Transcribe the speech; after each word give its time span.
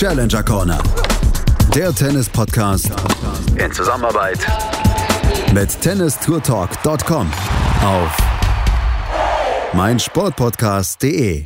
Challenger 0.00 0.42
Corner. 0.42 0.82
Der 1.74 1.94
Tennis-Podcast 1.94 2.90
in 3.62 3.70
Zusammenarbeit 3.70 4.38
mit 5.52 5.78
tennistourtalk.com 5.78 7.30
auf 7.84 8.16
meinsportpodcast.de. 9.74 11.44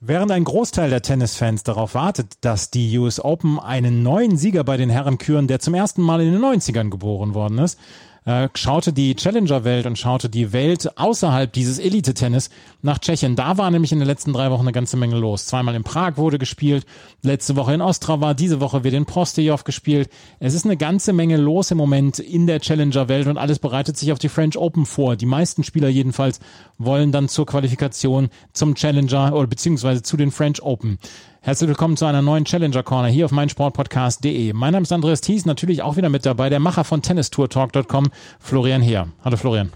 Während 0.00 0.30
ein 0.30 0.44
Großteil 0.44 0.90
der 0.90 1.00
Tennisfans 1.00 1.62
darauf 1.62 1.94
wartet, 1.94 2.34
dass 2.42 2.70
die 2.70 2.98
US 2.98 3.18
Open 3.18 3.58
einen 3.58 4.02
neuen 4.02 4.36
Sieger 4.36 4.62
bei 4.62 4.76
den 4.76 4.90
Herren 4.90 5.16
küren, 5.16 5.46
der 5.46 5.58
zum 5.58 5.72
ersten 5.72 6.02
Mal 6.02 6.20
in 6.20 6.32
den 6.32 6.42
90ern 6.42 6.90
geboren 6.90 7.32
worden 7.32 7.56
ist, 7.60 7.78
äh, 8.24 8.48
schaute 8.54 8.92
die 8.92 9.14
Challenger-Welt 9.14 9.86
und 9.86 9.98
schaute 9.98 10.28
die 10.28 10.52
Welt 10.52 10.98
außerhalb 10.98 11.52
dieses 11.52 11.78
Elite-Tennis 11.78 12.50
nach 12.82 12.98
Tschechien. 12.98 13.36
Da 13.36 13.58
war 13.58 13.70
nämlich 13.70 13.92
in 13.92 13.98
den 13.98 14.06
letzten 14.06 14.32
drei 14.32 14.50
Wochen 14.50 14.62
eine 14.62 14.72
ganze 14.72 14.96
Menge 14.96 15.16
los. 15.16 15.46
Zweimal 15.46 15.74
in 15.74 15.82
Prag 15.82 16.16
wurde 16.16 16.38
gespielt, 16.38 16.86
letzte 17.22 17.56
Woche 17.56 17.74
in 17.74 17.80
Ostrava, 17.80 18.34
diese 18.34 18.60
Woche 18.60 18.84
wird 18.84 18.94
in 18.94 19.06
Prostejov 19.06 19.64
gespielt. 19.64 20.08
Es 20.38 20.54
ist 20.54 20.64
eine 20.64 20.76
ganze 20.76 21.12
Menge 21.12 21.36
los 21.36 21.70
im 21.70 21.78
Moment 21.78 22.18
in 22.18 22.46
der 22.46 22.60
Challenger-Welt 22.60 23.26
und 23.26 23.38
alles 23.38 23.58
bereitet 23.58 23.96
sich 23.96 24.12
auf 24.12 24.18
die 24.18 24.28
French 24.28 24.56
Open 24.56 24.86
vor. 24.86 25.16
Die 25.16 25.26
meisten 25.26 25.64
Spieler 25.64 25.88
jedenfalls 25.88 26.40
wollen 26.78 27.12
dann 27.12 27.28
zur 27.28 27.46
Qualifikation 27.46 28.28
zum 28.52 28.74
Challenger 28.74 29.34
oder 29.34 29.46
beziehungsweise 29.46 30.02
zu 30.02 30.16
den 30.16 30.30
French 30.30 30.62
Open. 30.62 30.98
Herzlich 31.44 31.66
willkommen 31.66 31.96
zu 31.96 32.04
einer 32.04 32.22
neuen 32.22 32.44
Challenger 32.44 32.84
Corner 32.84 33.08
hier 33.08 33.24
auf 33.24 33.32
meinsportpodcast.de. 33.32 34.52
Mein 34.52 34.72
Name 34.74 34.84
ist 34.84 34.92
Andreas 34.92 35.22
Thies, 35.22 35.44
natürlich 35.44 35.82
auch 35.82 35.96
wieder 35.96 36.08
mit 36.08 36.24
dabei, 36.24 36.48
der 36.50 36.60
Macher 36.60 36.84
von 36.84 37.02
tennistourtalk.com, 37.02 38.12
Florian 38.38 38.80
Heer. 38.80 39.08
Hallo 39.24 39.36
Florian. 39.36 39.72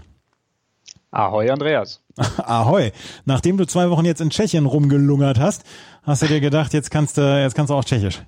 Ahoi 1.11 1.49
Andreas. 1.49 2.01
Ahoi. 2.37 2.93
Nachdem 3.25 3.57
du 3.57 3.67
zwei 3.67 3.89
Wochen 3.89 4.05
jetzt 4.05 4.21
in 4.21 4.29
Tschechien 4.29 4.65
rumgelungert 4.65 5.39
hast, 5.39 5.65
hast 6.03 6.21
du 6.21 6.27
dir 6.27 6.39
gedacht, 6.39 6.71
jetzt 6.73 6.89
kannst 6.89 7.17
du, 7.17 7.21
jetzt 7.21 7.53
kannst 7.53 7.69
du 7.69 7.73
auch 7.73 7.83
Tschechisch. 7.83 8.21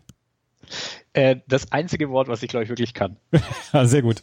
Äh, 1.14 1.38
das 1.48 1.72
einzige 1.72 2.10
Wort, 2.10 2.28
was 2.28 2.44
ich 2.44 2.50
glaube 2.50 2.66
ich 2.66 2.70
wirklich 2.70 2.94
kann. 2.94 3.16
Sehr 3.84 4.02
gut. 4.02 4.22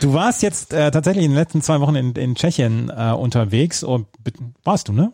Du 0.00 0.14
warst 0.14 0.44
jetzt 0.44 0.72
äh, 0.72 0.92
tatsächlich 0.92 1.24
in 1.24 1.32
den 1.32 1.38
letzten 1.38 1.60
zwei 1.60 1.80
Wochen 1.80 1.96
in, 1.96 2.12
in 2.12 2.36
Tschechien 2.36 2.88
äh, 2.96 3.10
unterwegs. 3.10 3.82
Und, 3.82 4.06
warst 4.62 4.86
du, 4.86 4.92
ne? 4.92 5.12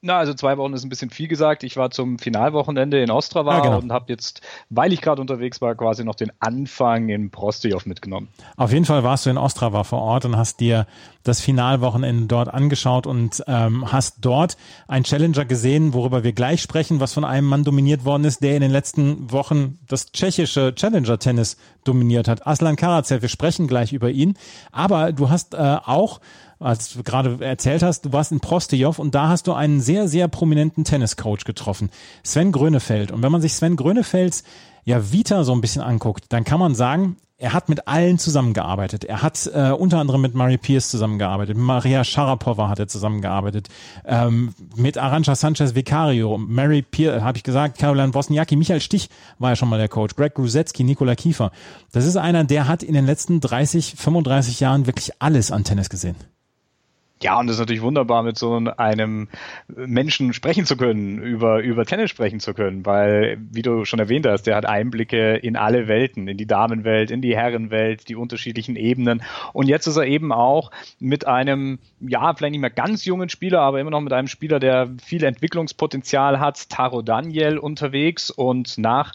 Na, 0.00 0.16
also 0.18 0.32
zwei 0.32 0.56
Wochen 0.58 0.74
ist 0.74 0.84
ein 0.84 0.88
bisschen 0.88 1.10
viel 1.10 1.26
gesagt. 1.26 1.64
Ich 1.64 1.76
war 1.76 1.90
zum 1.90 2.20
Finalwochenende 2.20 3.02
in 3.02 3.10
Ostrava 3.10 3.58
ah, 3.58 3.60
genau. 3.60 3.78
und 3.78 3.90
habe 3.90 4.04
jetzt, 4.08 4.42
weil 4.70 4.92
ich 4.92 5.00
gerade 5.00 5.20
unterwegs 5.20 5.60
war, 5.60 5.74
quasi 5.74 6.04
noch 6.04 6.14
den 6.14 6.30
Anfang 6.38 7.08
in 7.08 7.30
Prostejov 7.30 7.84
mitgenommen. 7.84 8.28
Auf 8.56 8.72
jeden 8.72 8.84
Fall 8.84 9.02
warst 9.02 9.26
du 9.26 9.30
in 9.30 9.38
Ostrava 9.38 9.82
vor 9.82 10.00
Ort 10.00 10.24
und 10.24 10.36
hast 10.36 10.60
dir 10.60 10.86
das 11.24 11.40
Finalwochenende 11.40 12.26
dort 12.26 12.48
angeschaut 12.48 13.08
und 13.08 13.42
ähm, 13.48 13.90
hast 13.90 14.18
dort 14.20 14.56
ein 14.86 15.02
Challenger 15.02 15.44
gesehen, 15.44 15.92
worüber 15.92 16.22
wir 16.22 16.32
gleich 16.32 16.62
sprechen, 16.62 17.00
was 17.00 17.12
von 17.12 17.24
einem 17.24 17.48
Mann 17.48 17.64
dominiert 17.64 18.04
worden 18.04 18.24
ist, 18.24 18.40
der 18.40 18.54
in 18.54 18.62
den 18.62 18.70
letzten 18.70 19.32
Wochen 19.32 19.80
das 19.88 20.12
tschechische 20.12 20.76
Challenger-Tennis 20.76 21.56
dominiert 21.82 22.28
hat. 22.28 22.46
Aslan 22.46 22.76
Karatsev, 22.76 23.22
wir 23.22 23.28
sprechen 23.28 23.66
gleich 23.66 23.92
über 23.92 24.10
ihn. 24.10 24.34
Aber 24.70 25.12
du 25.12 25.28
hast 25.28 25.54
äh, 25.54 25.78
auch 25.84 26.20
als 26.60 26.92
du 26.92 27.02
gerade 27.02 27.44
erzählt 27.44 27.82
hast, 27.82 28.04
du 28.04 28.12
warst 28.12 28.32
in 28.32 28.40
Prostejov 28.40 28.98
und 28.98 29.14
da 29.14 29.28
hast 29.28 29.46
du 29.46 29.52
einen 29.52 29.80
sehr, 29.80 30.08
sehr 30.08 30.28
prominenten 30.28 30.84
Tenniscoach 30.84 31.44
getroffen, 31.44 31.90
Sven 32.22 32.52
Grönefeld. 32.52 33.12
Und 33.12 33.22
wenn 33.22 33.32
man 33.32 33.40
sich 33.40 33.54
Sven 33.54 33.76
Grönefelds 33.76 34.42
ja 34.84 35.12
Vita 35.12 35.44
so 35.44 35.52
ein 35.52 35.60
bisschen 35.60 35.82
anguckt, 35.82 36.24
dann 36.30 36.44
kann 36.44 36.58
man 36.58 36.74
sagen, 36.74 37.16
er 37.40 37.52
hat 37.52 37.68
mit 37.68 37.86
allen 37.86 38.18
zusammengearbeitet. 38.18 39.04
Er 39.04 39.22
hat 39.22 39.48
äh, 39.54 39.70
unter 39.70 39.98
anderem 39.98 40.20
mit 40.20 40.34
Mary 40.34 40.58
Pierce 40.58 40.88
zusammengearbeitet, 40.88 41.56
Maria 41.56 42.02
Sharapova 42.02 42.68
hat 42.68 42.80
er 42.80 42.88
zusammengearbeitet, 42.88 43.68
ähm, 44.04 44.54
mit 44.74 44.98
Arantxa 44.98 45.36
Sanchez 45.36 45.76
Vicario, 45.76 46.36
Mary 46.36 46.82
Pierce, 46.82 47.22
habe 47.22 47.38
ich 47.38 47.44
gesagt, 47.44 47.78
Caroline 47.78 48.12
Wozniacki, 48.12 48.56
Michael 48.56 48.80
Stich 48.80 49.08
war 49.38 49.50
ja 49.50 49.56
schon 49.56 49.68
mal 49.68 49.78
der 49.78 49.88
Coach, 49.88 50.16
Greg 50.16 50.34
Grusetzky, 50.34 50.82
Nikola 50.82 51.14
Kiefer. 51.14 51.52
Das 51.92 52.04
ist 52.04 52.16
einer, 52.16 52.42
der 52.42 52.66
hat 52.66 52.82
in 52.82 52.94
den 52.94 53.06
letzten 53.06 53.38
30, 53.38 53.94
35 53.96 54.58
Jahren 54.58 54.86
wirklich 54.86 55.12
alles 55.20 55.52
an 55.52 55.62
Tennis 55.62 55.90
gesehen. 55.90 56.16
Ja, 57.20 57.40
und 57.40 57.48
es 57.48 57.54
ist 57.54 57.58
natürlich 57.58 57.82
wunderbar, 57.82 58.22
mit 58.22 58.38
so 58.38 58.54
einem 58.54 59.28
Menschen 59.74 60.32
sprechen 60.32 60.66
zu 60.66 60.76
können, 60.76 61.20
über, 61.20 61.60
über 61.60 61.84
Tennis 61.84 62.10
sprechen 62.10 62.38
zu 62.38 62.54
können, 62.54 62.86
weil, 62.86 63.38
wie 63.50 63.62
du 63.62 63.84
schon 63.84 63.98
erwähnt 63.98 64.24
hast, 64.24 64.44
der 64.44 64.54
hat 64.54 64.66
Einblicke 64.66 65.34
in 65.34 65.56
alle 65.56 65.88
Welten, 65.88 66.28
in 66.28 66.36
die 66.36 66.46
Damenwelt, 66.46 67.10
in 67.10 67.20
die 67.20 67.36
Herrenwelt, 67.36 68.08
die 68.08 68.14
unterschiedlichen 68.14 68.76
Ebenen. 68.76 69.22
Und 69.52 69.68
jetzt 69.68 69.88
ist 69.88 69.96
er 69.96 70.06
eben 70.06 70.32
auch 70.32 70.70
mit 71.00 71.26
einem, 71.26 71.80
ja, 72.00 72.32
vielleicht 72.34 72.52
nicht 72.52 72.60
mehr 72.60 72.70
ganz 72.70 73.04
jungen 73.04 73.28
Spieler, 73.28 73.62
aber 73.62 73.80
immer 73.80 73.90
noch 73.90 74.00
mit 74.00 74.12
einem 74.12 74.28
Spieler, 74.28 74.60
der 74.60 74.88
viel 75.04 75.24
Entwicklungspotenzial 75.24 76.38
hat, 76.38 76.68
Taro 76.70 77.02
Daniel 77.02 77.58
unterwegs 77.58 78.30
und 78.30 78.78
nach 78.78 79.12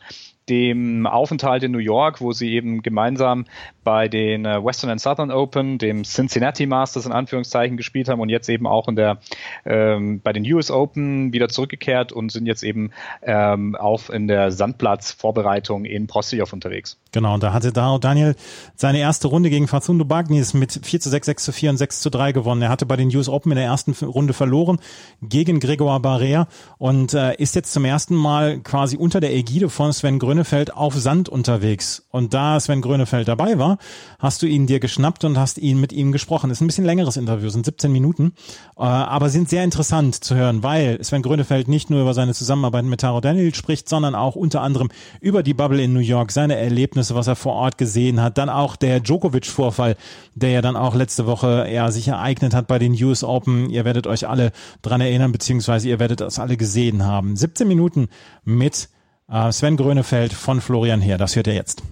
dem 0.50 1.08
Aufenthalt 1.08 1.64
in 1.64 1.72
New 1.72 1.78
York, 1.78 2.22
wo 2.22 2.32
sie 2.32 2.54
eben 2.54 2.82
gemeinsam 2.82 3.46
bei 3.84 4.08
den 4.08 4.46
äh, 4.46 4.64
Western 4.64 4.90
and 4.90 5.02
Southern 5.02 5.32
Open, 5.32 5.78
dem 5.78 6.04
Cincinnati 6.04 6.66
Masters 6.66 7.06
in 7.06 7.12
Anführungszeichen 7.12 7.78
gespielt 7.78 8.10
haben 8.10 8.20
und 8.20 8.30
jetzt 8.30 8.50
eben 8.50 8.68
auch 8.68 8.88
in 8.88 8.96
der 8.96 9.20
ähm, 9.66 10.22
bei 10.22 10.34
den 10.34 10.44
US 10.54 10.72
Open 10.72 11.34
wieder 11.34 11.50
zurückgekehrt 11.50 12.12
und 12.12 12.32
sind 12.32 12.46
jetzt 12.46 12.64
eben 12.64 12.92
ähm, 13.22 13.76
auch 13.76 14.10
in 14.10 14.28
der 14.28 14.52
Sandplatz-Vorbereitung 14.52 15.86
in 15.86 16.08
Prostijov 16.08 16.54
unterwegs. 16.54 16.98
Genau, 17.12 17.36
und 17.36 17.44
da 17.44 17.54
hatte 17.54 17.72
Daniel 17.72 18.36
seine 18.76 19.00
erste 19.00 19.28
Runde 19.28 19.50
gegen 19.50 19.68
Facundo 19.68 20.06
Bagnis 20.06 20.54
mit 20.54 20.80
4 20.84 21.00
zu 21.00 21.10
6, 21.10 21.26
6 21.26 21.44
zu 21.44 21.52
4 21.52 21.70
und 21.72 21.78
6 21.78 22.02
zu 22.02 22.10
3 22.10 22.32
gewonnen. 22.32 22.62
Er 22.62 22.70
hatte 22.70 22.86
bei 22.86 22.96
den 22.96 23.16
US 23.16 23.30
Open 23.30 23.52
in 23.52 23.58
der 23.58 23.66
ersten 23.66 23.92
Runde 24.06 24.34
verloren 24.34 24.80
gegen 25.22 25.60
Gregor 25.60 26.00
Barrea 26.02 26.48
und 26.78 27.14
äh, 27.14 27.36
ist 27.36 27.56
jetzt 27.56 27.72
zum 27.74 27.86
ersten 27.86 28.16
Mal 28.16 28.60
quasi 28.60 28.98
unter 28.98 29.20
der 29.20 29.34
Ägide 29.34 29.70
von 29.70 29.94
Sven 29.94 30.20
Grönefeld 30.34 30.74
auf 30.74 30.96
Sand 30.96 31.30
unterwegs. 31.30 32.08
Und 32.10 32.34
da 32.34 32.60
Sven 32.60 32.82
Grönefeld 32.82 33.28
dabei 33.28 33.60
war, 33.60 33.78
hast 34.18 34.42
du 34.42 34.48
ihn 34.48 34.66
dir 34.66 34.80
geschnappt 34.80 35.26
und 35.26 35.38
hast 35.38 35.60
ihn 35.60 35.80
mit 35.80 35.94
ihm 35.94 36.12
gesprochen. 36.12 36.50
Ist 36.50 36.60
ein 36.60 36.66
bisschen 36.66 36.86
längeres 36.86 37.18
Interview, 37.18 37.50
sind 37.50 37.66
17 37.66 37.92
Minuten, 37.92 38.34
äh, 38.76 38.82
aber 38.82 39.30
sind 39.30 39.48
sehr 39.48 39.64
interessant 39.64 40.16
zu 40.24 40.34
hören, 40.34 40.64
weil 40.64 41.04
Sven 41.04 41.22
Grönefeld 41.22 41.68
nicht 41.68 41.92
nur 41.92 42.02
über 42.02 42.16
seine 42.16 42.34
Zusammenarbeit 42.34 42.86
mit 42.86 43.02
Taro 43.02 43.22
Daniel 43.22 43.54
spricht, 43.54 43.88
sondern 43.88 44.16
auch 44.16 44.36
unter 44.36 44.62
anderem 44.62 44.90
über 45.22 45.44
die 45.44 45.54
Bubble 45.54 45.84
in 45.84 45.94
New 45.94 46.00
York, 46.00 46.32
seine 46.32 46.56
Erlebnisse, 46.56 47.14
was 47.14 47.28
er 47.28 47.36
vor 47.36 47.54
Ort 47.54 47.78
gesehen 47.78 48.20
hat, 48.20 48.40
dann 48.40 48.50
auch 48.50 48.76
der 48.76 49.02
Djokovic-Vorfall, 49.02 49.98
der 50.34 50.50
ja 50.50 50.62
dann 50.64 50.76
auch 50.76 50.96
letzte 50.96 51.28
Woche 51.28 51.68
ja, 51.72 51.92
sich 51.92 52.08
ereignet 52.08 52.56
hat 52.56 52.66
bei 52.66 52.80
den 52.80 52.94
US 53.04 53.24
Open. 53.24 53.70
Ihr 53.70 53.86
werdet 53.86 54.08
euch 54.08 54.28
alle 54.28 54.52
dran 54.82 55.00
erinnern, 55.00 55.32
beziehungsweise 55.32 55.90
ihr 55.90 56.00
werdet 56.00 56.22
das 56.22 56.40
alle 56.40 56.58
gesehen 56.58 57.06
haben. 57.06 57.36
17 57.36 57.68
Minuten 57.68 58.08
mit 58.44 58.90
äh, 59.34 59.52
Sven 59.52 59.76
Grönefeld 59.76 60.34
von 60.34 60.62
Florian 60.62 61.02
her. 61.02 61.18
Das 61.18 61.36
hört 61.36 61.48
ihr 61.48 61.56
jetzt. 61.56 61.84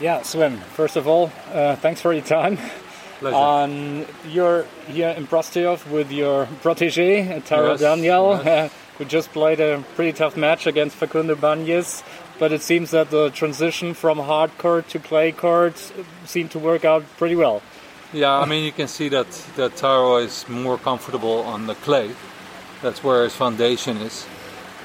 Yeah, 0.00 0.22
Sven, 0.24 0.60
first 0.76 0.96
of 0.96 1.06
all, 1.06 1.30
uh, 1.54 1.76
thanks 1.76 2.00
for 2.00 2.12
your 2.12 2.24
time. 2.24 2.58
Pleasure. 3.20 3.36
Um, 3.36 4.04
you're 4.28 4.64
here 4.88 5.10
in 5.10 5.28
Prostov 5.28 5.88
with 5.92 6.10
your 6.10 6.48
protege, 6.60 7.40
Taro 7.46 7.70
yes, 7.70 7.80
Daniel, 7.80 8.40
yes. 8.44 8.46
Uh, 8.46 8.68
who 8.98 9.04
just 9.04 9.32
played 9.32 9.60
a 9.60 9.84
pretty 9.94 10.12
tough 10.12 10.36
match 10.36 10.66
against 10.66 10.96
Facundo 10.96 11.36
Banyes. 11.36 12.02
But 12.40 12.52
it 12.52 12.62
seems 12.62 12.90
that 12.90 13.10
the 13.10 13.30
transition 13.30 13.94
from 13.94 14.18
hard 14.18 14.58
court 14.58 14.88
to 14.88 14.98
clay 14.98 15.30
court 15.30 15.78
seemed 16.24 16.50
to 16.50 16.58
work 16.58 16.84
out 16.84 17.04
pretty 17.16 17.36
well. 17.36 17.62
Yeah, 18.12 18.32
I 18.32 18.44
mean, 18.44 18.64
you 18.64 18.72
can 18.72 18.88
see 18.88 19.08
that, 19.10 19.30
that 19.54 19.76
Taro 19.76 20.16
is 20.16 20.48
more 20.48 20.78
comfortable 20.78 21.42
on 21.42 21.68
the 21.68 21.76
clay. 21.76 22.10
That's 22.82 23.02
where 23.02 23.24
his 23.24 23.34
foundation 23.34 23.96
is. 23.98 24.26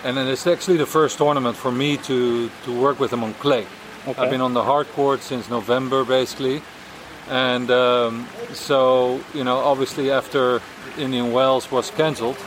And 0.03 0.15
then 0.15 0.27
it's 0.27 0.45
actually 0.45 0.77
the 0.77 0.85
first 0.85 1.17
tournament 1.17 1.57
for 1.57 1.71
me 1.71 1.97
to, 1.97 2.49
to 2.65 2.79
work 2.79 2.99
with 2.99 3.11
him 3.11 3.23
on 3.23 3.33
clay. 3.35 3.65
Okay. 4.07 4.21
I've 4.21 4.29
been 4.29 4.41
on 4.41 4.53
the 4.53 4.63
hard 4.63 4.87
court 4.93 5.21
since 5.21 5.49
November, 5.49 6.05
basically, 6.05 6.61
and 7.29 7.69
um, 7.69 8.25
so 8.53 9.19
you 9.33 9.43
know, 9.43 9.57
obviously 9.57 10.11
after 10.11 10.61
Indian 10.97 11.33
Wells 11.33 11.69
was 11.69 11.91
cancelled, 11.91 12.37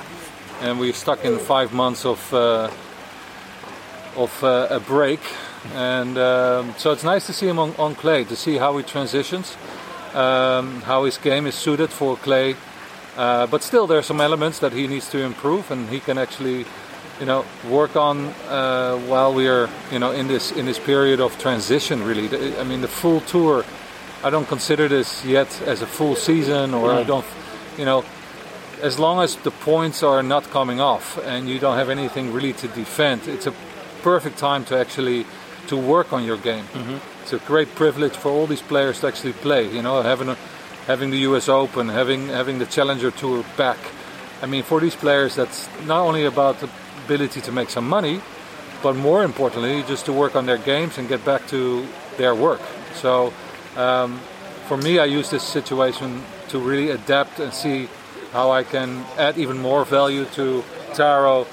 and 0.63 0.81
we 0.81 0.91
stuck 0.93 1.23
in 1.23 1.39
five 1.39 1.75
months 1.75 2.07
of 2.07 2.33
uh, 2.33 2.71
of 4.17 4.43
uh, 4.43 4.69
a 4.71 4.81
break, 4.81 5.21
and 5.75 6.17
um, 6.17 6.75
so 6.79 6.93
it's 6.93 7.05
nice 7.05 7.27
to 7.27 7.35
see 7.35 7.47
him 7.47 7.59
on, 7.59 7.75
on 7.77 7.95
clay 7.95 8.25
to 8.25 8.37
see 8.37 8.57
how 8.57 8.79
he 8.79 8.83
transitions, 8.83 9.55
um, 10.15 10.81
how 10.83 11.05
his 11.05 11.19
game 11.19 11.47
is 11.47 11.55
suited 11.55 11.91
for 11.91 12.17
clay. 12.17 12.57
Uh, 13.17 13.47
but 13.47 13.63
still, 13.63 13.87
there 13.87 13.99
are 13.99 14.03
some 14.03 14.21
elements 14.21 14.59
that 14.61 14.73
he 14.73 14.87
needs 14.87 15.09
to 15.11 15.19
improve, 15.19 15.71
and 15.71 15.89
he 15.89 16.01
can 16.01 16.19
actually 16.19 16.65
you 17.21 17.27
know 17.27 17.45
work 17.69 17.97
on 17.97 18.29
uh, 18.49 18.97
while 19.07 19.33
we 19.35 19.47
are 19.47 19.69
you 19.93 19.99
know 19.99 20.11
in 20.11 20.27
this 20.27 20.51
in 20.53 20.65
this 20.65 20.79
period 20.79 21.21
of 21.21 21.39
transition 21.39 22.03
really. 22.03 22.29
I 22.59 22.65
mean 22.65 22.81
the 22.81 22.89
full 22.89 23.21
tour 23.21 23.65
i 24.25 24.31
don't 24.31 24.49
consider 24.49 24.89
this 24.89 25.25
yet 25.25 25.63
as 25.63 25.83
a 25.83 25.87
full 25.87 26.15
season 26.15 26.75
or 26.75 26.93
i 26.93 27.03
don't 27.03 27.25
you 27.79 27.85
know 27.85 28.05
as 28.83 28.99
long 28.99 29.23
as 29.23 29.37
the 29.37 29.51
points 29.51 30.03
are 30.03 30.23
not 30.23 30.45
coming 30.51 30.81
off 30.81 31.19
and 31.25 31.49
you 31.49 31.59
don't 31.59 31.77
have 31.77 31.91
anything 31.91 32.33
really 32.33 32.53
to 32.55 32.69
defend 32.69 33.29
it's 33.29 33.47
a 33.47 33.55
perfect 34.03 34.39
time 34.39 34.65
to 34.65 34.77
actually 34.77 35.27
to 35.67 35.77
work 35.77 36.13
on 36.13 36.25
your 36.25 36.39
game. 36.39 36.65
Mm-hmm. 36.65 36.97
it's 37.23 37.33
a 37.33 37.39
great 37.39 37.75
privilege 37.75 38.17
for 38.17 38.31
all 38.31 38.47
these 38.47 38.63
players 38.63 39.01
to 39.01 39.07
actually 39.09 39.35
play 39.35 39.71
you 39.71 39.83
know 39.83 40.03
having 40.03 40.29
a, 40.29 40.37
having 40.91 41.11
the 41.11 41.21
us 41.37 41.49
open 41.49 41.85
having 41.89 42.23
having 42.41 42.59
the 42.59 42.67
challenger 42.67 43.11
tour 43.21 43.45
back 43.57 43.79
I 44.43 44.47
mean, 44.47 44.63
for 44.63 44.81
these 44.81 44.97
players, 44.97 45.35
that's 45.35 45.69
not 45.85 46.01
only 46.01 46.25
about 46.25 46.61
the 46.61 46.71
ability 47.05 47.43
to 47.43 47.53
make 47.53 47.69
some 47.69 47.87
money, 47.87 48.23
but 48.83 48.97
more 48.97 49.23
importantly, 49.23 49.83
just 49.87 50.07
to 50.07 50.13
work 50.13 50.35
on 50.35 50.47
their 50.47 50.57
games 50.57 50.97
and 50.97 51.09
get 51.09 51.25
back 51.25 51.47
to 51.49 51.87
their 52.17 52.35
work. 52.35 52.61
So, 52.95 53.35
um, 53.77 54.19
for 54.67 54.79
me, 54.79 54.99
I 54.99 55.05
use 55.05 55.29
this 55.29 55.43
situation 55.43 56.23
to 56.49 56.59
really 56.59 56.91
adapt 56.91 57.39
and 57.39 57.53
see 57.53 57.89
how 58.33 58.51
I 58.51 58.63
can 58.63 59.05
add 59.19 59.37
even 59.37 59.59
more 59.59 59.85
value 59.85 60.25
to 60.37 60.65
Taro 60.95 61.47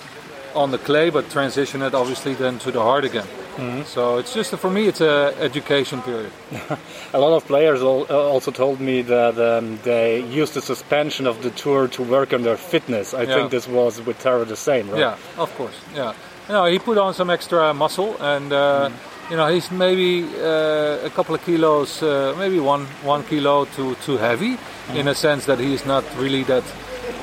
on 0.55 0.71
the 0.71 0.77
clay, 0.77 1.09
but 1.09 1.29
transition 1.29 1.81
it 1.81 1.93
obviously 1.93 2.35
then 2.35 2.57
to 2.59 2.71
the 2.71 2.81
hard 2.81 3.03
again. 3.03 3.27
Mm-hmm. 3.57 3.83
So 3.83 4.17
it's 4.17 4.33
just 4.33 4.55
for 4.55 4.69
me, 4.69 4.87
it's 4.87 5.01
a 5.01 5.33
education 5.39 6.01
period. 6.03 6.31
a 7.13 7.19
lot 7.19 7.35
of 7.35 7.45
players 7.45 7.81
also 7.81 8.51
told 8.51 8.79
me 8.79 9.01
that 9.01 9.37
um, 9.39 9.79
they 9.83 10.23
used 10.25 10.53
the 10.53 10.61
suspension 10.61 11.25
of 11.25 11.41
the 11.41 11.49
tour 11.49 11.87
to 11.89 12.03
work 12.03 12.33
on 12.33 12.43
their 12.43 12.57
fitness. 12.57 13.15
I 13.15 13.23
yeah. 13.23 13.35
think 13.35 13.51
this 13.51 13.67
was 13.67 13.99
with 14.01 14.19
Taro 14.19 14.45
the 14.45 14.55
same, 14.55 14.89
right? 14.91 14.99
Yeah, 14.99 15.17
of 15.37 15.53
course. 15.57 15.75
Yeah, 15.95 16.13
you 16.47 16.53
know, 16.53 16.65
he 16.65 16.77
put 16.77 16.99
on 16.99 17.13
some 17.15 17.31
extra 17.31 17.73
muscle, 17.73 18.15
and 18.21 18.53
uh, 18.53 18.89
mm. 18.89 19.31
you 19.31 19.37
know, 19.37 19.47
he's 19.47 19.71
maybe 19.71 20.23
uh, 20.37 20.99
a 21.03 21.09
couple 21.09 21.33
of 21.33 21.43
kilos, 21.43 22.03
uh, 22.03 22.35
maybe 22.37 22.59
one 22.59 22.85
one 23.03 23.23
kilo 23.23 23.65
too 23.65 23.95
too 24.05 24.17
heavy, 24.17 24.55
mm. 24.55 24.95
in 24.95 25.07
a 25.07 25.15
sense 25.15 25.45
that 25.45 25.59
he's 25.59 25.83
not 25.83 26.03
really 26.15 26.43
that, 26.43 26.63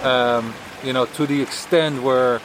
um, 0.02 0.52
you 0.82 0.92
know, 0.92 1.06
to 1.06 1.26
the 1.26 1.40
extent 1.40 2.02
where 2.02 2.40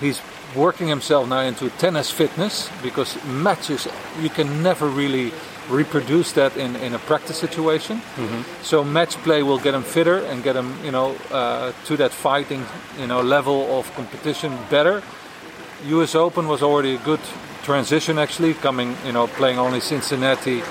he's 0.00 0.22
working 0.54 0.88
himself 0.88 1.28
now 1.28 1.40
into 1.40 1.70
tennis 1.70 2.10
fitness 2.10 2.70
because 2.82 3.22
matches 3.24 3.86
you 4.20 4.30
can 4.30 4.62
never 4.62 4.88
really 4.88 5.32
reproduce 5.68 6.32
that 6.32 6.56
in, 6.56 6.76
in 6.76 6.94
a 6.94 6.98
practice 6.98 7.38
situation. 7.38 7.98
Mm-hmm. 7.98 8.62
So 8.62 8.82
match 8.82 9.16
play 9.18 9.42
will 9.42 9.58
get 9.58 9.74
him 9.74 9.82
fitter 9.82 10.18
and 10.18 10.42
get 10.42 10.56
him, 10.56 10.74
you 10.84 10.90
know, 10.90 11.14
uh, 11.30 11.72
to 11.86 11.96
that 11.96 12.10
fighting, 12.10 12.64
you 12.98 13.06
know, 13.06 13.22
level 13.22 13.78
of 13.78 13.92
competition 13.94 14.56
better. 14.68 15.02
U.S. 15.86 16.14
Open 16.14 16.48
was 16.48 16.62
already 16.62 16.96
a 16.96 16.98
good 16.98 17.20
transition 17.62 18.18
actually, 18.18 18.54
coming, 18.54 18.96
you 19.06 19.12
know, 19.12 19.28
playing 19.28 19.58
only 19.58 19.80
Cincinnati, 19.80 20.62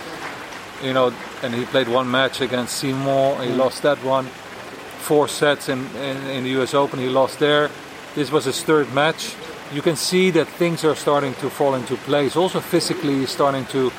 you 0.83 0.93
know, 0.93 1.13
and 1.41 1.53
he 1.53 1.65
played 1.65 1.87
one 1.87 2.11
match 2.11 2.41
against 2.41 2.75
Simon. 2.75 3.37
He 3.41 3.47
mm-hmm. 3.47 3.59
lost 3.59 3.81
that 3.83 4.03
one. 4.03 4.25
Four 4.25 5.27
sets 5.27 5.69
in, 5.69 5.85
in, 5.95 6.17
in 6.27 6.43
the 6.43 6.49
U.S. 6.51 6.73
Open, 6.73 6.99
he 6.99 7.07
lost 7.07 7.39
there. 7.39 7.69
This 8.15 8.31
was 8.31 8.45
his 8.45 8.61
third 8.61 8.93
match 8.93 9.35
you 9.73 9.81
can 9.81 9.95
see 9.95 10.31
that 10.31 10.47
things 10.47 10.83
are 10.83 10.95
starting 10.95 11.33
to 11.35 11.49
fall 11.49 11.75
into 11.75 11.95
place. 11.97 12.35
Also, 12.35 12.59
physically, 12.59 13.19
he's 13.19 13.29
starting 13.29 13.65
to 13.65 13.91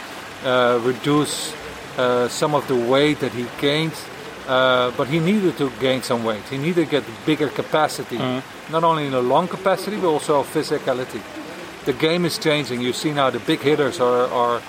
uh, 0.44 0.80
reduce 0.82 1.54
uh, 1.96 2.28
some 2.28 2.54
of 2.54 2.66
the 2.66 2.74
weight 2.74 3.20
that 3.20 3.32
he 3.32 3.46
gained. 3.60 3.94
Uh, 4.48 4.90
but 4.96 5.06
he 5.06 5.20
needed 5.20 5.56
to 5.56 5.70
gain 5.78 6.02
some 6.02 6.24
weight. 6.24 6.42
He 6.50 6.58
needed 6.58 6.86
to 6.86 6.90
get 6.90 7.04
bigger 7.24 7.48
capacity, 7.48 8.18
mm. 8.18 8.42
not 8.70 8.82
only 8.82 9.06
in 9.06 9.14
a 9.14 9.20
long 9.20 9.46
capacity 9.46 9.96
but 9.96 10.08
also 10.08 10.42
physicality. 10.42 11.22
The 11.84 11.92
game 11.92 12.24
is 12.24 12.36
changing. 12.36 12.80
You 12.80 12.92
see 12.92 13.12
now 13.12 13.30
the 13.30 13.38
big 13.38 13.60
hitters 13.60 14.00
are 14.00 14.26
are, 14.26 14.60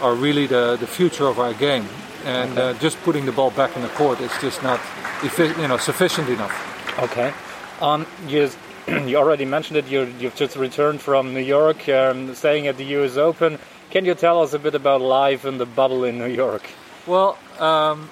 are 0.00 0.14
really 0.14 0.46
the, 0.46 0.76
the 0.80 0.88
future 0.88 1.26
of 1.28 1.38
our 1.38 1.54
game, 1.54 1.86
and 2.24 2.58
okay. 2.58 2.70
Uh, 2.70 2.74
just 2.80 3.00
putting 3.04 3.26
the 3.26 3.32
ball 3.32 3.52
back 3.52 3.76
in 3.76 3.82
the 3.82 3.88
court 3.90 4.20
is 4.20 4.32
just 4.40 4.62
not 4.64 4.80
you 5.22 5.68
know 5.68 5.76
sufficient 5.76 6.28
enough. 6.28 6.98
Okay. 6.98 7.32
Um, 7.80 8.06
you 8.26 8.50
you 9.06 9.16
already 9.16 9.44
mentioned 9.44 9.76
it. 9.76 9.86
You, 9.88 10.06
have 10.06 10.36
just 10.36 10.56
returned 10.56 11.00
from 11.00 11.34
New 11.34 11.40
York, 11.40 11.88
um, 11.88 12.34
staying 12.34 12.68
at 12.68 12.76
the 12.78 12.84
U.S. 12.96 13.16
Open. 13.16 13.58
Can 13.90 14.04
you 14.04 14.14
tell 14.14 14.40
us 14.40 14.54
a 14.54 14.58
bit 14.58 14.74
about 14.74 15.00
life 15.00 15.44
in 15.44 15.58
the 15.58 15.66
bubble 15.66 16.04
in 16.04 16.18
New 16.18 16.28
York? 16.28 16.62
Well, 17.06 17.36
um, 17.58 18.08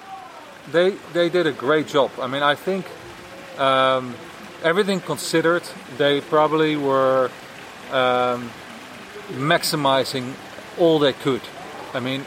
they 0.71 0.91
they 1.13 1.29
did 1.29 1.47
a 1.47 1.51
great 1.51 1.87
job. 1.87 2.11
I 2.21 2.27
mean, 2.27 2.43
I 2.43 2.53
think 2.55 2.85
um, 3.57 4.15
everything 4.63 5.01
considered, 5.01 5.63
they 5.97 6.21
probably 6.21 6.75
were 6.75 7.31
um, 7.91 8.51
maximizing 9.29 10.33
all 10.77 10.99
they 10.99 11.13
could. 11.13 11.41
I 11.93 11.99
mean, 11.99 12.25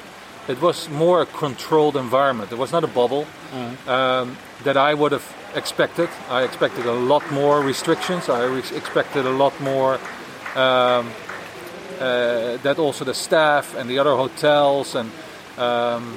it 0.49 0.61
was 0.61 0.89
more 0.89 1.23
a 1.23 1.27
controlled 1.27 1.97
environment. 1.97 2.51
It 2.51 2.59
was 2.59 2.73
not 2.73 2.83
a 2.83 2.89
bubble 2.89 3.27
mm. 3.53 4.37
that 4.65 4.77
I 4.77 4.95
would 4.95 5.13
have 5.13 5.40
expected. 5.55 6.09
I 6.29 6.43
expected 6.43 6.87
a 6.87 6.93
lot 6.93 7.31
more 7.31 7.61
restrictions. 7.61 8.29
I 8.29 8.45
re- 8.45 8.59
expected 8.59 9.27
a 9.27 9.31
lot 9.31 9.59
more 9.61 9.95
um, 10.55 11.11
uh, 11.99 12.57
that 12.59 12.79
also 12.79 13.05
the 13.05 13.15
staff 13.15 13.75
and 13.77 13.89
the 13.89 13.99
other 13.99 14.17
hotels 14.17 14.95
and 14.95 15.11
um, 15.59 16.17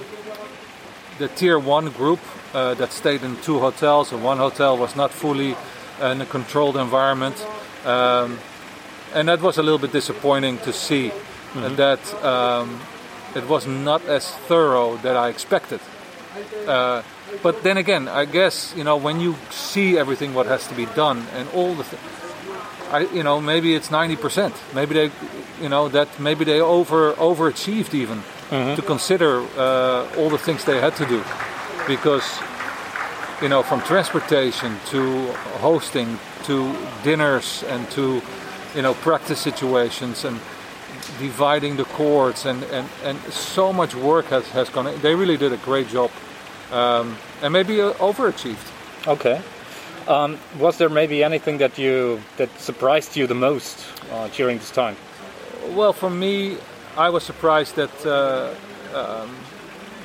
the 1.19 1.27
tier 1.27 1.59
one 1.59 1.89
group 1.89 2.19
uh, 2.53 2.73
that 2.75 2.91
stayed 2.91 3.23
in 3.23 3.35
two 3.41 3.59
hotels 3.59 4.11
and 4.11 4.23
one 4.23 4.37
hotel 4.37 4.77
was 4.77 4.95
not 4.95 5.11
fully 5.11 5.55
in 6.01 6.21
a 6.21 6.25
controlled 6.25 6.77
environment. 6.77 7.35
Um, 7.85 8.39
and 9.13 9.27
that 9.27 9.41
was 9.41 9.57
a 9.57 9.63
little 9.63 9.77
bit 9.77 9.91
disappointing 9.91 10.57
to 10.59 10.73
see 10.73 11.09
mm-hmm. 11.09 11.75
that 11.75 12.23
um, 12.23 12.79
it 13.35 13.47
was 13.47 13.67
not 13.67 14.03
as 14.05 14.31
thorough 14.47 14.97
that 14.97 15.15
I 15.15 15.29
expected. 15.29 15.79
Uh, 16.67 17.03
but 17.41 17.63
then 17.63 17.77
again, 17.77 18.07
I 18.07 18.25
guess 18.25 18.73
you 18.75 18.83
know 18.83 18.97
when 18.97 19.19
you 19.19 19.35
see 19.49 19.97
everything 19.97 20.33
what 20.33 20.45
has 20.45 20.67
to 20.67 20.75
be 20.75 20.85
done 20.85 21.25
and 21.33 21.49
all 21.49 21.73
the, 21.73 21.83
th- 21.83 22.01
I 22.91 22.99
you 23.13 23.23
know 23.23 23.41
maybe 23.41 23.75
it's 23.75 23.89
ninety 23.89 24.15
percent. 24.15 24.53
Maybe 24.73 24.93
they, 24.93 25.11
you 25.61 25.69
know 25.69 25.89
that 25.89 26.19
maybe 26.19 26.45
they 26.45 26.61
over 26.61 27.13
overachieved 27.13 27.93
even 27.93 28.19
mm-hmm. 28.49 28.75
to 28.75 28.81
consider 28.81 29.41
uh, 29.57 30.17
all 30.17 30.29
the 30.29 30.37
things 30.37 30.65
they 30.65 30.79
had 30.79 30.95
to 30.97 31.05
do, 31.05 31.23
because 31.87 32.39
you 33.41 33.49
know 33.49 33.63
from 33.63 33.81
transportation 33.81 34.77
to 34.87 35.31
hosting 35.61 36.19
to 36.43 36.75
dinners 37.03 37.63
and 37.69 37.89
to 37.91 38.21
you 38.75 38.81
know 38.81 38.93
practice 38.93 39.39
situations 39.39 40.25
and 40.25 40.39
dividing 41.19 41.75
the 41.75 41.85
courts 41.85 42.45
and, 42.45 42.63
and, 42.65 42.87
and 43.03 43.19
so 43.33 43.73
much 43.73 43.93
work 43.95 44.25
has, 44.25 44.47
has 44.49 44.69
gone 44.69 44.87
in. 44.87 44.99
They 45.01 45.15
really 45.15 45.37
did 45.37 45.51
a 45.51 45.57
great 45.57 45.87
job 45.87 46.11
um, 46.73 47.17
and 47.41 47.53
maybe 47.53 47.81
uh, 47.81 47.93
overachieved. 47.93 48.67
Okay. 49.07 49.41
Um, 50.07 50.37
was 50.59 50.77
there 50.77 50.89
maybe 50.89 51.23
anything 51.23 51.59
that 51.59 51.77
you 51.77 52.19
that 52.37 52.49
surprised 52.59 53.15
you 53.15 53.27
the 53.27 53.35
most 53.35 53.85
uh, 54.11 54.27
during 54.29 54.57
this 54.57 54.71
time? 54.71 54.97
Well, 55.75 55.93
for 55.93 56.09
me, 56.09 56.57
I 56.97 57.09
was 57.09 57.23
surprised 57.23 57.75
that 57.75 58.05
uh, 58.05 58.53
um, 58.93 59.35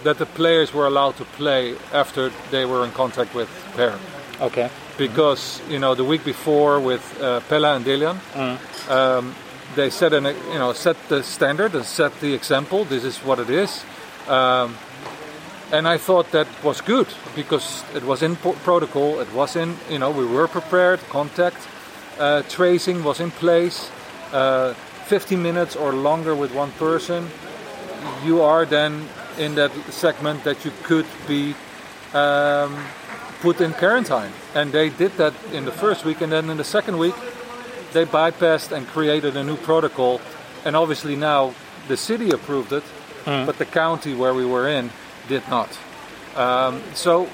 that 0.05 0.19
the 0.19 0.27
players 0.27 0.73
were 0.73 0.87
allowed 0.87 1.17
to 1.17 1.25
play 1.25 1.75
after 1.93 2.31
they 2.51 2.65
were 2.65 2.85
in 2.85 2.93
contact 2.93 3.35
with 3.35 3.49
Per. 3.75 3.99
Okay. 4.41 4.71
Because 4.97 5.61
you 5.69 5.79
know 5.79 5.95
the 5.95 6.05
week 6.05 6.25
before 6.25 6.81
with 6.81 7.03
uh, 7.21 7.41
Pella 7.49 7.75
and 7.75 7.85
Delian, 7.85 8.17
mm. 8.35 8.91
um, 8.91 9.35
they 9.75 9.91
set 9.91 10.13
an 10.13 10.25
you 10.25 10.59
know 10.59 10.73
set 10.73 10.97
the 11.09 11.23
standard 11.23 11.75
and 11.75 11.85
set 11.85 12.21
the 12.21 12.35
example. 12.35 12.85
This 12.85 13.05
is 13.05 13.19
what 13.19 13.39
it 13.39 13.51
is. 13.51 13.85
Um, 14.29 14.77
and 15.71 15.87
I 15.87 15.99
thought 15.99 16.31
that 16.33 16.47
was 16.65 16.81
good 16.81 17.09
because 17.35 17.85
it 17.95 18.03
was 18.03 18.23
in 18.23 18.37
protocol. 18.37 19.21
It 19.21 19.33
was 19.33 19.57
in, 19.57 19.77
you 19.91 19.99
know, 19.99 20.11
we 20.11 20.25
were 20.25 20.49
prepared. 20.49 21.01
Contact 21.11 21.57
uh, 22.19 22.43
tracing 22.49 23.05
was 23.05 23.21
in 23.21 23.31
place. 23.31 23.91
Uh, 24.33 24.75
15 25.07 25.43
minutes 25.43 25.77
or 25.77 25.93
longer 25.93 26.35
with 26.35 26.55
one 26.55 26.71
person, 26.73 27.29
you 28.25 28.43
are 28.43 28.67
then 28.67 29.09
in 29.39 29.55
that 29.55 29.73
segment 29.91 30.45
that 30.45 30.65
you 30.65 30.73
could 30.83 31.07
be 31.27 31.55
um, 32.13 32.85
put 33.41 33.61
in 33.61 33.73
quarantine. 33.73 34.33
And 34.55 34.73
they 34.73 34.91
did 34.91 35.13
that 35.17 35.35
in 35.53 35.65
the 35.65 35.73
first 35.73 36.05
week, 36.05 36.21
and 36.21 36.33
then 36.33 36.51
in 36.51 36.57
the 36.57 36.65
second 36.65 36.99
week, 36.99 37.15
they 37.93 38.05
bypassed 38.05 38.73
and 38.73 38.87
created 38.87 39.37
a 39.37 39.45
new 39.45 39.57
protocol. 39.57 40.21
And 40.65 40.77
obviously 40.77 41.17
now 41.17 41.55
the 41.89 41.97
city 41.97 42.31
approved 42.31 42.73
it, 42.73 42.85
mm. 43.25 43.47
but 43.47 43.57
the 43.57 43.65
county 43.65 44.15
where 44.15 44.35
we 44.35 44.45
were 44.45 44.69
in 44.69 44.91
did 45.29 45.47
not. 45.49 45.69
Um, 46.35 46.83
so, 46.95 47.29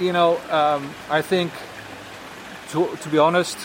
you 0.00 0.12
know, 0.12 0.38
um, 0.50 0.92
I 1.08 1.22
think, 1.22 1.52
to, 2.70 2.96
to 2.96 3.08
be 3.08 3.18
honest, 3.18 3.56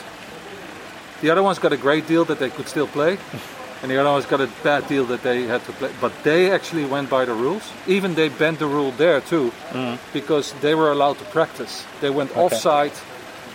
the 1.22 1.30
other 1.30 1.44
ones 1.44 1.60
got 1.60 1.74
a 1.74 1.78
great 1.78 2.08
deal 2.08 2.26
that 2.26 2.40
they 2.40 2.50
could 2.50 2.68
still 2.68 2.88
play, 2.88 3.18
and 3.82 3.92
the 3.92 3.98
other 3.98 4.12
ones 4.12 4.26
got 4.26 4.42
a 4.42 4.50
bad 4.64 4.88
deal 4.88 5.06
that 5.06 5.24
they 5.24 5.44
had 5.44 5.64
to 5.66 5.72
play. 5.74 5.92
But 6.00 6.12
they 6.24 6.52
actually 6.52 6.86
went 6.86 7.10
by 7.10 7.26
the 7.26 7.34
rules. 7.34 7.64
Even 7.88 8.16
they 8.16 8.30
bent 8.30 8.60
the 8.60 8.68
rule 8.68 8.92
there 8.92 9.22
too, 9.22 9.52
mm. 9.70 9.98
because 10.14 10.54
they 10.62 10.76
were 10.76 10.92
allowed 10.92 11.18
to 11.20 11.26
practice. 11.26 11.86
They 12.02 12.10
went 12.10 12.32
okay. 12.32 12.42
off-site 12.42 13.02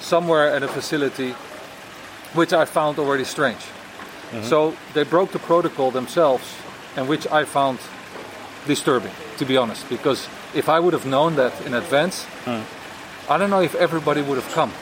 somewhere 0.00 0.49
at 0.49 0.62
a 0.62 0.69
facility, 0.69 1.33
which 2.35 2.52
I 2.52 2.64
found 2.64 2.99
already 2.99 3.25
strange. 3.25 3.61
Mm-hmm. 3.61 4.45
So 4.45 4.75
they 4.95 5.02
broke 5.02 5.33
the 5.33 5.38
protocol 5.38 5.90
themselves, 5.90 6.45
and 6.97 7.09
which 7.09 7.26
I 7.26 7.45
found 7.45 7.79
disturbing 8.67 9.12
to 9.41 9.47
be 9.47 9.57
honest, 9.57 9.89
because 9.89 10.29
if 10.55 10.69
I 10.69 10.79
would 10.79 10.93
have 10.93 11.07
known 11.07 11.35
that 11.37 11.53
in 11.67 11.75
advance, 11.75 12.27
mm. 12.45 12.63
I 13.29 13.39
don't 13.39 13.51
know 13.51 13.63
if 13.63 13.75
everybody 13.75 14.23
would 14.23 14.39
have 14.43 14.53
come. 14.53 14.73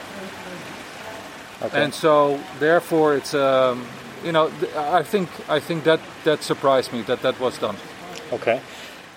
Okay. 1.61 1.83
And 1.83 1.93
so, 1.93 2.39
therefore, 2.59 3.15
it's 3.15 3.33
um, 3.33 3.85
you 4.23 4.31
know, 4.31 4.51
I 4.77 5.03
think 5.03 5.29
I 5.49 5.59
think 5.59 5.83
that 5.83 5.99
that 6.23 6.43
surprised 6.43 6.93
me 6.93 7.01
that 7.03 7.21
that 7.21 7.39
was 7.39 7.57
done. 7.57 7.75
Okay. 8.31 8.59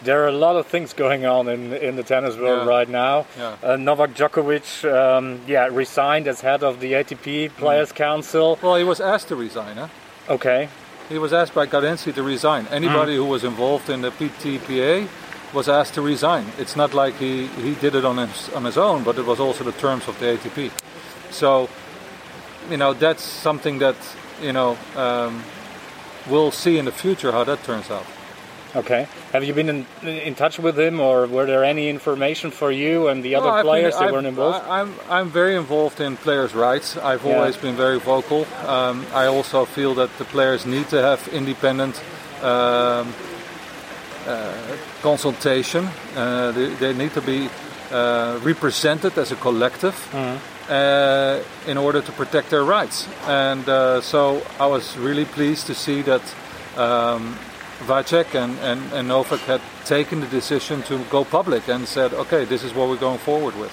there 0.04 0.24
are 0.24 0.28
a 0.28 0.38
lot 0.46 0.56
of 0.56 0.66
things 0.66 0.94
going 0.94 1.24
on 1.26 1.48
in 1.48 1.72
in 1.72 1.94
the 1.96 2.02
tennis 2.02 2.36
world 2.36 2.66
Yeah. 2.66 2.76
right 2.78 2.88
now. 2.88 3.16
Yeah. 3.38 3.56
Uh, 3.62 3.76
Novak 3.76 4.10
Djokovic, 4.14 4.68
um, 4.84 5.40
yeah, 5.46 5.68
resigned 5.82 6.26
as 6.28 6.40
head 6.40 6.62
of 6.62 6.80
the 6.80 6.94
ATP 6.94 7.48
Players 7.56 7.92
Council. 7.92 8.58
Well, 8.62 8.76
he 8.76 8.84
was 8.84 9.00
asked 9.00 9.28
to 9.28 9.36
resign. 9.36 9.76
Huh? 9.76 9.88
Okay, 10.28 10.68
He 11.08 11.18
was 11.18 11.32
asked 11.32 11.54
by 11.54 11.66
Garenzi 11.66 12.12
to 12.14 12.22
resign. 12.22 12.66
Anybody 12.70 13.14
who 13.16 13.24
was 13.34 13.44
involved 13.44 13.88
in 13.90 14.02
the 14.02 14.10
PTPA 14.10 15.06
was 15.52 15.68
asked 15.68 15.94
to 15.94 16.02
resign. 16.02 16.46
It's 16.58 16.76
not 16.76 16.94
like 16.94 17.14
he, 17.16 17.46
he 17.48 17.74
did 17.74 17.94
it 17.94 18.04
on 18.04 18.16
his, 18.18 18.48
on 18.54 18.64
his 18.64 18.76
own, 18.78 19.02
but 19.04 19.18
it 19.18 19.26
was 19.26 19.38
also 19.40 19.64
the 19.64 19.72
terms 19.72 20.08
of 20.08 20.18
the 20.18 20.26
ATP. 20.36 20.70
So, 21.30 21.68
you 22.70 22.76
know, 22.76 22.94
that's 22.94 23.22
something 23.22 23.78
that, 23.78 23.96
you 24.40 24.52
know, 24.52 24.78
um, 24.96 25.42
we'll 26.30 26.50
see 26.52 26.78
in 26.78 26.84
the 26.84 26.92
future 26.92 27.32
how 27.32 27.44
that 27.44 27.62
turns 27.64 27.90
out. 27.90 28.06
okay. 28.76 29.06
Have 29.32 29.44
you 29.44 29.52
been 29.54 29.68
in, 29.68 29.86
in 30.06 30.34
touch 30.34 30.58
with 30.58 30.78
him, 30.78 31.00
or 31.00 31.26
were 31.26 31.46
there 31.46 31.64
any 31.64 31.88
information 31.88 32.50
for 32.50 32.70
you 32.70 33.08
and 33.08 33.22
the 33.22 33.34
other 33.34 33.48
I've 33.48 33.62
been- 33.62 33.70
players 33.70 33.94
that 33.94 34.02
I've- 34.04 34.12
weren't 34.12 34.26
involved? 34.26 34.64
I, 34.66 34.80
I'm 34.80 34.94
I'm 35.10 35.28
very 35.30 35.56
involved 35.56 36.00
in 36.00 36.16
players' 36.16 36.54
rights. 36.54 36.96
I've 36.96 37.24
Yeah. 37.24 37.36
always 37.36 37.56
been 37.56 37.76
very 37.76 37.98
vocal. 37.98 38.46
Um, 38.66 39.04
I 39.14 39.26
also 39.26 39.64
feel 39.66 39.94
that 39.94 40.10
the 40.18 40.24
players 40.24 40.64
need 40.66 40.88
to 40.90 41.00
have 41.02 41.20
independent 41.32 41.96
um, 42.42 43.12
consultation. 45.02 45.88
Uh, 46.16 46.52
they, 46.52 46.68
they 46.74 46.92
need 46.92 47.12
to 47.14 47.20
be 47.22 47.48
uh, 47.90 48.38
represented 48.42 49.16
as 49.18 49.32
a 49.32 49.36
collective. 49.36 49.96
Uh, 50.68 51.42
in 51.66 51.76
order 51.76 52.00
to 52.00 52.12
protect 52.12 52.48
their 52.48 52.62
rights, 52.64 53.08
and 53.26 53.68
uh, 53.68 54.00
so 54.00 54.40
I 54.60 54.66
was 54.66 54.96
really 54.96 55.24
pleased 55.24 55.66
to 55.66 55.74
see 55.74 56.02
that 56.02 56.22
um, 56.76 57.36
Vacek 57.80 58.34
and, 58.36 58.56
and, 58.60 58.80
and 58.92 59.08
Novak 59.08 59.40
had 59.40 59.60
taken 59.84 60.20
the 60.20 60.28
decision 60.28 60.82
to 60.84 60.98
go 61.10 61.24
public 61.24 61.68
and 61.68 61.86
said, 61.86 62.14
okay, 62.14 62.44
this 62.44 62.62
is 62.62 62.72
what 62.72 62.88
we're 62.88 62.96
going 62.96 63.18
forward 63.18 63.56
with. 63.56 63.72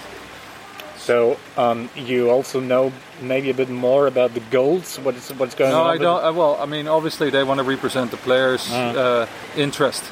So 0.98 1.38
um, 1.58 1.90
you 1.96 2.32
also 2.32 2.60
know 2.60 2.92
maybe 3.22 3.52
a 3.52 3.54
bit 3.54 3.70
more 3.70 4.08
about 4.08 4.34
the 4.34 4.42
goals. 4.52 4.98
What 5.00 5.16
is 5.16 5.30
what's 5.38 5.56
going 5.56 5.72
No, 5.72 5.82
on? 5.82 5.86
No, 5.86 5.92
I 5.92 5.98
don't. 5.98 6.24
Uh, 6.26 6.34
well, 6.38 6.58
I 6.60 6.66
mean, 6.66 6.88
obviously 6.88 7.30
they 7.30 7.44
want 7.44 7.60
to 7.60 7.64
represent 7.64 8.12
the 8.12 8.18
players' 8.18 8.70
uh, 8.72 9.28
interest 9.56 10.04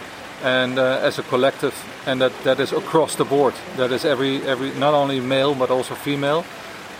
and 0.44 0.77
uh, 0.79 1.00
as 1.08 1.20
a 1.20 1.24
collective, 1.24 1.74
and 2.06 2.22
that, 2.22 2.32
that 2.44 2.60
is 2.60 2.72
across 2.72 3.15
the 3.15 3.25
board. 3.25 3.53
That 3.77 3.91
is 3.91 4.06
every 4.06 4.41
every 4.44 4.72
not 4.79 4.94
only 4.94 5.20
male 5.20 5.53
but 5.56 5.70
also 5.72 5.96
female. 5.96 6.44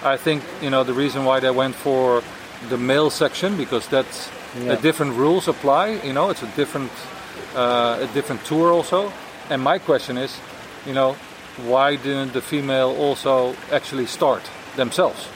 I 0.04 0.18
think 0.18 0.44
you 0.62 0.70
know 0.70 0.84
the 0.84 0.94
reason 0.94 1.24
why 1.26 1.40
they 1.40 1.52
went 1.52 1.76
for 1.76 2.22
the 2.70 2.78
male 2.78 3.10
section 3.10 3.56
because 3.58 3.88
that's 3.90 4.30
Yeah. 4.58 4.74
a 4.74 4.82
different 4.82 5.14
rules 5.18 5.48
apply. 5.48 6.00
You 6.04 6.14
know, 6.14 6.30
it's 6.32 6.42
a 6.44 6.52
different 6.56 6.92
uh, 7.56 8.00
a 8.02 8.08
different 8.14 8.46
tour 8.46 8.72
also. 8.72 9.12
And 9.50 9.62
my 9.62 9.80
question 9.80 10.18
is, 10.18 10.40
you 10.86 10.94
know, 10.94 11.16
why 11.70 11.96
didn't 11.98 12.32
the 12.34 12.42
female 12.42 12.96
also 13.00 13.54
actually 13.72 14.06
start 14.08 14.42
themselves? 14.76 15.28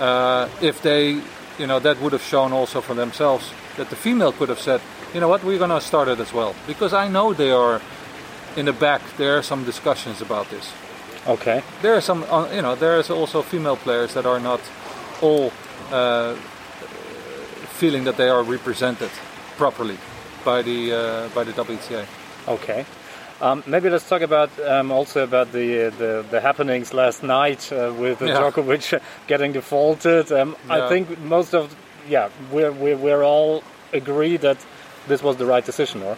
Uh, 0.00 0.48
if 0.60 0.80
they, 0.82 1.20
you 1.58 1.66
know, 1.66 1.78
that 1.80 1.96
would 2.00 2.12
have 2.12 2.22
shown 2.24 2.52
also 2.52 2.80
for 2.80 2.94
themselves 2.94 3.50
that 3.76 3.88
the 3.88 3.96
female 3.96 4.32
could 4.32 4.48
have 4.48 4.60
said, 4.60 4.80
you 5.14 5.20
know 5.20 5.28
what, 5.28 5.42
we're 5.44 5.58
going 5.58 5.70
to 5.70 5.80
start 5.80 6.08
it 6.08 6.20
as 6.20 6.32
well. 6.32 6.54
Because 6.66 6.92
I 6.92 7.08
know 7.08 7.32
they 7.32 7.50
are 7.50 7.80
in 8.56 8.66
the 8.66 8.72
back. 8.72 9.02
There 9.16 9.36
are 9.38 9.42
some 9.42 9.64
discussions 9.64 10.20
about 10.20 10.48
this. 10.50 10.72
Okay. 11.26 11.62
There 11.82 11.94
are 11.94 12.00
some, 12.00 12.24
uh, 12.24 12.48
you 12.52 12.62
know, 12.62 12.74
there 12.74 12.98
is 12.98 13.10
also 13.10 13.42
female 13.42 13.76
players 13.76 14.14
that 14.14 14.26
are 14.26 14.38
not 14.40 14.60
all 15.20 15.52
uh, 15.90 16.34
feeling 17.78 18.04
that 18.04 18.16
they 18.16 18.28
are 18.28 18.42
represented 18.42 19.10
properly 19.56 19.98
by 20.44 20.62
the 20.62 20.92
uh, 20.92 21.28
by 21.34 21.44
the 21.44 21.52
WTA. 21.52 22.06
Okay. 22.48 22.84
Um, 23.40 23.62
maybe 23.66 23.90
let's 23.90 24.08
talk 24.08 24.22
about 24.22 24.50
um, 24.60 24.90
also 24.90 25.22
about 25.24 25.52
the, 25.52 25.90
the 25.98 26.24
the 26.30 26.40
happenings 26.40 26.94
last 26.94 27.22
night 27.22 27.70
uh, 27.72 27.92
with 27.98 28.22
uh, 28.22 28.26
Yeah. 28.26 28.40
Djokovic 28.40 29.00
getting 29.26 29.52
defaulted. 29.52 30.32
Um, 30.32 30.56
I 30.70 30.88
think 30.88 31.18
most 31.20 31.54
of 31.54 31.74
yeah 32.08 32.28
we're, 32.52 32.72
we're 32.72 32.96
we're 32.96 33.22
all 33.24 33.62
agree 33.92 34.36
that 34.38 34.56
this 35.06 35.22
was 35.22 35.36
the 35.36 35.46
right 35.46 35.64
decision, 35.64 36.02
or 36.02 36.16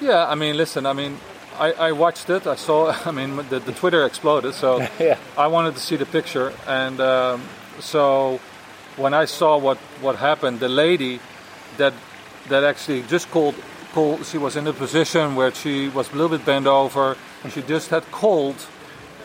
Yeah, 0.00 0.26
I 0.26 0.34
mean, 0.34 0.56
listen, 0.56 0.86
I 0.86 0.92
mean, 0.92 1.18
I, 1.58 1.72
I 1.72 1.92
watched 1.92 2.30
it. 2.30 2.46
I 2.46 2.56
saw, 2.56 2.94
I 3.04 3.10
mean, 3.10 3.36
the, 3.48 3.60
the 3.60 3.72
Twitter 3.72 4.04
exploded, 4.06 4.54
so 4.54 4.78
Yeah. 4.98 5.18
I 5.36 5.46
wanted 5.48 5.74
to 5.74 5.80
see 5.80 5.96
the 5.96 6.06
picture. 6.06 6.52
And 6.66 7.00
um, 7.00 7.42
so 7.80 8.40
when 8.96 9.14
I 9.14 9.26
saw 9.26 9.58
what, 9.58 9.78
what 10.00 10.16
happened, 10.16 10.60
the 10.60 10.68
lady 10.68 11.20
that 11.76 11.92
that 12.48 12.64
actually 12.64 13.02
just 13.02 13.30
called, 13.30 13.54
called, 13.92 14.26
she 14.26 14.38
was 14.38 14.56
in 14.56 14.66
a 14.66 14.72
position 14.72 15.36
where 15.36 15.52
she 15.54 15.88
was 15.88 16.10
a 16.10 16.16
little 16.16 16.36
bit 16.36 16.44
bent 16.44 16.66
over. 16.66 17.16
And 17.44 17.52
she 17.52 17.62
just 17.62 17.90
had 17.90 18.04
called 18.10 18.56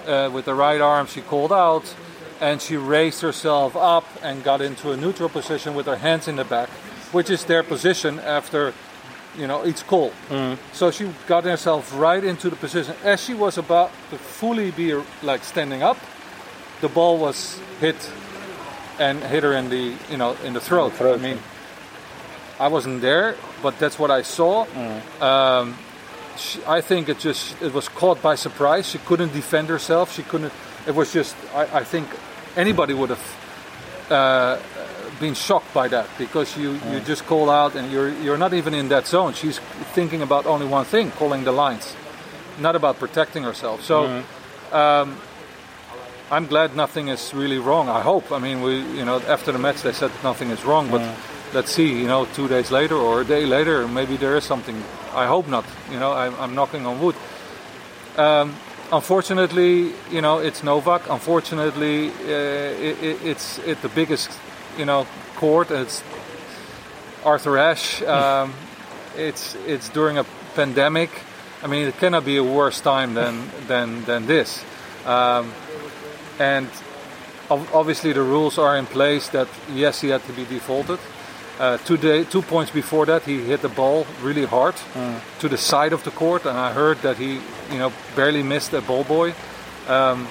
uh, 0.06 0.30
with 0.32 0.46
the 0.46 0.54
right 0.54 0.80
arm. 0.80 1.08
She 1.08 1.22
called 1.22 1.52
out, 1.52 1.96
and 2.40 2.62
she 2.62 2.78
raised 2.78 3.22
herself 3.22 3.76
up 3.76 4.06
and 4.22 4.44
got 4.44 4.62
into 4.62 4.92
a 4.92 4.98
neutral 4.98 5.30
position 5.30 5.74
with 5.76 5.86
her 5.88 5.98
hands 5.98 6.28
in 6.28 6.36
the 6.36 6.44
back, 6.46 6.70
which 7.12 7.30
is 7.30 7.46
their 7.46 7.64
position 7.64 8.20
after, 8.20 8.74
you 9.38 9.48
know, 9.48 9.66
each 9.66 9.86
call. 9.88 10.12
So 10.74 10.92
she 10.92 11.10
got 11.28 11.44
herself 11.44 11.98
right 11.98 12.24
into 12.24 12.50
the 12.50 12.56
position 12.56 12.96
as 13.04 13.22
she 13.24 13.34
was 13.34 13.58
about 13.58 13.92
to 14.12 14.18
fully 14.18 14.72
be 14.72 14.94
like 15.24 15.44
standing 15.44 15.84
up. 15.84 15.98
The 16.82 16.90
ball 16.90 17.18
was 17.18 17.60
hit 17.80 17.96
and 19.00 19.22
hit 19.24 19.44
her 19.44 19.54
in 19.54 19.70
the, 19.70 19.94
you 20.10 20.18
know, 20.18 20.36
in 20.44 20.54
the 20.54 20.60
throat. 20.60 20.94
throat, 20.94 21.20
I 21.20 21.24
mean, 21.24 21.40
I 22.60 22.68
wasn't 22.68 23.02
there, 23.02 23.36
but 23.62 23.78
that's 23.80 24.00
what 24.00 24.12
I 24.12 24.22
saw. 24.22 24.66
Um, 25.22 25.78
she, 26.38 26.60
I 26.68 26.82
think 26.82 27.10
it 27.10 27.20
just 27.20 27.62
it 27.62 27.74
was 27.74 27.88
caught 27.90 28.22
by 28.22 28.36
surprise. 28.36 28.88
She 28.90 28.98
couldn't 29.00 29.34
defend 29.34 29.70
herself. 29.70 30.14
She 30.14 30.24
couldn't. 30.24 30.54
It 30.88 30.96
was 30.96 31.12
just. 31.14 31.36
I, 31.54 31.80
I 31.80 31.84
think 31.84 32.08
anybody 32.56 32.94
would 32.94 33.10
have 33.10 34.12
uh, 34.12 34.60
been 35.20 35.34
shocked 35.34 35.74
by 35.74 35.88
that 35.90 36.08
because 36.18 36.58
you, 36.58 36.80
you 36.92 37.00
just 37.00 37.26
call 37.26 37.50
out 37.50 37.76
and 37.76 37.92
you're 37.92 38.10
you're 38.22 38.38
not 38.38 38.54
even 38.54 38.74
in 38.74 38.90
that 38.90 39.08
zone. 39.08 39.34
She's 39.34 39.60
thinking 39.94 40.22
about 40.22 40.46
only 40.46 40.68
one 40.68 40.86
thing, 40.86 41.12
calling 41.12 41.44
the 41.44 41.52
lines, 41.52 41.96
not 42.60 42.76
about 42.76 43.00
protecting 43.00 43.44
herself. 43.44 43.84
So. 43.84 44.24
Um, 44.72 45.18
I'm 46.32 46.48
glad 46.48 46.76
nothing 46.76 47.10
is 47.10 47.34
really 47.36 47.60
wrong. 47.60 47.88
I 47.88 48.02
hope. 48.02 48.32
I 48.32 48.40
mean, 48.40 48.62
we, 48.62 48.78
you 48.98 49.06
know, 49.06 49.20
after 49.28 49.52
the 49.52 49.60
match 49.60 49.84
they 49.84 49.94
said 49.94 50.10
nothing 50.24 50.50
is 50.50 50.66
wrong, 50.66 50.90
but 50.90 51.02
let's 51.54 51.72
see. 51.72 52.00
You 52.02 52.08
know, 52.08 52.26
two 52.34 52.48
days 52.48 52.72
later 52.72 52.96
or 52.96 53.22
a 53.22 53.24
day 53.24 53.46
later, 53.46 53.88
maybe 53.88 54.18
there 54.18 54.36
is 54.36 54.44
something. 54.44 54.76
I 55.14 55.28
hope 55.28 55.48
not. 55.48 55.66
You 55.92 56.00
know, 56.00 56.14
I'm, 56.14 56.34
I'm 56.40 56.56
knocking 56.56 56.86
on 56.88 57.00
wood. 57.00 57.16
Um, 58.18 58.56
unfortunately, 58.92 59.94
you 60.10 60.22
know, 60.22 60.40
it's 60.40 60.64
Novak. 60.64 61.10
Unfortunately, 61.10 62.10
uh, 62.10 62.82
it, 62.88 63.04
it, 63.04 63.18
it's 63.24 63.60
it 63.60 63.82
the 63.84 63.90
biggest, 63.90 64.32
you 64.78 64.86
know, 64.86 65.08
court. 65.36 65.72
It's 65.72 66.04
Arthur 67.24 67.58
Ashe. 67.58 68.02
Um, 68.08 68.54
it's 69.18 69.56
it's 69.66 69.88
during 69.90 70.18
a 70.18 70.26
pandemic. 70.56 71.10
I 71.64 71.68
mean, 71.68 71.88
it 71.88 71.98
cannot 71.98 72.26
be 72.26 72.38
a 72.38 72.44
worse 72.44 72.82
time 72.82 73.14
than 73.14 73.50
than 73.68 74.04
than 74.06 74.26
this. 74.26 74.64
Um, 75.06 75.54
and 76.40 76.68
obviously 77.50 78.14
the 78.14 78.24
rules 78.24 78.58
are 78.58 78.78
in 78.78 78.86
place 78.86 79.30
that 79.30 79.48
yes, 79.74 80.02
he 80.02 80.10
had 80.10 80.24
to 80.26 80.34
be 80.34 80.46
defaulted. 80.46 81.00
Uh, 81.58 81.78
two, 81.78 81.96
day, 81.96 82.26
two 82.26 82.42
points 82.42 82.70
before 82.70 83.06
that, 83.06 83.24
he 83.24 83.40
hit 83.40 83.62
the 83.62 83.70
ball 83.70 84.06
really 84.22 84.46
hard 84.46 84.76
to 85.40 85.48
the 85.48 85.58
side 85.58 85.94
of 85.94 86.04
the 86.04 86.12
court, 86.12 86.46
and 86.46 86.58
I 86.58 86.74
heard 86.74 86.98
that 87.02 87.18
he, 87.18 87.36
you 87.72 87.78
know, 87.78 87.94
barely 88.14 88.44
missed 88.44 88.74
a 88.74 88.82
ball 88.82 89.06
boy. 89.06 89.34
Um, 89.88 90.28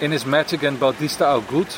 in 0.00 0.12
his 0.12 0.24
match 0.24 0.52
against 0.52 0.78
Bautista 0.80 1.24
Agut, 1.24 1.76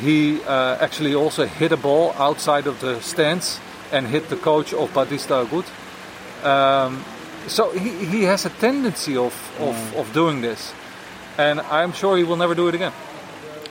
he 0.00 0.42
uh, 0.42 0.76
actually 0.80 1.14
also 1.14 1.46
hit 1.46 1.72
a 1.72 1.76
ball 1.76 2.12
outside 2.18 2.66
of 2.66 2.80
the 2.80 3.00
stands 3.00 3.60
and 3.92 4.06
hit 4.06 4.28
the 4.28 4.36
coach 4.36 4.72
of 4.72 4.92
Bautista 4.92 5.34
Agut. 5.44 5.66
Um, 6.44 7.04
so 7.46 7.70
he, 7.72 7.90
he 8.06 8.22
has 8.24 8.44
a 8.46 8.50
tendency 8.50 9.16
of, 9.16 9.34
of, 9.60 9.96
of 9.96 10.12
doing 10.12 10.40
this, 10.40 10.72
and 11.38 11.60
I'm 11.60 11.92
sure 11.92 12.16
he 12.16 12.24
will 12.24 12.36
never 12.36 12.54
do 12.54 12.68
it 12.68 12.74
again. 12.74 12.92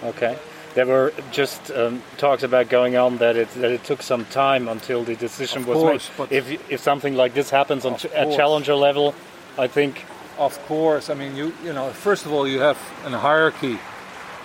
Okay. 0.03 0.37
There 0.75 0.87
were 0.87 1.13
just 1.31 1.69
um, 1.71 2.01
talks 2.17 2.41
about 2.41 2.67
going 2.67 2.95
on 2.95 3.17
that 3.17 3.35
it 3.35 3.49
that 3.61 3.71
it 3.71 3.83
took 3.83 4.01
some 4.01 4.25
time 4.25 4.67
until 4.67 5.03
the 5.03 5.15
decision 5.15 5.61
Of 5.61 5.67
was 5.67 5.77
course, 5.77 6.11
made. 6.17 6.31
If 6.31 6.71
if 6.71 6.81
something 6.81 7.13
like 7.15 7.35
this 7.35 7.51
happens 7.51 7.85
on 7.85 7.97
ch- 7.97 8.05
at 8.05 8.35
challenger 8.35 8.73
level, 8.73 9.13
I 9.57 9.67
think 9.67 10.05
Of 10.39 10.57
course, 10.67 11.11
I 11.11 11.13
mean 11.13 11.35
you 11.35 11.53
you 11.63 11.73
know 11.73 11.91
first 11.93 12.25
of 12.25 12.33
all 12.33 12.47
you 12.47 12.59
have 12.59 12.77
a 13.05 13.09
hierarchy 13.19 13.77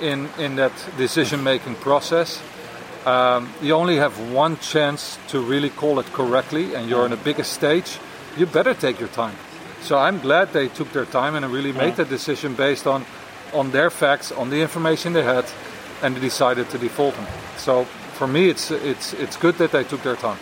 in 0.01 0.29
in 0.39 0.57
that 0.57 0.73
decision 0.97 1.43
making 1.43 1.77
process. 1.77 2.43
Um, 3.07 3.49
you 3.63 3.75
only 3.75 3.97
have 3.97 4.19
one 4.33 4.57
chance 4.59 5.19
to 5.29 5.41
really 5.41 5.71
call 5.71 5.99
it 6.01 6.07
correctly, 6.13 6.75
and 6.75 6.89
you're 6.89 7.05
on 7.05 7.13
a 7.13 7.17
bigger 7.17 7.45
stage. 7.45 7.99
You 8.37 8.47
better 8.47 8.75
take 8.75 9.01
your 9.01 9.09
time. 9.09 9.37
So 9.83 9.97
I'm 9.97 10.21
glad 10.21 10.53
they 10.53 10.69
took 10.69 10.93
their 10.93 11.07
time 11.07 11.35
and 11.37 11.47
really 11.47 11.73
made 11.73 11.97
that 11.97 12.09
decision 12.09 12.55
based 12.55 12.87
on 12.87 13.05
on 13.55 13.71
their 13.71 13.91
facts, 13.91 14.33
on 14.33 14.51
the 14.51 14.61
information 14.61 15.13
they 15.13 15.23
had, 15.25 15.45
and 16.03 16.15
they 16.17 16.21
decided 16.21 16.69
to 16.71 16.79
default 16.79 17.15
him. 17.15 17.27
So 17.57 17.85
for 18.19 18.27
me, 18.27 18.49
it's 18.51 18.71
it's 18.71 19.15
it's 19.15 19.37
good 19.37 19.55
that 19.59 19.71
they 19.71 19.85
took 19.85 20.03
their 20.03 20.17
time. 20.17 20.39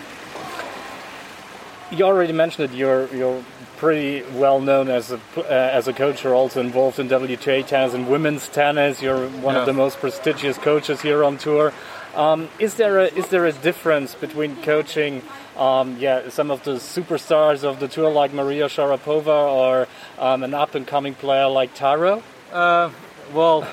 you 1.91 2.05
already 2.05 2.33
mentioned 2.33 2.71
it. 2.71 2.77
You're 2.77 3.07
you're 3.15 3.43
pretty 3.77 4.23
well 4.39 4.61
known 4.61 4.89
as 4.89 5.13
a 5.13 5.21
uh, 5.37 5.43
as 5.79 5.89
a 5.89 5.93
coach. 5.93 6.25
You're 6.25 6.35
also 6.35 6.61
involved 6.61 6.99
in 6.99 7.09
WTA 7.09 7.67
tennis 7.67 7.95
and 7.95 8.09
women's 8.09 8.49
tennis. 8.49 9.03
You're 9.03 9.29
one 9.29 9.55
Yeah. 9.55 9.61
of 9.61 9.67
the 9.67 9.73
most 9.73 9.99
prestigious 10.01 10.59
coaches 10.59 11.01
here 11.03 11.23
on 11.25 11.39
tour. 11.39 11.73
Um, 12.15 12.49
is 12.59 12.75
there 12.75 12.99
a 12.99 13.05
is 13.07 13.29
there 13.29 13.45
a 13.47 13.53
difference 13.53 14.15
between 14.15 14.57
coaching? 14.63 15.23
Um, 15.57 15.97
yeah, 15.99 16.29
some 16.31 16.51
of 16.51 16.65
the 16.65 16.73
superstars 16.73 17.65
of 17.65 17.79
the 17.81 17.89
tour 17.89 18.11
like 18.11 18.33
Maria 18.35 18.67
Sharapova 18.67 19.27
or 19.53 19.87
um, 20.19 20.43
an 20.43 20.53
up 20.55 20.75
and 20.75 20.87
coming 20.87 21.15
player 21.15 21.47
like 21.49 21.75
Taro. 21.75 22.23
Uh, 22.53 22.91
well, 23.33 23.67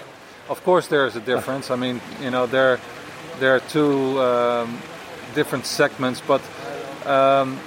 of 0.49 0.63
course 0.63 0.87
there 0.87 1.05
is 1.07 1.15
a 1.15 1.19
difference. 1.21 1.69
I 1.71 1.75
mean, 1.75 2.01
you 2.21 2.31
know, 2.31 2.45
there 2.45 2.79
there 3.39 3.55
are 3.55 3.59
two 3.61 4.19
um, 4.21 4.79
different 5.35 5.65
segments, 5.65 6.21
but 6.21 6.41
um, 7.05 7.59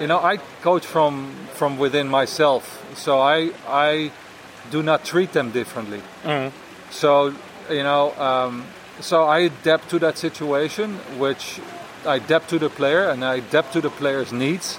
you 0.00 0.06
know, 0.06 0.18
I 0.18 0.38
coach 0.62 0.86
from 0.86 1.34
from 1.54 1.78
within 1.78 2.08
myself, 2.08 2.64
so 2.96 3.20
I 3.20 3.50
I 3.68 4.10
do 4.70 4.82
not 4.82 5.04
treat 5.04 5.32
them 5.32 5.50
differently. 5.50 6.00
So 6.90 7.32
you 7.70 7.82
know, 7.82 8.12
um, 8.18 8.64
so 9.00 9.24
I 9.24 9.38
adapt 9.50 9.88
to 9.90 9.98
that 9.98 10.18
situation, 10.18 10.94
which 11.18 11.60
I 12.06 12.16
adapt 12.16 12.48
to 12.50 12.58
the 12.58 12.68
player, 12.70 13.08
and 13.10 13.24
I 13.24 13.36
adapt 13.36 13.72
to 13.72 13.80
the 13.80 13.90
player's 13.90 14.32
needs. 14.32 14.78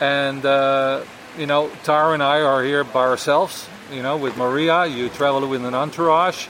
And 0.00 0.44
uh, 0.44 1.00
you 1.38 1.46
know, 1.46 1.70
Tara 1.84 2.12
and 2.14 2.22
I 2.22 2.40
are 2.42 2.62
here 2.64 2.84
by 2.84 3.04
ourselves. 3.08 3.68
You 3.92 4.02
know, 4.02 4.16
with 4.16 4.36
Maria, 4.36 4.86
you 4.86 5.08
travel 5.08 5.48
with 5.48 5.64
an 5.64 5.74
entourage. 5.74 6.46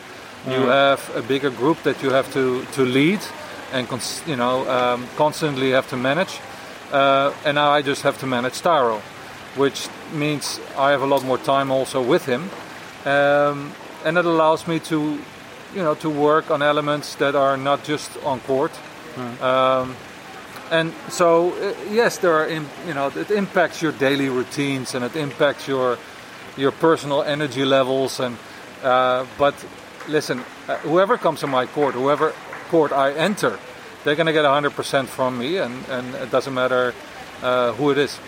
You 0.47 0.69
have 0.69 1.01
a 1.17 1.23
bigger 1.23 1.51
group 1.51 1.83
that 1.83 2.03
you 2.03 2.11
have 2.11 2.33
to 2.33 2.65
to 2.77 2.83
lead, 2.85 3.21
and 3.73 3.87
cons- 3.89 4.23
you 4.27 4.37
know, 4.37 4.65
um, 4.69 5.07
constantly 5.17 5.71
have 5.73 5.89
to 5.91 5.97
manage. 5.97 6.41
Uh, 6.93 7.33
and 7.45 7.55
now 7.55 7.71
I 7.71 7.83
just 7.83 8.03
have 8.03 8.19
to 8.19 8.27
manage 8.27 8.61
Taro, 8.61 9.01
which 9.57 9.89
means 10.13 10.61
I 10.77 10.91
have 10.91 11.03
a 11.03 11.07
lot 11.07 11.25
more 11.25 11.39
time 11.39 11.71
also 11.71 12.03
with 12.03 12.27
him, 12.27 12.51
um, 13.05 13.73
and 14.05 14.19
it 14.19 14.25
allows 14.25 14.67
me 14.67 14.81
to, 14.81 15.19
you 15.75 15.83
know, 15.83 15.95
to 15.97 16.11
work 16.11 16.51
on 16.51 16.63
elements 16.63 17.15
that 17.17 17.35
are 17.35 17.57
not 17.57 17.85
just 17.85 18.11
on 18.25 18.41
court. 18.41 18.73
Um, 19.43 19.97
and 20.71 20.93
so, 21.09 21.53
uh, 21.53 21.75
yes, 21.91 22.19
there 22.19 22.33
are, 22.33 22.49
im- 22.49 22.69
you 22.87 22.95
know, 22.95 23.09
it 23.09 23.31
impacts 23.31 23.83
your 23.83 23.93
daily 23.93 24.29
routines 24.29 24.95
and 24.95 25.05
it 25.05 25.17
impacts 25.17 25.69
your 25.69 25.99
your 26.57 26.73
personal 26.73 27.23
energy 27.23 27.65
levels. 27.65 28.21
And 28.21 28.37
uh, 28.83 29.27
but 29.39 29.55
listen, 30.09 30.45
uh, 30.69 30.77
whoever 30.79 31.19
comes 31.19 31.41
to 31.41 31.47
my 31.47 31.67
court, 31.67 31.95
whoever 31.95 32.33
court 32.71 32.93
I 32.93 33.13
enter, 33.13 33.59
they're 34.05 34.17
going 34.17 34.27
to 34.27 34.33
get 34.33 34.45
100% 34.45 35.07
from 35.07 35.39
me, 35.39 35.59
and, 35.59 35.87
and 35.89 36.15
it 36.17 36.31
doesn't 36.31 36.55
matter 36.55 36.95
uh, 37.43 37.73
who 37.73 37.91
it 37.91 37.99
is. 37.99 38.19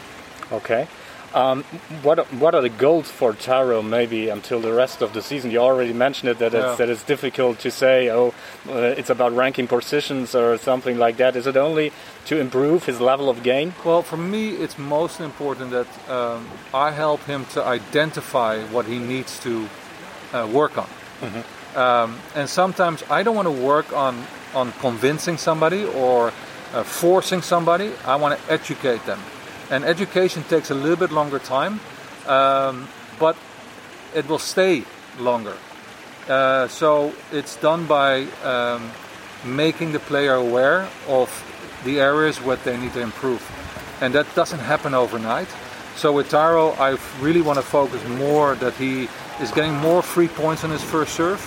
Okay. 0.50 0.87
Um, 1.35 1.62
what 2.02 2.31
what 2.35 2.55
are 2.55 2.61
the 2.61 2.69
goals 2.69 3.11
for 3.11 3.33
Taro 3.33 3.81
maybe 3.81 4.29
until 4.29 4.61
the 4.61 4.71
rest 4.71 5.00
of 5.00 5.14
the 5.14 5.23
season? 5.23 5.50
You 5.50 5.61
already 5.61 5.95
mentioned 5.95 6.29
it 6.29 6.38
that 6.41 6.52
Yeah. 6.52 6.69
it's, 6.69 6.76
that 6.79 6.91
it's 6.91 7.02
difficult 7.05 7.59
to 7.61 7.71
say. 7.71 8.11
Oh, 8.11 8.35
uh, 8.69 8.99
it's 8.99 9.09
about 9.09 9.33
ranking 9.35 9.67
positions 9.67 10.35
or 10.35 10.59
something 10.59 10.99
like 10.99 11.17
that. 11.17 11.35
Is 11.35 11.47
it 11.47 11.57
only 11.57 11.91
to 12.26 12.38
improve 12.38 12.85
his 12.85 13.00
level 13.00 13.31
of 13.31 13.43
game? 13.43 13.73
Well, 13.83 14.02
for 14.02 14.19
me, 14.19 14.50
it's 14.50 14.76
most 14.79 15.21
important 15.21 15.71
that 15.71 15.88
um, 16.11 16.47
I 16.75 16.91
help 16.91 17.23
him 17.25 17.47
to 17.55 17.64
identify 17.64 18.62
what 18.64 18.85
he 18.85 18.99
needs 18.99 19.38
to 19.41 19.71
uh, 20.35 20.47
work 20.52 20.76
on. 20.76 20.88
Um, 21.75 22.19
and 22.35 22.47
sometimes 22.47 23.02
I 23.09 23.23
don't 23.23 23.35
want 23.35 23.47
to 23.49 23.52
work 23.64 23.91
on 23.95 24.26
on 24.55 24.73
convincing 24.81 25.37
somebody 25.37 25.85
or 25.85 26.33
uh, 26.73 26.83
forcing 26.83 27.43
somebody. 27.43 27.93
I 28.05 28.17
want 28.17 28.39
to 28.39 28.53
educate 28.53 29.05
them, 29.07 29.21
and 29.71 29.85
education 29.85 30.43
takes 30.45 30.71
a 30.71 30.75
little 30.75 30.97
bit 30.97 31.13
longer 31.13 31.39
time, 31.39 31.81
um, 32.27 32.89
but 33.19 33.37
it 34.15 34.29
will 34.29 34.39
stay 34.39 34.85
longer. 35.19 35.57
Uh, 36.29 36.69
so 36.69 37.13
it's 37.33 37.57
done 37.57 37.87
by 37.87 38.23
um, 38.45 38.91
making 39.45 39.93
the 39.93 39.99
player 39.99 40.35
aware 40.35 40.89
of 41.09 41.29
the 41.85 42.01
areas 42.01 42.41
where 42.41 42.57
they 42.57 42.77
need 42.77 42.93
to 42.93 43.01
improve, 43.01 43.43
and 44.01 44.15
that 44.15 44.27
doesn't 44.35 44.61
happen 44.61 44.95
overnight. 44.95 45.49
So 45.97 46.12
with 46.12 46.31
Taro, 46.31 46.71
I 46.73 46.97
really 47.21 47.43
want 47.43 47.59
to 47.59 47.65
focus 47.65 48.03
more 48.09 48.55
that 48.57 48.75
he 48.75 49.09
is 49.41 49.51
getting 49.51 49.75
more 49.75 50.03
free 50.03 50.29
points 50.29 50.65
on 50.65 50.71
his 50.71 50.83
first 50.83 51.15
serve, 51.15 51.41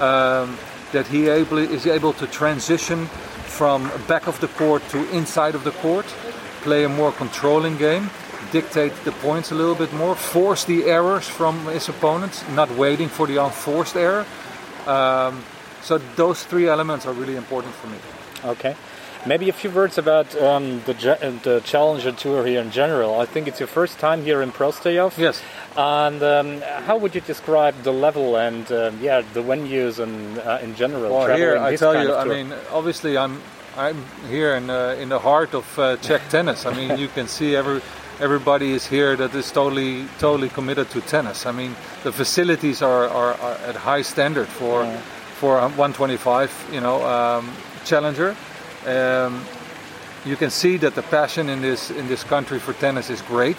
um, 0.00 0.58
that 0.92 1.06
he 1.06 1.28
able, 1.28 1.58
is 1.58 1.86
able 1.86 2.12
to 2.14 2.26
transition 2.26 3.06
from 3.46 3.90
back 4.06 4.26
of 4.26 4.38
the 4.40 4.48
court 4.48 4.82
to 4.90 5.08
inside 5.10 5.54
of 5.54 5.64
the 5.64 5.72
court, 5.72 6.06
play 6.62 6.84
a 6.84 6.88
more 6.88 7.12
controlling 7.12 7.76
game, 7.76 8.10
dictate 8.52 8.92
the 9.04 9.12
points 9.12 9.50
a 9.50 9.54
little 9.54 9.74
bit 9.74 9.92
more, 9.92 10.14
force 10.14 10.64
the 10.64 10.84
errors 10.84 11.28
from 11.28 11.66
his 11.66 11.88
opponents, 11.88 12.44
not 12.50 12.70
waiting 12.76 13.08
for 13.08 13.26
the 13.26 13.36
unforced 13.36 13.96
error. 13.96 14.24
Um, 14.86 15.42
so 15.82 15.98
those 16.16 16.44
three 16.44 16.68
elements 16.68 17.06
are 17.06 17.12
really 17.12 17.36
important 17.36 17.74
for 17.74 17.88
me. 17.88 17.98
Okay. 18.44 18.76
Maybe 19.28 19.50
a 19.50 19.52
few 19.52 19.70
words 19.70 19.98
about 19.98 20.34
um, 20.40 20.80
the 20.86 20.94
uh, 20.94 21.30
the 21.42 21.60
Challenger 21.60 22.12
Tour 22.12 22.46
here 22.46 22.62
in 22.62 22.70
general. 22.70 23.20
I 23.20 23.26
think 23.26 23.46
it's 23.46 23.60
your 23.60 23.66
first 23.66 23.98
time 23.98 24.24
here 24.24 24.40
in 24.40 24.52
Prostayov. 24.52 25.18
Yes. 25.18 25.42
And 25.76 26.22
um, 26.22 26.62
how 26.86 26.96
would 26.96 27.14
you 27.14 27.20
describe 27.20 27.74
the 27.82 27.92
level 27.92 28.38
and 28.38 28.72
um, 28.72 28.98
yeah 29.02 29.20
the 29.34 29.42
venues 29.42 29.98
and 29.98 30.38
uh, 30.38 30.60
in 30.62 30.74
general? 30.76 31.12
Well, 31.12 31.36
here 31.36 31.58
I 31.58 31.76
tell 31.76 32.02
you, 32.02 32.14
I 32.14 32.24
mean, 32.24 32.54
obviously 32.72 33.18
I'm 33.18 33.42
I'm 33.76 34.02
here 34.30 34.54
in 34.54 34.70
uh, 34.70 34.96
in 34.98 35.10
the 35.10 35.18
heart 35.18 35.52
of 35.52 35.78
uh, 35.78 35.98
Czech 35.98 36.22
tennis. 36.30 36.64
I 36.64 36.72
mean, 36.72 36.98
you 36.98 37.08
can 37.08 37.28
see 37.38 37.54
every 37.54 37.82
everybody 38.20 38.72
is 38.72 38.86
here 38.86 39.14
that 39.16 39.34
is 39.34 39.52
totally 39.52 40.06
totally 40.18 40.48
committed 40.48 40.88
to 40.92 41.02
tennis. 41.02 41.44
I 41.44 41.52
mean, 41.52 41.76
the 42.02 42.12
facilities 42.12 42.80
are, 42.80 43.08
are, 43.08 43.34
are 43.34 43.58
at 43.68 43.76
high 43.76 44.02
standard 44.02 44.48
for 44.48 44.86
for 45.38 45.58
a 45.58 45.68
125, 45.68 46.70
you 46.72 46.80
know, 46.80 47.04
um, 47.04 47.52
challenger. 47.84 48.34
Um, 48.88 49.44
you 50.24 50.36
can 50.36 50.50
see 50.50 50.78
that 50.78 50.94
the 50.94 51.02
passion 51.02 51.48
in 51.48 51.60
this 51.60 51.90
in 51.90 52.08
this 52.08 52.24
country 52.24 52.58
for 52.58 52.72
tennis 52.72 53.10
is 53.10 53.22
great. 53.22 53.58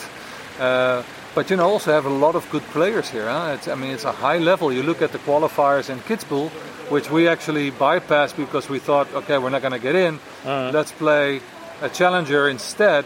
Uh, 0.59 1.03
but 1.35 1.49
you 1.49 1.55
know, 1.55 1.69
also 1.69 1.91
have 1.91 2.05
a 2.05 2.09
lot 2.09 2.35
of 2.35 2.49
good 2.49 2.63
players 2.73 3.09
here. 3.09 3.27
Huh? 3.29 3.57
I 3.71 3.75
mean, 3.75 3.91
it's 3.91 4.03
a 4.03 4.11
high 4.11 4.39
level. 4.39 4.73
You 4.73 4.83
look 4.83 5.01
at 5.01 5.11
the 5.11 5.19
qualifiers 5.19 5.89
in 5.89 5.99
Kitzbühel, 5.99 6.49
which 6.89 7.11
we 7.11 7.27
actually 7.27 7.71
bypassed 7.71 8.35
because 8.35 8.67
we 8.67 8.79
thought, 8.79 9.13
okay, 9.13 9.37
we're 9.37 9.51
not 9.51 9.61
going 9.61 9.73
to 9.73 9.79
get 9.79 9.95
in. 9.95 10.19
Let's 10.43 10.91
play 10.91 11.41
a 11.81 11.89
challenger 11.89 12.49
instead. 12.49 13.05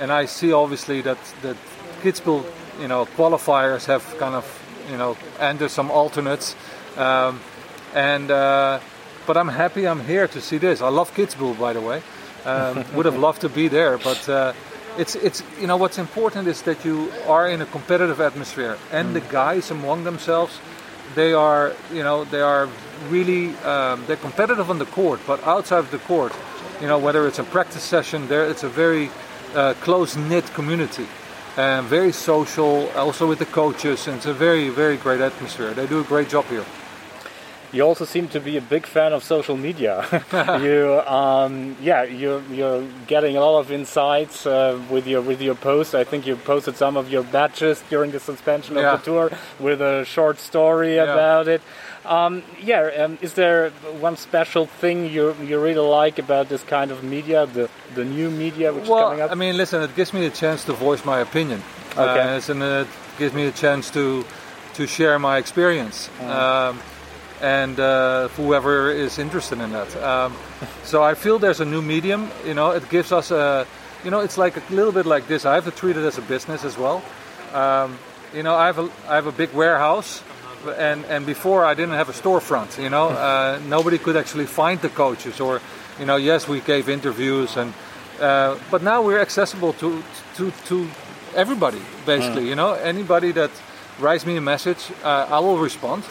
And 0.00 0.10
I 0.10 0.26
see 0.26 0.52
obviously 0.52 1.00
that 1.02 1.18
that 1.42 1.56
Kitzbühel, 2.02 2.44
you 2.80 2.88
know, 2.88 3.06
qualifiers 3.16 3.86
have 3.86 4.02
kind 4.18 4.34
of, 4.34 4.44
you 4.90 4.96
know, 4.96 5.16
entered 5.38 5.70
some 5.70 5.90
alternates. 5.90 6.56
Um, 6.96 7.40
and 7.94 8.30
uh, 8.30 8.80
but 9.26 9.36
I'm 9.36 9.48
happy 9.48 9.86
I'm 9.86 10.04
here 10.04 10.28
to 10.28 10.40
see 10.40 10.58
this. 10.58 10.80
I 10.80 10.88
love 10.88 11.14
Kitzbühel, 11.14 11.58
by 11.58 11.72
the 11.72 11.80
way. 11.80 12.02
Um, 12.44 12.84
would 12.94 13.06
have 13.06 13.18
loved 13.18 13.42
to 13.42 13.48
be 13.48 13.68
there, 13.68 13.98
but 13.98 14.28
uh, 14.28 14.52
it's 14.98 15.14
it's 15.14 15.42
you 15.60 15.66
know 15.66 15.76
what's 15.76 15.98
important 15.98 16.48
is 16.48 16.62
that 16.62 16.84
you 16.84 17.12
are 17.26 17.48
in 17.48 17.60
a 17.60 17.66
competitive 17.66 18.20
atmosphere, 18.20 18.76
and 18.92 19.14
the 19.14 19.20
guys 19.20 19.70
among 19.70 20.04
themselves, 20.04 20.58
they 21.14 21.32
are 21.32 21.74
you 21.92 22.02
know 22.02 22.24
they 22.24 22.40
are 22.40 22.68
really 23.08 23.54
um, 23.58 24.04
they're 24.06 24.16
competitive 24.16 24.70
on 24.70 24.78
the 24.78 24.86
court, 24.86 25.20
but 25.26 25.42
outside 25.46 25.80
of 25.80 25.90
the 25.90 25.98
court, 25.98 26.32
you 26.80 26.86
know 26.86 26.98
whether 26.98 27.26
it's 27.26 27.38
a 27.38 27.44
practice 27.44 27.82
session, 27.82 28.26
there 28.28 28.48
it's 28.48 28.64
a 28.64 28.68
very 28.68 29.10
uh, 29.54 29.74
close 29.80 30.16
knit 30.16 30.46
community. 30.54 31.06
And 31.56 31.84
very 31.86 32.12
social, 32.12 32.88
also 32.90 33.26
with 33.28 33.40
the 33.40 33.44
coaches, 33.44 34.06
and 34.06 34.16
it's 34.16 34.26
a 34.26 34.32
very, 34.32 34.68
very 34.68 34.96
great 34.96 35.20
atmosphere. 35.20 35.74
They 35.74 35.86
do 35.86 36.00
a 36.00 36.04
great 36.04 36.28
job 36.28 36.46
here. 36.46 36.64
You 37.72 37.82
also 37.82 38.04
seem 38.04 38.26
to 38.28 38.40
be 38.40 38.56
a 38.56 38.60
big 38.60 38.84
fan 38.84 39.12
of 39.12 39.22
social 39.22 39.56
media. 39.56 40.04
you, 40.60 41.00
um, 41.06 41.76
yeah, 41.80 42.02
you're 42.02 42.42
you're 42.50 42.84
getting 43.06 43.36
a 43.36 43.40
lot 43.40 43.60
of 43.60 43.70
insights 43.70 44.44
uh, 44.46 44.78
with 44.90 45.06
your 45.06 45.20
with 45.22 45.40
your 45.40 45.54
posts. 45.54 45.94
I 45.94 46.02
think 46.04 46.26
you 46.26 46.34
posted 46.36 46.76
some 46.76 46.96
of 46.96 47.08
your 47.10 47.22
badges 47.22 47.82
during 47.88 48.10
the 48.10 48.18
suspension 48.20 48.76
of 48.76 48.82
the 48.82 48.96
tour 49.04 49.30
with 49.60 49.80
a 49.80 50.04
short 50.04 50.38
story 50.40 50.96
Yeah. 50.96 51.04
about 51.12 51.46
it. 51.48 51.62
Um, 52.04 52.42
yeah, 52.60 53.04
um, 53.04 53.18
is 53.20 53.34
there 53.34 53.70
one 54.00 54.16
special 54.16 54.66
thing 54.66 55.06
you 55.06 55.36
you 55.48 55.60
really 55.62 55.86
like 56.00 56.18
about 56.18 56.48
this 56.48 56.62
kind 56.64 56.90
of 56.90 57.04
media, 57.04 57.46
the 57.46 57.68
the 57.94 58.04
new 58.04 58.30
media 58.30 58.72
which 58.72 58.84
is 58.84 58.88
coming 58.88 59.18
Well, 59.18 59.26
up? 59.26 59.30
I 59.30 59.34
mean, 59.34 59.56
listen, 59.56 59.82
it 59.82 59.94
gives 59.94 60.12
me 60.12 60.26
a 60.26 60.30
chance 60.30 60.64
to 60.64 60.72
voice 60.72 61.04
my 61.04 61.20
opinion. 61.20 61.62
Okay. 61.92 62.20
Uh, 62.20 62.36
it's 62.36 62.48
an, 62.48 62.62
it 62.62 62.88
gives 63.18 63.32
me 63.34 63.46
a 63.46 63.52
chance 63.52 63.90
to 63.90 64.24
to 64.74 64.86
share 64.86 65.18
my 65.18 65.36
experience. 65.38 66.08
Um, 66.20 66.80
and 67.40 67.80
uh, 67.80 68.28
whoever 68.28 68.90
is 68.90 69.18
interested 69.18 69.60
in 69.60 69.72
that. 69.72 69.96
Um, 69.96 70.36
so 70.84 71.02
I 71.02 71.14
feel 71.14 71.38
there's 71.38 71.60
a 71.60 71.64
new 71.64 71.82
medium. 71.82 72.30
You 72.44 72.54
know, 72.54 72.70
it 72.70 72.88
gives 72.90 73.12
us 73.12 73.30
a, 73.30 73.66
you 74.04 74.10
know, 74.10 74.20
it's 74.20 74.36
like 74.36 74.56
a 74.56 74.74
little 74.74 74.92
bit 74.92 75.06
like 75.06 75.26
this. 75.26 75.44
I 75.44 75.54
have 75.54 75.64
to 75.64 75.70
treat 75.70 75.96
it 75.96 76.04
as 76.04 76.18
a 76.18 76.22
business 76.22 76.64
as 76.64 76.76
well. 76.76 77.02
Um, 77.52 77.98
you 78.34 78.42
know, 78.42 78.54
I 78.54 78.66
have 78.66 78.78
a 78.78 78.90
I 79.08 79.14
have 79.16 79.26
a 79.26 79.32
big 79.32 79.52
warehouse, 79.52 80.22
and 80.78 81.04
and 81.06 81.26
before 81.26 81.64
I 81.64 81.74
didn't 81.74 81.94
have 81.94 82.08
a 82.08 82.12
storefront. 82.12 82.80
You 82.82 82.90
know, 82.90 83.08
uh, 83.08 83.58
nobody 83.68 83.98
could 83.98 84.16
actually 84.16 84.46
find 84.46 84.80
the 84.80 84.88
coaches, 84.88 85.40
or 85.40 85.60
you 85.98 86.06
know, 86.06 86.16
yes, 86.16 86.46
we 86.46 86.60
gave 86.60 86.88
interviews, 86.88 87.56
and 87.56 87.72
uh, 88.20 88.56
but 88.70 88.82
now 88.82 89.02
we're 89.02 89.20
accessible 89.20 89.72
to 89.74 90.02
to 90.36 90.52
to 90.66 90.86
everybody, 91.34 91.80
basically. 92.06 92.44
Mm. 92.44 92.48
You 92.48 92.54
know, 92.54 92.72
anybody 92.74 93.32
that 93.32 93.50
writes 93.98 94.24
me 94.24 94.36
a 94.36 94.40
message, 94.40 94.92
uh, 95.02 95.26
I 95.28 95.40
will 95.40 95.58
respond 95.58 96.04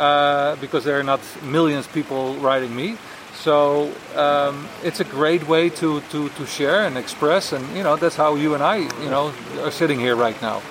uh, 0.00 0.56
because 0.56 0.84
there 0.84 0.98
are 0.98 1.04
not 1.04 1.20
millions 1.42 1.86
of 1.86 1.92
people 1.92 2.34
writing 2.36 2.74
me. 2.74 2.96
So 3.34 3.92
um, 4.16 4.68
it's 4.82 5.00
a 5.00 5.04
great 5.04 5.46
way 5.46 5.70
to, 5.70 6.00
to, 6.00 6.28
to 6.30 6.46
share 6.46 6.86
and 6.86 6.98
express, 6.98 7.52
and 7.52 7.64
you 7.76 7.82
know 7.82 7.96
that's 7.96 8.16
how 8.16 8.34
you 8.34 8.54
and 8.54 8.62
I, 8.62 8.76
you 8.76 9.10
know, 9.10 9.32
are 9.62 9.70
sitting 9.70 10.00
here 10.00 10.16
right 10.16 10.40
now. 10.42 10.62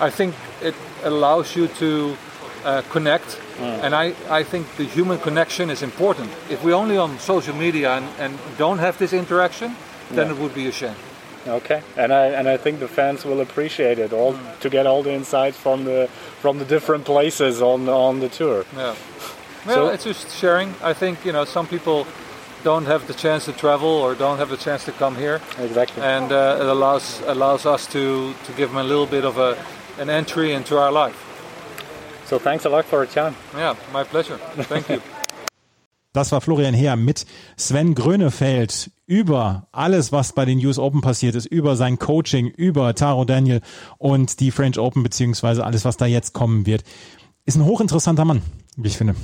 I 0.00 0.10
think 0.10 0.34
it 0.62 0.74
allows 1.04 1.54
you 1.54 1.68
to 1.68 2.16
uh, 2.64 2.82
connect, 2.90 3.38
mm. 3.58 3.82
and 3.82 3.94
I, 3.94 4.14
I 4.28 4.42
think 4.42 4.66
the 4.76 4.84
human 4.84 5.18
connection 5.18 5.70
is 5.70 5.82
important. 5.82 6.30
If 6.50 6.62
we 6.64 6.72
only 6.72 6.96
on 6.98 7.18
social 7.18 7.54
media 7.54 7.92
and, 7.92 8.06
and 8.18 8.38
don't 8.58 8.78
have 8.78 8.98
this 8.98 9.12
interaction, 9.12 9.74
then 10.10 10.28
yeah. 10.28 10.34
it 10.34 10.38
would 10.40 10.54
be 10.54 10.66
a 10.66 10.72
shame. 10.72 10.96
Okay, 11.48 11.82
and 11.96 12.12
I 12.12 12.26
and 12.26 12.48
I 12.48 12.56
think 12.56 12.78
the 12.80 12.88
fans 12.88 13.24
will 13.24 13.40
appreciate 13.40 13.98
it 13.98 14.12
all 14.12 14.34
mm. 14.34 14.60
to 14.60 14.68
get 14.68 14.86
all 14.86 15.02
the 15.02 15.12
insights 15.12 15.56
from 15.56 15.84
the 15.84 16.08
from 16.40 16.58
the 16.58 16.64
different 16.64 17.04
places 17.04 17.62
on 17.62 17.88
on 17.88 18.20
the 18.20 18.28
tour. 18.28 18.64
Yeah. 18.76 18.94
Well, 19.66 19.88
so, 19.88 19.88
it's 19.88 20.04
just 20.04 20.30
sharing. 20.36 20.74
I 20.82 20.92
think 20.92 21.24
you 21.24 21.32
know 21.32 21.44
some 21.44 21.66
people 21.66 22.06
don't 22.64 22.86
have 22.86 23.06
the 23.06 23.14
chance 23.14 23.44
to 23.46 23.52
travel 23.52 23.88
or 23.88 24.14
don't 24.14 24.38
have 24.38 24.50
the 24.50 24.56
chance 24.56 24.84
to 24.84 24.92
come 24.92 25.16
here. 25.16 25.40
Exactly. 25.58 26.02
And 26.02 26.32
uh, 26.32 26.58
it 26.60 26.66
allows 26.66 27.20
allows 27.26 27.66
us 27.66 27.86
to 27.88 28.34
to 28.44 28.52
give 28.52 28.68
them 28.70 28.78
a 28.78 28.84
little 28.84 29.06
bit 29.06 29.24
of 29.24 29.38
a 29.38 29.56
an 29.98 30.10
entry 30.10 30.52
into 30.52 30.76
our 30.76 30.92
life. 30.92 31.24
So 32.26 32.38
thanks 32.38 32.64
a 32.66 32.68
lot 32.68 32.84
for 32.84 32.98
your 32.98 33.06
time. 33.06 33.34
Yeah, 33.54 33.74
my 33.92 34.04
pleasure. 34.04 34.36
Thank 34.36 34.88
you. 34.90 35.00
Das 36.12 36.32
war 36.32 36.40
Florian 36.40 36.74
Heer 36.74 36.96
mit 36.96 37.26
Sven 37.56 37.94
Grönefeld 37.94 38.90
über 39.06 39.68
alles, 39.72 40.12
was 40.12 40.32
bei 40.32 40.44
den 40.44 40.64
US 40.64 40.78
Open 40.78 41.00
passiert 41.00 41.34
ist, 41.34 41.46
über 41.46 41.76
sein 41.76 41.98
Coaching, 41.98 42.48
über 42.48 42.94
Taro 42.94 43.24
Daniel 43.24 43.60
und 43.98 44.40
die 44.40 44.50
French 44.50 44.78
Open, 44.78 45.02
beziehungsweise 45.02 45.64
alles, 45.64 45.84
was 45.84 45.96
da 45.96 46.06
jetzt 46.06 46.32
kommen 46.32 46.66
wird. 46.66 46.84
Ist 47.44 47.56
ein 47.56 47.64
hochinteressanter 47.64 48.24
Mann, 48.24 48.42
wie 48.76 48.88
ich 48.88 48.96
finde. 48.96 49.14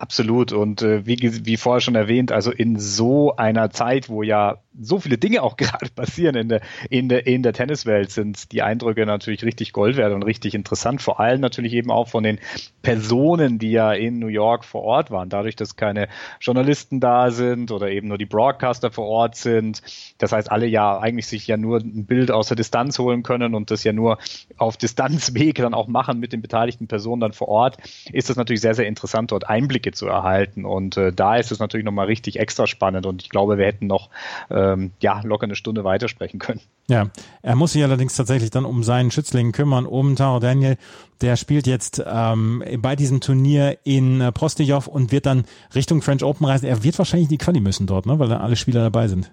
Absolut. 0.00 0.52
Und 0.52 0.80
äh, 0.80 1.04
wie, 1.04 1.18
wie 1.44 1.58
vorher 1.58 1.82
schon 1.82 1.94
erwähnt, 1.94 2.32
also 2.32 2.50
in 2.50 2.78
so 2.78 3.36
einer 3.36 3.68
Zeit, 3.68 4.08
wo 4.08 4.22
ja 4.22 4.56
so 4.80 4.98
viele 4.98 5.18
Dinge 5.18 5.42
auch 5.42 5.56
gerade 5.58 5.90
passieren 5.94 6.36
in 6.36 6.48
der, 6.48 6.62
in 6.88 7.10
der, 7.10 7.26
in 7.26 7.42
der 7.42 7.52
Tenniswelt, 7.52 8.10
sind 8.10 8.50
die 8.52 8.62
Eindrücke 8.62 9.04
natürlich 9.04 9.44
richtig 9.44 9.74
Gold 9.74 9.98
wert 9.98 10.14
und 10.14 10.22
richtig 10.22 10.54
interessant. 10.54 11.02
Vor 11.02 11.20
allem 11.20 11.42
natürlich 11.42 11.74
eben 11.74 11.90
auch 11.90 12.08
von 12.08 12.22
den 12.22 12.38
Personen, 12.80 13.58
die 13.58 13.72
ja 13.72 13.92
in 13.92 14.18
New 14.18 14.28
York 14.28 14.64
vor 14.64 14.84
Ort 14.84 15.10
waren. 15.10 15.28
Dadurch, 15.28 15.54
dass 15.54 15.76
keine 15.76 16.08
Journalisten 16.40 16.98
da 17.00 17.30
sind 17.30 17.70
oder 17.70 17.90
eben 17.90 18.08
nur 18.08 18.16
die 18.16 18.24
Broadcaster 18.24 18.90
vor 18.90 19.06
Ort 19.06 19.36
sind. 19.36 19.82
Das 20.16 20.32
heißt, 20.32 20.50
alle 20.50 20.66
ja 20.66 20.98
eigentlich 20.98 21.26
sich 21.26 21.46
ja 21.46 21.58
nur 21.58 21.78
ein 21.78 22.06
Bild 22.06 22.30
aus 22.30 22.48
der 22.48 22.56
Distanz 22.56 22.98
holen 22.98 23.22
können 23.22 23.54
und 23.54 23.70
das 23.70 23.84
ja 23.84 23.92
nur 23.92 24.16
auf 24.56 24.78
Distanzweg 24.78 25.56
dann 25.56 25.74
auch 25.74 25.88
machen 25.88 26.20
mit 26.20 26.32
den 26.32 26.40
beteiligten 26.40 26.86
Personen 26.86 27.20
dann 27.20 27.32
vor 27.34 27.48
Ort, 27.48 27.76
ist 28.14 28.30
das 28.30 28.38
natürlich 28.38 28.62
sehr, 28.62 28.74
sehr 28.74 28.86
interessant, 28.86 29.30
dort 29.30 29.46
Einblicke 29.46 29.89
zu 29.92 30.06
erhalten. 30.06 30.64
Und 30.64 30.96
äh, 30.96 31.12
da 31.12 31.36
ist 31.36 31.52
es 31.52 31.58
natürlich 31.58 31.84
nochmal 31.84 32.06
richtig 32.06 32.38
extra 32.38 32.66
spannend 32.66 33.06
und 33.06 33.22
ich 33.22 33.28
glaube, 33.28 33.58
wir 33.58 33.66
hätten 33.66 33.86
noch 33.86 34.10
äh, 34.48 34.60
ähm, 34.60 34.92
ja, 35.00 35.20
locker 35.22 35.44
eine 35.44 35.56
Stunde 35.56 35.84
weitersprechen 35.84 36.38
können. 36.38 36.60
Ja, 36.88 37.10
er 37.42 37.56
muss 37.56 37.72
sich 37.72 37.82
allerdings 37.82 38.16
tatsächlich 38.16 38.50
dann 38.50 38.64
um 38.64 38.82
seinen 38.82 39.10
Schützling 39.10 39.52
kümmern, 39.52 39.86
um 39.86 40.16
Taro 40.16 40.40
Daniel. 40.40 40.76
Der 41.20 41.36
spielt 41.36 41.66
jetzt 41.66 42.02
ähm, 42.06 42.64
bei 42.78 42.96
diesem 42.96 43.20
Turnier 43.20 43.78
in 43.84 44.20
äh, 44.20 44.32
Prostijov 44.32 44.86
und 44.86 45.12
wird 45.12 45.26
dann 45.26 45.44
Richtung 45.74 46.02
French 46.02 46.24
Open 46.24 46.46
reisen. 46.46 46.66
Er 46.66 46.82
wird 46.82 46.98
wahrscheinlich 46.98 47.28
die 47.28 47.38
Quali 47.38 47.60
müssen 47.60 47.86
dort, 47.86 48.06
ne? 48.06 48.18
weil 48.18 48.28
da 48.28 48.38
alle 48.38 48.56
Spieler 48.56 48.82
dabei 48.82 49.08
sind. 49.08 49.32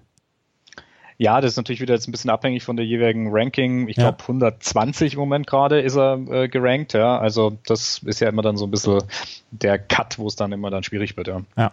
Ja, 1.20 1.40
das 1.40 1.52
ist 1.52 1.56
natürlich 1.56 1.80
wieder 1.80 1.94
jetzt 1.94 2.06
ein 2.06 2.12
bisschen 2.12 2.30
abhängig 2.30 2.62
von 2.62 2.76
der 2.76 2.86
jeweiligen 2.86 3.28
Ranking. 3.32 3.88
Ich 3.88 3.96
ja. 3.96 4.04
glaube 4.04 4.22
120 4.22 5.14
im 5.14 5.18
Moment 5.18 5.48
gerade 5.48 5.80
ist 5.80 5.96
er 5.96 6.14
äh, 6.30 6.48
gerankt, 6.48 6.92
ja. 6.92 7.18
Also 7.18 7.58
das 7.66 8.00
ist 8.04 8.20
ja 8.20 8.28
immer 8.28 8.42
dann 8.42 8.56
so 8.56 8.66
ein 8.66 8.70
bisschen 8.70 9.02
der 9.50 9.80
Cut, 9.80 10.20
wo 10.20 10.28
es 10.28 10.36
dann 10.36 10.52
immer 10.52 10.70
dann 10.70 10.84
schwierig 10.84 11.16
wird, 11.16 11.26
ja. 11.26 11.42
Ja. 11.56 11.72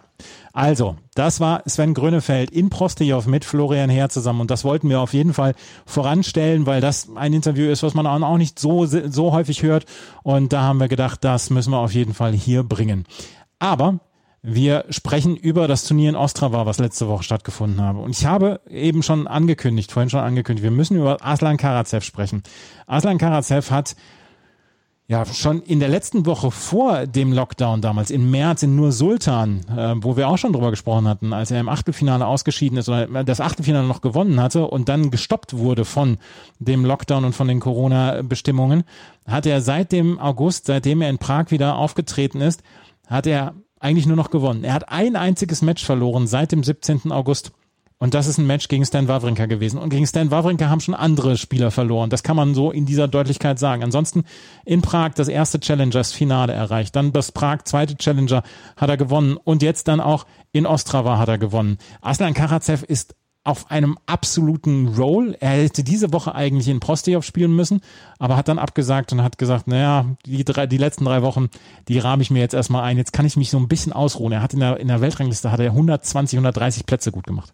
Also, 0.52 0.96
das 1.14 1.40
war 1.40 1.62
Sven 1.68 1.94
Grönefeld 1.94 2.50
in 2.50 2.72
Prostejov 2.72 3.28
mit 3.28 3.46
Florian 3.46 3.90
Herr 3.92 4.10
zusammen 4.10 4.42
und 4.42 4.50
das 4.50 4.64
wollten 4.64 4.90
wir 4.90 5.00
auf 5.00 5.14
jeden 5.14 5.34
Fall 5.34 5.54
voranstellen, 5.86 6.66
weil 6.66 6.82
das 6.82 7.10
ein 7.16 7.34
Interview 7.34 7.70
ist, 7.70 7.84
was 7.84 7.94
man 7.94 8.08
auch 8.08 8.38
nicht 8.38 8.58
so, 8.58 8.86
so 8.86 9.32
häufig 9.32 9.62
hört 9.62 9.86
und 10.24 10.54
da 10.54 10.62
haben 10.64 10.80
wir 10.80 10.88
gedacht, 10.88 11.24
das 11.24 11.52
müssen 11.52 11.70
wir 11.70 11.80
auf 11.80 11.94
jeden 11.94 12.16
Fall 12.16 12.32
hier 12.32 12.64
bringen. 12.64 13.06
Aber 13.60 14.00
wir 14.46 14.86
sprechen 14.90 15.36
über 15.36 15.68
das 15.68 15.86
Turnier 15.86 16.10
in 16.10 16.16
Ostrava, 16.16 16.66
was 16.66 16.78
letzte 16.78 17.08
Woche 17.08 17.24
stattgefunden 17.24 17.82
habe. 17.82 18.00
Und 18.00 18.12
ich 18.12 18.26
habe 18.26 18.62
eben 18.70 19.02
schon 19.02 19.28
angekündigt, 19.28 19.92
vorhin 19.92 20.10
schon 20.10 20.20
angekündigt, 20.20 20.64
wir 20.64 20.72
müssen 20.72 20.98
über 20.98 21.18
Aslan 21.26 21.58
Karatsev 21.58 22.04
sprechen. 22.04 22.44
Aslan 22.86 23.18
Karatsev 23.18 23.72
hat 23.72 23.96
ja 25.08 25.26
schon 25.26 25.62
in 25.62 25.80
der 25.80 25.90
letzten 25.90 26.26
Woche 26.26 26.50
vor 26.50 27.06
dem 27.06 27.32
Lockdown 27.32 27.82
damals, 27.82 28.10
im 28.10 28.32
März 28.32 28.64
in 28.64 28.76
Nur 28.76 28.92
Sultan, 28.92 29.62
äh, 29.70 29.94
wo 29.98 30.18
wir 30.18 30.28
auch 30.28 30.38
schon 30.38 30.54
drüber 30.54 30.72
gesprochen 30.72 31.08
hatten, 31.08 31.32
als 31.32 31.52
er 31.52 31.60
im 31.60 31.70
Achtelfinale 31.70 32.26
ausgeschieden 32.26 32.78
ist 32.78 32.90
oder 32.90 33.24
das 33.24 33.40
Achtelfinale 33.40 33.88
noch 33.88 34.02
gewonnen 34.02 34.40
hatte 34.40 34.68
und 34.68 34.90
dann 34.90 35.12
gestoppt 35.12 35.58
wurde 35.58 35.86
von 35.86 36.18
dem 36.60 36.86
Lockdown 36.86 37.26
und 37.26 37.34
von 37.34 37.48
den 37.48 37.60
Corona-Bestimmungen, 37.60 38.84
hat 39.28 39.46
er 39.46 39.62
seit 39.62 39.92
dem 39.92 40.20
August, 40.20 40.66
seitdem 40.66 41.02
er 41.02 41.10
in 41.10 41.20
Prag 41.20 41.52
wieder 41.52 41.78
aufgetreten 41.78 42.42
ist, 42.42 42.64
hat 43.08 43.28
er 43.28 43.54
eigentlich 43.80 44.06
nur 44.06 44.16
noch 44.16 44.32
gewonnen. 44.32 44.64
Er 44.64 44.74
hat 44.74 44.90
ein 44.90 45.16
einziges 45.16 45.62
Match 45.62 45.84
verloren 45.84 46.28
seit 46.28 46.52
dem 46.52 46.64
17. 46.64 47.12
August. 47.12 47.52
Und 47.98 48.14
das 48.14 48.28
ist 48.28 48.38
ein 48.38 48.46
Match 48.46 48.68
gegen 48.68 48.86
Stan 48.86 49.08
Wawrinka 49.08 49.46
gewesen. 49.46 49.80
Und 49.80 49.90
gegen 49.90 50.06
Stan 50.06 50.30
Wawrinka 50.30 50.70
haben 50.70 50.82
schon 50.82 50.96
andere 50.96 51.38
Spieler 51.38 51.72
verloren. 51.72 52.10
Das 52.10 52.24
kann 52.24 52.36
man 52.36 52.54
so 52.54 52.72
in 52.72 52.86
dieser 52.86 53.08
Deutlichkeit 53.08 53.58
sagen. 53.58 53.84
Ansonsten 53.84 54.26
in 54.66 54.82
Prag 54.82 55.14
das 55.16 55.30
erste 55.30 55.62
Challengers-Finale 55.62 56.52
erreicht. 56.52 56.96
Dann 56.96 57.14
das 57.14 57.32
Prag 57.32 57.64
zweite 57.64 57.96
Challenger 57.96 58.44
hat 58.76 58.90
er 58.90 58.98
gewonnen. 58.98 59.38
Und 59.38 59.64
jetzt 59.64 59.88
dann 59.88 60.02
auch 60.02 60.26
in 60.52 60.66
Ostrava 60.66 61.18
hat 61.18 61.30
er 61.30 61.38
gewonnen. 61.38 61.78
Aslan 62.02 62.34
Karatsev 62.34 62.84
ist 62.84 63.16
auf 63.46 63.72
einem 63.72 63.98
absoluten 64.06 64.96
Roll. 64.96 65.38
Er 65.40 65.52
hätte 65.52 65.84
diese 65.84 66.12
Woche 66.12 66.36
eigentlich 66.36 66.68
in 66.68 66.80
Prostejov 66.80 67.24
spielen 67.24 67.56
müssen, 67.56 67.82
aber 68.20 68.36
hat 68.36 68.48
dann 68.48 68.60
abgesagt 68.60 69.14
und 69.14 69.24
hat 69.24 69.38
gesagt, 69.38 69.68
naja, 69.68 70.06
die, 70.26 70.44
drei, 70.44 70.68
die 70.68 70.78
letzten 70.78 71.06
drei 71.06 71.22
Wochen, 71.22 71.50
die 71.88 72.00
rahme 72.00 72.24
ich 72.24 72.32
mir 72.32 72.40
jetzt 72.40 72.54
erstmal 72.54 72.84
ein. 72.84 72.98
Jetzt 72.98 73.14
kann 73.14 73.26
ich 73.26 73.38
mich 73.38 73.50
so 73.50 73.58
ein 73.58 73.68
bisschen 73.68 73.94
ausruhen. 73.94 74.34
Er 74.34 74.42
hat 74.42 74.54
in 74.54 74.60
der, 74.60 74.80
in 74.80 74.88
der 74.88 75.00
Weltrangliste 75.00 75.52
hat 75.52 75.60
er 75.60 75.68
120, 75.68 76.38
130 76.38 76.86
Plätze 76.86 77.12
gut 77.12 77.26
gemacht 77.26 77.54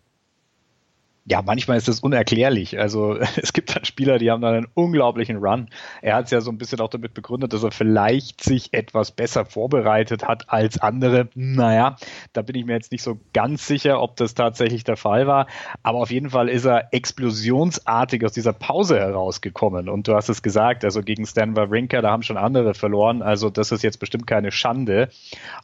ja, 1.32 1.42
manchmal 1.42 1.78
ist 1.78 1.88
das 1.88 2.02
unerklärlich. 2.02 2.78
Also 2.78 3.18
es 3.42 3.54
gibt 3.54 3.74
dann 3.74 3.86
Spieler, 3.86 4.20
die 4.20 4.30
haben 4.30 4.42
dann 4.42 4.54
einen 4.54 4.68
unglaublichen 4.74 5.38
Run. 5.38 5.70
Er 6.02 6.16
hat 6.16 6.26
es 6.26 6.32
ja 6.32 6.42
so 6.42 6.52
ein 6.52 6.58
bisschen 6.58 6.82
auch 6.82 6.90
damit 6.90 7.14
begründet, 7.14 7.54
dass 7.54 7.64
er 7.64 7.72
vielleicht 7.72 8.44
sich 8.44 8.74
etwas 8.74 9.12
besser 9.12 9.46
vorbereitet 9.46 10.28
hat 10.28 10.50
als 10.50 10.78
andere. 10.82 11.30
Naja, 11.34 11.96
da 12.34 12.42
bin 12.42 12.58
ich 12.58 12.66
mir 12.66 12.74
jetzt 12.74 12.92
nicht 12.92 13.02
so 13.02 13.18
ganz 13.32 13.66
sicher, 13.66 14.02
ob 14.02 14.18
das 14.18 14.34
tatsächlich 14.34 14.84
der 14.84 14.98
Fall 14.98 15.26
war. 15.26 15.48
Aber 15.84 16.00
auf 16.00 16.12
jeden 16.12 16.32
Fall 16.32 16.50
ist 16.50 16.66
er 16.66 16.94
explosionsartig 16.94 18.26
aus 18.26 18.34
dieser 18.34 18.52
Pause 18.52 19.00
herausgekommen. 19.00 19.88
Und 19.88 20.10
du 20.10 20.16
hast 20.16 20.28
es 20.28 20.42
gesagt, 20.42 20.84
also 20.84 21.02
gegen 21.02 21.26
Stan 21.26 21.56
Wawrinka, 21.56 22.02
da 22.02 22.12
haben 22.12 22.24
schon 22.24 22.38
andere 22.38 22.74
verloren. 22.74 23.22
Also 23.22 23.50
das 23.50 23.72
ist 23.72 23.84
jetzt 23.84 24.02
bestimmt 24.02 24.28
keine 24.28 24.52
Schande. 24.52 25.08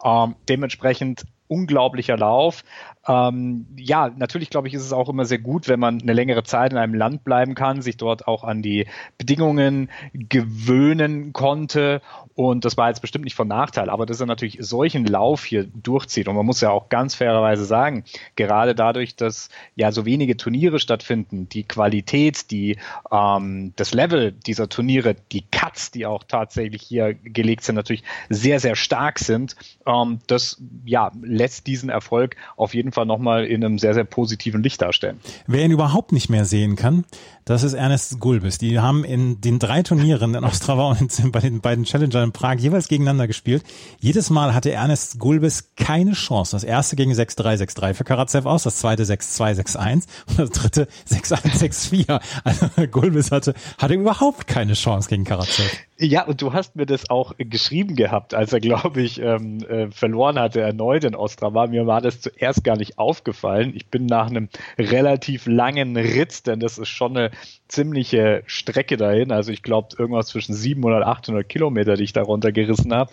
Ähm, 0.01 0.35
dementsprechend 0.47 1.25
unglaublicher 1.47 2.17
Lauf. 2.17 2.63
Ähm, 3.07 3.65
ja, 3.77 4.11
natürlich 4.15 4.49
glaube 4.49 4.67
ich, 4.67 4.73
ist 4.73 4.83
es 4.83 4.91
auch 4.91 5.07
immer 5.07 5.25
sehr 5.25 5.39
gut, 5.39 5.67
wenn 5.67 5.79
man 5.79 6.01
eine 6.01 6.13
längere 6.13 6.43
Zeit 6.43 6.73
in 6.73 6.77
einem 6.77 6.93
Land 6.93 7.23
bleiben 7.23 7.55
kann, 7.55 7.81
sich 7.81 7.95
dort 7.95 8.27
auch 8.27 8.43
an 8.43 8.61
die 8.61 8.85
Bedingungen 9.17 9.89
gewöhnen 10.13 11.31
konnte. 11.31 12.01
Und 12.35 12.65
das 12.65 12.75
war 12.75 12.89
jetzt 12.89 13.01
bestimmt 13.01 13.23
nicht 13.23 13.35
von 13.35 13.47
Nachteil, 13.47 13.89
aber 13.89 14.05
dass 14.05 14.19
er 14.19 14.25
natürlich 14.25 14.57
solchen 14.59 15.05
Lauf 15.05 15.45
hier 15.45 15.63
durchzieht. 15.63 16.27
Und 16.27 16.35
man 16.35 16.45
muss 16.45 16.61
ja 16.61 16.69
auch 16.69 16.89
ganz 16.89 17.15
fairerweise 17.15 17.65
sagen, 17.65 18.03
gerade 18.35 18.75
dadurch, 18.75 19.15
dass 19.15 19.49
ja 19.75 19.91
so 19.91 20.05
wenige 20.05 20.35
Turniere 20.35 20.79
stattfinden, 20.79 21.47
die 21.49 21.63
Qualität, 21.63 22.51
die 22.51 22.77
ähm, 23.11 23.73
das 23.77 23.93
Level 23.93 24.33
dieser 24.33 24.67
Turniere, 24.67 25.15
die 25.31 25.45
Cuts, 25.49 25.91
die 25.91 26.05
auch 26.05 26.23
tatsächlich 26.23 26.81
hier 26.81 27.13
gelegt 27.13 27.63
sind, 27.63 27.75
natürlich 27.75 28.03
sehr, 28.29 28.59
sehr 28.59 28.75
stark 28.75 29.19
sind. 29.19 29.55
Ähm, 29.85 30.19
das 30.27 30.61
ja 30.85 31.11
lässt 31.21 31.67
diesen 31.67 31.89
Erfolg 31.89 32.35
auf 32.57 32.73
jeden 32.73 32.91
Fall 32.91 32.96
nochmal 33.05 33.45
in 33.45 33.63
einem 33.63 33.79
sehr, 33.79 33.93
sehr 33.93 34.03
positiven 34.03 34.63
Licht 34.63 34.81
darstellen. 34.81 35.19
Wer 35.47 35.65
ihn 35.65 35.71
überhaupt 35.71 36.11
nicht 36.11 36.29
mehr 36.29 36.45
sehen 36.45 36.75
kann, 36.75 37.05
das 37.45 37.63
ist 37.63 37.73
Ernest 37.73 38.19
Gulbis. 38.19 38.57
Die 38.57 38.79
haben 38.79 39.03
in 39.03 39.39
den 39.39 39.57
drei 39.59 39.81
Turnieren 39.83 40.35
in 40.35 40.43
Ostrava 40.43 40.91
und 40.91 41.31
bei 41.31 41.39
den 41.39 41.61
beiden 41.61 41.85
Challenger 41.85 42.23
in 42.23 42.31
Prag 42.33 42.55
jeweils 42.55 42.87
gegeneinander 42.87 43.27
gespielt. 43.27 43.63
Jedes 43.99 44.29
Mal 44.29 44.53
hatte 44.53 44.71
Ernest 44.71 45.17
Gulbis 45.19 45.71
keine 45.75 46.11
Chance. 46.11 46.51
Das 46.51 46.63
erste 46.63 46.95
gegen 46.95 47.13
6-3, 47.13 47.63
6-3 47.63 47.93
für 47.93 48.03
Karatsev 48.03 48.45
aus, 48.45 48.63
das 48.63 48.77
zweite 48.77 49.03
6-2, 49.03 49.61
6-1 49.61 50.05
und 50.27 50.39
das 50.39 50.49
dritte 50.49 50.87
6-1, 51.09 52.07
6-4. 52.07 52.21
Also 52.43 52.67
Gulbis 52.91 53.31
hatte, 53.31 53.53
hatte 53.77 53.93
überhaupt 53.93 54.47
keine 54.47 54.73
Chance 54.73 55.07
gegen 55.09 55.23
Karatsev. 55.23 55.71
Ja, 55.99 56.25
und 56.25 56.43
du 56.43 56.53
hast 56.53 56.75
mir 56.75 56.85
das 56.85 57.09
auch 57.09 57.33
geschrieben 57.39 57.95
gehabt, 57.95 58.35
als 58.35 58.53
er, 58.53 58.59
glaube 58.59 59.01
ich, 59.01 59.19
ähm, 59.19 59.63
äh, 59.67 59.89
verloren 59.89 60.37
hatte 60.37 60.61
erneut 60.61 61.03
in 61.03 61.15
Ostrava. 61.15 61.65
Mir 61.65 61.87
war 61.87 62.01
das 62.01 62.21
zuerst 62.21 62.63
gar 62.63 62.77
nicht 62.77 62.99
aufgefallen. 62.99 63.73
Ich 63.75 63.87
bin 63.87 64.05
nach 64.05 64.27
einem 64.27 64.49
relativ 64.77 65.47
langen 65.47 65.97
Ritz, 65.97 66.43
denn 66.43 66.59
das 66.59 66.77
ist 66.77 66.89
schon 66.89 67.17
eine 67.17 67.31
ziemliche 67.67 68.43
Strecke 68.45 68.95
dahin. 68.97 69.31
Also 69.31 69.51
ich 69.51 69.63
glaube 69.63 69.95
irgendwas 69.97 70.27
zwischen 70.27 70.53
700 70.53 71.01
und 71.01 71.07
800 71.07 71.49
Kilometer, 71.49 71.95
die 71.95 72.03
ich 72.03 72.13
da 72.13 72.21
runtergerissen 72.21 72.93
habe 72.93 73.11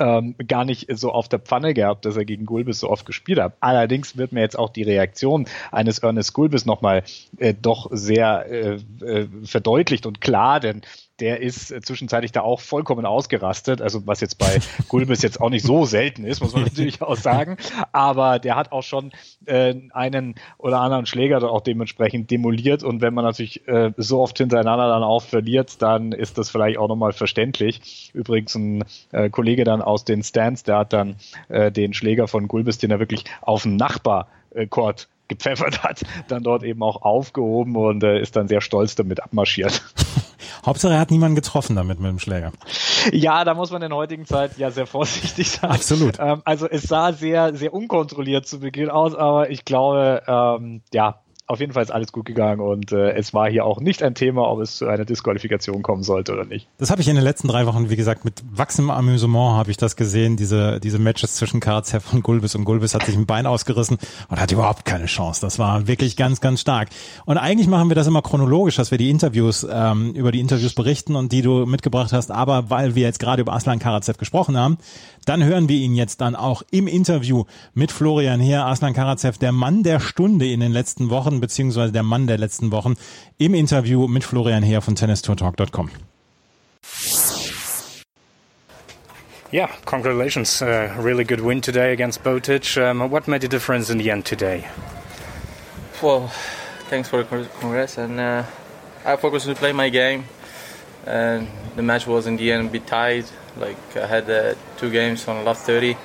ähm, 0.00 0.34
gar 0.48 0.64
nicht 0.64 0.86
so 0.96 1.12
auf 1.12 1.28
der 1.28 1.38
Pfanne 1.38 1.74
gehabt, 1.74 2.06
dass 2.06 2.16
er 2.16 2.24
gegen 2.24 2.46
Gulbis 2.46 2.80
so 2.80 2.88
oft 2.88 3.04
gespielt 3.06 3.38
hat. 3.38 3.52
Allerdings 3.60 4.16
wird 4.16 4.32
mir 4.32 4.40
jetzt 4.40 4.58
auch 4.58 4.70
die 4.70 4.82
Reaktion 4.82 5.46
eines 5.70 5.98
Ernest 5.98 6.32
Gulbis 6.32 6.64
nochmal 6.64 7.04
äh, 7.36 7.54
doch 7.54 7.88
sehr 7.92 8.46
äh, 8.50 8.78
äh, 9.04 9.28
verdeutlicht 9.44 10.06
und 10.06 10.20
klar, 10.20 10.58
denn 10.58 10.80
der 11.20 11.40
ist 11.40 11.70
äh, 11.70 11.80
zwischenzeitlich 11.80 12.32
da 12.32 12.40
auch 12.42 12.60
vollkommen 12.60 13.06
ausgerastet. 13.06 13.80
Also 13.80 14.06
was 14.06 14.20
jetzt 14.20 14.38
bei 14.38 14.58
Gulbis 14.88 15.22
jetzt 15.22 15.40
auch 15.40 15.50
nicht 15.50 15.64
so 15.64 15.84
selten 15.84 16.24
ist, 16.24 16.40
muss 16.40 16.54
man 16.54 16.62
natürlich 16.64 17.02
auch 17.02 17.16
sagen. 17.16 17.56
Aber 17.92 18.38
der 18.38 18.56
hat 18.56 18.72
auch 18.72 18.82
schon 18.82 19.12
äh, 19.46 19.74
einen 19.92 20.34
oder 20.58 20.80
anderen 20.80 21.06
Schläger 21.06 21.40
auch 21.50 21.60
dementsprechend 21.60 22.30
demoliert. 22.30 22.82
Und 22.82 23.00
wenn 23.00 23.14
man 23.14 23.24
natürlich 23.24 23.66
äh, 23.68 23.92
so 23.96 24.20
oft 24.20 24.38
hintereinander 24.38 24.88
dann 24.88 25.02
auch 25.02 25.22
verliert, 25.22 25.80
dann 25.82 26.12
ist 26.12 26.38
das 26.38 26.50
vielleicht 26.50 26.78
auch 26.78 26.88
nochmal 26.88 27.12
verständlich. 27.12 28.10
Übrigens 28.14 28.54
ein 28.54 28.84
äh, 29.12 29.30
Kollege 29.30 29.64
dann 29.64 29.82
aus 29.82 30.04
den 30.04 30.22
Stands, 30.22 30.62
der 30.62 30.78
hat 30.78 30.92
dann 30.92 31.16
äh, 31.48 31.70
den 31.70 31.94
Schläger 31.94 32.28
von 32.28 32.48
Gulbis, 32.48 32.78
den 32.78 32.90
er 32.90 32.98
wirklich 32.98 33.24
auf 33.42 33.62
den 33.62 33.76
Nachbarcourt 33.76 35.08
gepfeffert 35.30 35.82
hat, 35.82 36.02
dann 36.28 36.42
dort 36.42 36.64
eben 36.64 36.82
auch 36.82 37.02
aufgehoben 37.02 37.76
und 37.76 38.02
äh, 38.02 38.20
ist 38.20 38.36
dann 38.36 38.48
sehr 38.48 38.60
stolz 38.60 38.96
damit 38.96 39.22
abmarschiert. 39.22 39.82
Hauptsache, 40.64 40.94
er 40.94 41.00
hat 41.00 41.10
niemanden 41.10 41.36
getroffen 41.36 41.76
damit 41.76 42.00
mit 42.00 42.08
dem 42.08 42.18
Schläger. 42.18 42.52
Ja, 43.12 43.44
da 43.44 43.54
muss 43.54 43.70
man 43.70 43.82
in 43.82 43.90
der 43.90 43.96
heutigen 43.96 44.26
Zeit 44.26 44.58
ja 44.58 44.70
sehr 44.70 44.86
vorsichtig 44.86 45.50
sein. 45.50 45.70
Absolut. 45.70 46.18
Ähm, 46.18 46.42
also 46.44 46.68
es 46.68 46.82
sah 46.82 47.12
sehr, 47.12 47.54
sehr 47.54 47.72
unkontrolliert 47.72 48.46
zu 48.46 48.60
Beginn 48.60 48.90
aus, 48.90 49.14
aber 49.14 49.50
ich 49.50 49.64
glaube, 49.64 50.22
ähm, 50.26 50.82
ja, 50.92 51.20
auf 51.50 51.58
jeden 51.58 51.72
Fall 51.72 51.82
ist 51.82 51.90
alles 51.90 52.12
gut 52.12 52.26
gegangen 52.26 52.60
und 52.60 52.92
äh, 52.92 53.10
es 53.14 53.34
war 53.34 53.50
hier 53.50 53.64
auch 53.64 53.80
nicht 53.80 54.04
ein 54.04 54.14
Thema, 54.14 54.48
ob 54.48 54.60
es 54.60 54.76
zu 54.76 54.86
einer 54.86 55.04
Disqualifikation 55.04 55.82
kommen 55.82 56.04
sollte 56.04 56.32
oder 56.32 56.44
nicht. 56.44 56.68
Das 56.78 56.92
habe 56.92 57.00
ich 57.00 57.08
in 57.08 57.16
den 57.16 57.24
letzten 57.24 57.48
drei 57.48 57.66
Wochen, 57.66 57.90
wie 57.90 57.96
gesagt, 57.96 58.24
mit 58.24 58.40
wachsendem 58.52 58.90
Amüsement 58.90 59.56
habe 59.56 59.72
ich 59.72 59.76
das 59.76 59.96
gesehen, 59.96 60.36
diese, 60.36 60.78
diese 60.78 61.00
Matches 61.00 61.34
zwischen 61.34 61.58
Karatsev 61.58 62.12
und 62.12 62.22
Gulbis 62.22 62.54
und 62.54 62.64
Gulbis 62.64 62.94
hat 62.94 63.04
sich 63.04 63.16
ein 63.16 63.26
Bein 63.26 63.46
ausgerissen 63.46 63.98
und 64.28 64.40
hat 64.40 64.52
überhaupt 64.52 64.84
keine 64.84 65.06
Chance. 65.06 65.40
Das 65.40 65.58
war 65.58 65.88
wirklich 65.88 66.16
ganz, 66.16 66.40
ganz 66.40 66.60
stark. 66.60 66.88
Und 67.24 67.36
eigentlich 67.36 67.66
machen 67.66 67.90
wir 67.90 67.96
das 67.96 68.06
immer 68.06 68.22
chronologisch, 68.22 68.76
dass 68.76 68.92
wir 68.92 68.98
die 68.98 69.10
Interviews, 69.10 69.66
ähm, 69.68 70.12
über 70.12 70.30
die 70.30 70.38
Interviews 70.38 70.74
berichten 70.74 71.16
und 71.16 71.32
die 71.32 71.42
du 71.42 71.66
mitgebracht 71.66 72.12
hast, 72.12 72.30
aber 72.30 72.70
weil 72.70 72.94
wir 72.94 73.02
jetzt 73.02 73.18
gerade 73.18 73.42
über 73.42 73.54
Aslan 73.54 73.80
Karatsev 73.80 74.18
gesprochen 74.18 74.56
haben, 74.56 74.78
dann 75.26 75.42
hören 75.42 75.68
wir 75.68 75.76
ihn 75.76 75.96
jetzt 75.96 76.20
dann 76.20 76.36
auch 76.36 76.62
im 76.70 76.86
Interview 76.86 77.44
mit 77.74 77.90
Florian 77.90 78.38
Heer, 78.40 78.66
Aslan 78.66 78.94
Karatsev, 78.94 79.38
der 79.38 79.50
Mann 79.52 79.82
der 79.82 79.98
Stunde 79.98 80.48
in 80.48 80.60
den 80.60 80.72
letzten 80.72 81.10
Wochen, 81.10 81.39
beziehungsweise 81.40 81.92
der 81.92 82.02
Mann 82.02 82.26
der 82.26 82.38
letzten 82.38 82.72
Wochen, 82.72 82.96
im 83.38 83.54
Interview 83.54 84.06
mit 84.08 84.24
Florian 84.24 84.62
Heer 84.62 84.80
von 84.82 84.94
tennistourtalk.com. 84.94 85.90
Yeah, 89.52 89.74
congratulations. 89.84 90.62
Uh, 90.62 90.94
really 90.96 91.24
good 91.24 91.40
win 91.40 91.60
today 91.60 91.92
against 91.92 92.22
Botic. 92.22 92.76
Um, 92.78 93.10
what 93.10 93.26
made 93.26 93.40
the 93.40 93.48
difference 93.48 93.90
in 93.90 93.98
the 93.98 94.08
end 94.08 94.24
today? 94.24 94.68
Well, 96.00 96.28
thanks 96.88 97.08
for 97.08 97.24
the 97.24 97.48
congrats. 97.58 97.98
And 97.98 98.20
uh, 98.20 98.44
I 99.04 99.16
focused 99.16 99.46
to 99.46 99.56
play 99.56 99.72
my 99.72 99.88
game. 99.88 100.24
And 101.04 101.48
the 101.74 101.82
match 101.82 102.06
was 102.06 102.28
in 102.28 102.36
the 102.36 102.52
end 102.52 102.68
a 102.68 102.70
bit 102.70 102.86
tight. 102.86 103.32
Like 103.56 103.76
I 103.96 104.06
had 104.06 104.30
uh, 104.30 104.54
two 104.76 104.90
games 104.90 105.26
on 105.26 105.38
the 105.38 105.42
last 105.42 105.64
30, 105.64 105.96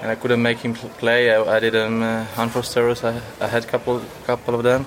and 0.00 0.10
I 0.10 0.14
couldn't 0.14 0.42
make 0.42 0.58
him 0.58 0.74
play. 0.74 1.30
I, 1.30 1.42
I 1.56 1.60
did 1.60 1.74
him 1.74 2.02
uh, 2.02 2.26
unforced 2.36 2.76
errors. 2.76 3.04
I, 3.04 3.20
I 3.40 3.46
had 3.46 3.66
couple 3.68 4.02
couple 4.24 4.54
of 4.54 4.62
them, 4.62 4.86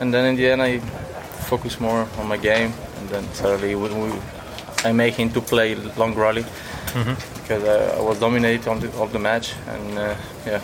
and 0.00 0.12
then 0.12 0.24
in 0.26 0.36
the 0.36 0.48
end 0.48 0.62
I 0.62 0.78
focused 1.50 1.80
more 1.80 2.06
on 2.18 2.28
my 2.28 2.36
game. 2.36 2.72
And 2.98 3.08
then 3.08 3.24
suddenly 3.34 3.74
when 3.74 4.00
we, 4.00 4.18
I 4.84 4.92
make 4.92 5.14
him 5.14 5.30
to 5.30 5.40
play 5.40 5.74
long 5.96 6.14
rally 6.14 6.42
mm-hmm. 6.42 7.14
because 7.40 7.64
I, 7.64 7.98
I, 7.98 8.00
was 8.00 8.18
dominated 8.18 8.68
on 8.68 8.80
the, 8.80 8.90
of 8.98 9.12
the 9.12 9.18
match, 9.18 9.54
and 9.68 9.98
uh, 9.98 10.14
yeah, 10.46 10.60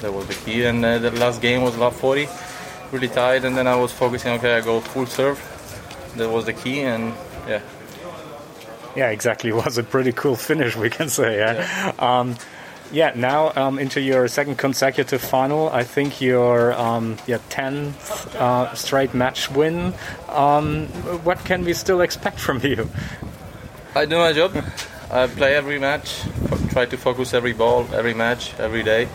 that 0.00 0.12
was 0.12 0.26
the 0.26 0.34
key. 0.34 0.64
And 0.64 0.84
uh, 0.84 0.98
the 0.98 1.10
last 1.12 1.40
game 1.40 1.62
was 1.62 1.76
last 1.76 1.96
40, 1.96 2.28
really 2.92 3.08
tight, 3.08 3.44
and 3.44 3.56
then 3.56 3.66
I 3.66 3.76
was 3.76 3.92
focusing. 3.92 4.32
Okay, 4.32 4.54
I 4.56 4.60
go 4.60 4.80
full 4.80 5.06
serve. 5.06 5.38
That 6.16 6.30
was 6.30 6.44
the 6.46 6.52
key, 6.52 6.80
and 6.82 7.12
yeah, 7.48 7.60
yeah, 8.96 9.10
exactly. 9.10 9.50
It 9.54 9.56
was 9.56 9.78
a 9.78 9.82
pretty 9.82 10.12
cool 10.12 10.36
finish, 10.36 10.76
we 10.76 10.90
can 10.90 11.08
say. 11.08 11.38
Yeah. 11.38 11.54
yeah. 11.54 11.92
Um, 11.98 12.36
yeah 12.92 13.12
now 13.14 13.52
um, 13.56 13.78
into 13.78 14.00
your 14.00 14.28
second 14.28 14.56
consecutive 14.56 15.20
final. 15.20 15.68
I 15.68 15.84
think 15.84 16.20
your 16.20 16.72
um, 16.74 17.16
yeah 17.26 17.38
tenth 17.48 18.34
uh, 18.36 18.74
straight 18.74 19.14
match 19.14 19.50
win. 19.50 19.94
Um, 20.28 20.86
what 21.24 21.44
can 21.44 21.64
we 21.64 21.72
still 21.74 22.00
expect 22.00 22.40
from 22.40 22.60
you? 22.62 22.88
I 23.94 24.06
do 24.06 24.16
my 24.18 24.32
job. 24.32 24.56
I 25.10 25.26
play 25.26 25.54
every 25.54 25.78
match. 25.78 26.22
Try 26.70 26.86
to 26.86 26.96
focus 26.96 27.34
every 27.34 27.52
ball, 27.52 27.86
every 27.92 28.14
match, 28.14 28.52
every 28.58 28.82
day, 28.82 29.08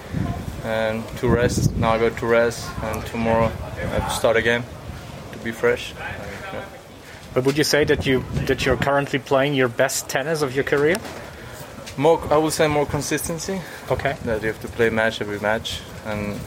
and 0.64 1.06
to 1.18 1.28
rest. 1.28 1.76
Now 1.76 1.92
I 1.92 1.98
go 1.98 2.10
to 2.10 2.26
rest, 2.26 2.70
and 2.84 3.06
tomorrow 3.08 3.52
I 3.78 4.08
start 4.10 4.38
again 4.38 4.64
to 5.34 5.38
be 5.40 5.52
fresh. 5.52 5.94
But 7.34 7.46
would 7.46 7.58
you 7.58 7.64
say 7.64 7.84
that 7.84 8.06
you 8.06 8.24
that 8.46 8.66
you're 8.66 8.78
currently 8.78 9.20
playing 9.20 9.54
your 9.54 9.68
best 9.68 10.10
tennis 10.10 10.42
of 10.42 10.56
your 10.56 10.64
career? 10.64 10.98
More, 12.00 12.22
I 12.32 12.38
would 12.38 12.54
say 12.54 12.66
more 12.70 12.86
consistency. 12.86 13.60
Okay. 13.92 14.16
That 14.24 14.42
you 14.42 14.48
have 14.48 14.62
to 14.62 14.70
play 14.70 14.90
match 14.90 15.20
every 15.20 15.38
match 15.42 15.82
and 16.06 16.40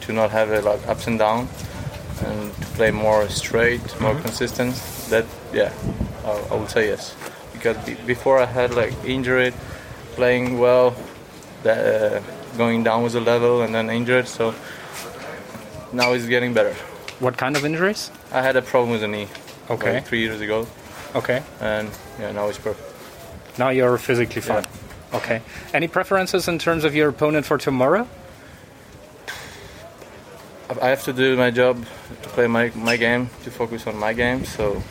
to 0.00 0.12
not 0.12 0.32
have 0.32 0.50
it 0.50 0.64
like 0.64 0.84
ups 0.88 1.06
and 1.06 1.20
downs, 1.20 1.48
and 2.24 2.52
to 2.52 2.66
play 2.74 2.90
more 2.90 3.28
straight, 3.28 3.80
more 4.00 4.14
mm-hmm. 4.14 4.22
consistent. 4.22 4.74
That 5.08 5.24
yeah, 5.52 5.72
I, 6.24 6.30
I, 6.50 6.56
would 6.56 6.68
say 6.68 6.88
yes. 6.88 7.14
Because 7.52 7.76
be, 7.86 7.94
before 8.06 8.40
I 8.40 8.46
had 8.46 8.74
like 8.74 8.92
injured, 9.04 9.54
playing 10.16 10.58
well, 10.58 10.96
that, 11.62 11.78
uh, 11.78 12.20
going 12.56 12.82
down 12.82 13.04
with 13.04 13.12
the 13.12 13.20
level, 13.20 13.62
and 13.62 13.72
then 13.72 13.88
injured. 13.88 14.26
So 14.26 14.52
now 15.92 16.12
it's 16.12 16.26
getting 16.26 16.54
better. 16.54 16.74
What 17.20 17.36
kind 17.36 17.56
of 17.56 17.64
injuries? 17.64 18.10
I 18.32 18.42
had 18.42 18.56
a 18.56 18.62
problem 18.62 18.90
with 18.90 19.02
the 19.02 19.08
knee. 19.08 19.28
Okay. 19.70 19.94
Like 19.94 20.06
three 20.06 20.22
years 20.22 20.40
ago. 20.40 20.66
Okay. 21.14 21.40
And 21.60 21.88
yeah, 22.18 22.32
now 22.32 22.48
it's 22.48 22.58
perfect. 22.58 22.95
Now 23.58 23.70
you're 23.70 23.98
physically 23.98 24.42
fine. 24.42 24.64
Yeah. 24.64 25.18
Okay. 25.18 25.42
Any 25.72 25.88
preferences 25.88 26.48
in 26.48 26.58
terms 26.58 26.84
of 26.84 26.94
your 26.94 27.08
opponent 27.08 27.46
for 27.46 27.58
tomorrow? 27.58 28.06
I 30.82 30.88
have 30.88 31.04
to 31.04 31.12
do 31.12 31.36
my 31.36 31.50
job 31.50 31.84
to 32.22 32.28
play 32.30 32.46
my, 32.48 32.72
my 32.74 32.96
game, 32.96 33.30
to 33.44 33.50
focus 33.50 33.86
on 33.86 33.96
my 33.96 34.12
game. 34.12 34.44
So. 34.44 34.82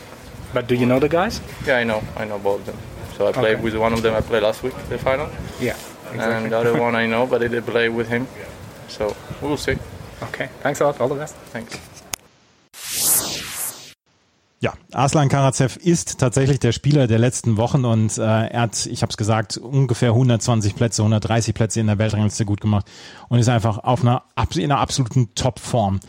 But 0.54 0.66
do 0.66 0.74
you 0.74 0.86
know 0.86 0.98
the 0.98 1.08
guys? 1.08 1.40
Yeah, 1.66 1.76
I 1.76 1.84
know. 1.84 2.02
I 2.16 2.24
know 2.24 2.38
both 2.38 2.60
of 2.60 2.66
them. 2.66 2.78
So 3.16 3.28
I 3.28 3.32
played 3.32 3.54
okay. 3.56 3.62
with 3.62 3.76
one 3.76 3.92
of 3.92 4.02
them. 4.02 4.14
I 4.14 4.20
played 4.20 4.42
last 4.42 4.62
week 4.62 4.74
the 4.88 4.98
final. 4.98 5.28
Yeah. 5.60 5.76
Exactly. 6.10 6.22
And 6.22 6.52
the 6.52 6.58
other 6.58 6.80
one 6.80 6.94
I 6.94 7.06
know, 7.06 7.26
but 7.26 7.42
I 7.42 7.48
did 7.48 7.64
play 7.66 7.88
with 7.88 8.08
him. 8.08 8.26
So 8.88 9.14
we'll 9.42 9.56
see. 9.56 9.76
Okay. 10.22 10.48
Thanks 10.60 10.80
a 10.80 10.86
lot. 10.86 11.00
All 11.00 11.08
the 11.08 11.14
best. 11.14 11.34
Thanks. 11.52 11.78
Ja, 14.60 14.72
Aslan 14.92 15.28
Karacev 15.28 15.76
ist 15.76 16.18
tatsächlich 16.18 16.58
der 16.58 16.72
Spieler 16.72 17.06
der 17.06 17.18
letzten 17.18 17.58
Wochen 17.58 17.84
und 17.84 18.16
äh, 18.16 18.22
er 18.22 18.62
hat, 18.62 18.86
ich 18.86 19.02
habe 19.02 19.10
es 19.10 19.18
gesagt, 19.18 19.58
ungefähr 19.58 20.10
120 20.10 20.74
Plätze, 20.74 21.02
130 21.02 21.54
Plätze 21.54 21.80
in 21.80 21.88
der 21.88 21.98
Weltrangliste 21.98 22.46
gut 22.46 22.62
gemacht 22.62 22.86
und 23.28 23.38
ist 23.38 23.50
einfach 23.50 23.78
auf 23.78 24.00
einer, 24.00 24.22
in 24.54 24.64
einer 24.64 24.80
absoluten 24.80 25.34
Topform. 25.34 26.00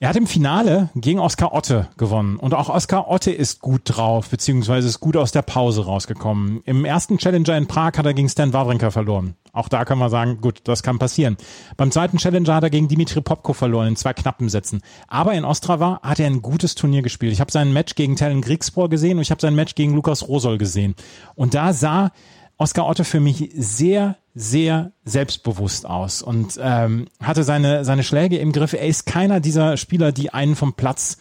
Er 0.00 0.08
hat 0.08 0.16
im 0.16 0.26
Finale 0.26 0.90
gegen 0.96 1.20
Oskar 1.20 1.54
Otte 1.54 1.88
gewonnen 1.96 2.36
und 2.36 2.54
auch 2.54 2.68
Oskar 2.68 3.08
Otte 3.08 3.30
ist 3.30 3.60
gut 3.60 3.82
drauf, 3.84 4.28
beziehungsweise 4.28 4.88
ist 4.88 4.98
gut 4.98 5.16
aus 5.16 5.30
der 5.30 5.42
Pause 5.42 5.84
rausgekommen. 5.84 6.62
Im 6.64 6.84
ersten 6.84 7.18
Challenger 7.18 7.56
in 7.56 7.68
Prag 7.68 7.92
hat 7.96 8.06
er 8.06 8.14
gegen 8.14 8.28
Stan 8.28 8.52
Wawrinka 8.52 8.90
verloren. 8.90 9.36
Auch 9.52 9.68
da 9.68 9.84
kann 9.84 9.98
man 9.98 10.10
sagen, 10.10 10.40
gut, 10.40 10.60
das 10.64 10.82
kann 10.82 10.98
passieren. 10.98 11.36
Beim 11.76 11.90
zweiten 11.90 12.16
Challenger 12.16 12.54
hat 12.54 12.64
er 12.64 12.70
gegen 12.70 12.88
Dimitri 12.88 13.20
Popko 13.20 13.52
verloren 13.52 13.88
in 13.88 13.96
zwei 13.96 14.14
knappen 14.14 14.48
Sätzen. 14.48 14.80
Aber 15.08 15.34
in 15.34 15.44
Ostrava 15.44 16.00
hat 16.02 16.20
er 16.20 16.26
ein 16.26 16.40
gutes 16.40 16.74
Turnier 16.74 17.02
gespielt. 17.02 17.34
Ich 17.34 17.40
habe 17.40 17.52
sein 17.52 17.72
Match 17.72 17.94
gegen 17.94 18.16
Tellen 18.16 18.40
Grigspor 18.40 18.88
gesehen 18.88 19.18
und 19.18 19.22
ich 19.22 19.30
habe 19.30 19.42
sein 19.42 19.54
Match 19.54 19.74
gegen 19.74 19.94
Lukas 19.94 20.26
Rosol 20.26 20.56
gesehen. 20.56 20.94
Und 21.34 21.52
da 21.52 21.74
sah 21.74 22.12
Oskar 22.56 22.88
Otto 22.88 23.04
für 23.04 23.20
mich 23.20 23.50
sehr, 23.54 24.16
sehr 24.34 24.92
selbstbewusst 25.04 25.84
aus 25.84 26.22
und 26.22 26.58
ähm, 26.62 27.08
hatte 27.20 27.44
seine, 27.44 27.84
seine 27.84 28.04
Schläge 28.04 28.38
im 28.38 28.52
Griff. 28.52 28.72
Er 28.72 28.86
ist 28.86 29.04
keiner 29.04 29.40
dieser 29.40 29.76
Spieler, 29.76 30.12
die 30.12 30.32
einen 30.32 30.56
vom 30.56 30.74
Platz 30.74 31.18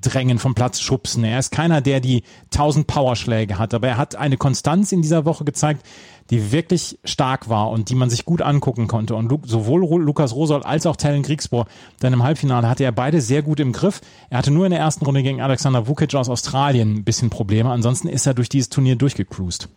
drängen, 0.00 0.38
vom 0.38 0.54
Platz 0.54 0.80
schubsen. 0.80 1.24
Er 1.24 1.38
ist 1.38 1.52
keiner, 1.52 1.80
der 1.80 2.00
die 2.00 2.22
tausend 2.50 2.86
Powerschläge 2.86 3.58
hat, 3.58 3.74
aber 3.74 3.88
er 3.88 3.96
hat 3.96 4.16
eine 4.16 4.36
Konstanz 4.36 4.92
in 4.92 5.02
dieser 5.02 5.24
Woche 5.24 5.44
gezeigt, 5.44 5.84
die 6.30 6.52
wirklich 6.52 6.98
stark 7.04 7.48
war 7.48 7.70
und 7.70 7.88
die 7.88 7.94
man 7.94 8.10
sich 8.10 8.24
gut 8.24 8.42
angucken 8.42 8.86
konnte. 8.86 9.14
Und 9.14 9.32
sowohl 9.46 9.80
Lukas 10.00 10.34
Rosol 10.34 10.62
als 10.62 10.86
auch 10.86 10.96
Tellen 10.96 11.22
Kriegsbohr, 11.22 11.66
dann 12.00 12.12
im 12.12 12.22
Halbfinale 12.22 12.68
hatte 12.68 12.84
er 12.84 12.92
beide 12.92 13.20
sehr 13.20 13.42
gut 13.42 13.60
im 13.60 13.72
Griff. 13.72 14.00
Er 14.30 14.38
hatte 14.38 14.50
nur 14.50 14.66
in 14.66 14.70
der 14.70 14.80
ersten 14.80 15.04
Runde 15.04 15.22
gegen 15.22 15.40
Alexander 15.40 15.86
Vukic 15.86 16.14
aus 16.14 16.28
Australien 16.28 16.96
ein 16.96 17.04
bisschen 17.04 17.30
Probleme. 17.30 17.70
Ansonsten 17.70 18.08
ist 18.08 18.26
er 18.26 18.34
durch 18.34 18.48
dieses 18.48 18.68
Turnier 18.68 18.96
durchgecruised. 18.96 19.68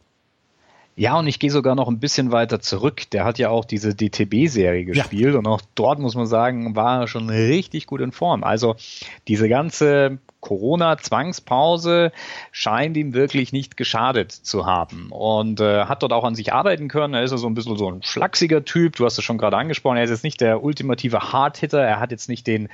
Ja, 0.95 1.17
und 1.17 1.27
ich 1.27 1.39
gehe 1.39 1.51
sogar 1.51 1.75
noch 1.75 1.87
ein 1.87 1.99
bisschen 1.99 2.31
weiter 2.31 2.59
zurück. 2.59 3.09
Der 3.11 3.23
hat 3.23 3.39
ja 3.39 3.49
auch 3.49 3.65
diese 3.65 3.95
DTB-Serie 3.95 4.85
gespielt 4.85 5.33
ja. 5.33 5.39
und 5.39 5.47
auch 5.47 5.61
dort 5.75 5.99
muss 5.99 6.15
man 6.15 6.27
sagen, 6.27 6.75
war 6.75 7.01
er 7.01 7.07
schon 7.07 7.29
richtig 7.29 7.87
gut 7.87 8.01
in 8.01 8.11
Form. 8.11 8.43
Also 8.43 8.75
diese 9.27 9.47
ganze 9.47 10.19
Corona-Zwangspause 10.41 12.11
scheint 12.51 12.97
ihm 12.97 13.13
wirklich 13.13 13.53
nicht 13.53 13.77
geschadet 13.77 14.31
zu 14.31 14.65
haben 14.65 15.07
und 15.11 15.61
äh, 15.61 15.85
hat 15.85 16.03
dort 16.03 16.13
auch 16.13 16.23
an 16.23 16.35
sich 16.35 16.51
arbeiten 16.51 16.87
können. 16.87 17.13
Er 17.13 17.23
ist 17.23 17.31
so 17.31 17.47
ein 17.47 17.53
bisschen 17.53 17.77
so 17.77 17.89
ein 17.89 18.03
schlachsiger 18.03 18.65
Typ. 18.65 18.95
Du 18.95 19.05
hast 19.05 19.17
es 19.17 19.23
schon 19.23 19.37
gerade 19.37 19.57
angesprochen. 19.57 19.97
Er 19.97 20.03
ist 20.03 20.09
jetzt 20.09 20.23
nicht 20.23 20.41
der 20.41 20.63
ultimative 20.63 21.31
Hardhitter. 21.31 21.81
Er 21.81 21.99
hat 21.99 22.11
jetzt 22.11 22.27
nicht 22.27 22.47
den 22.47 22.69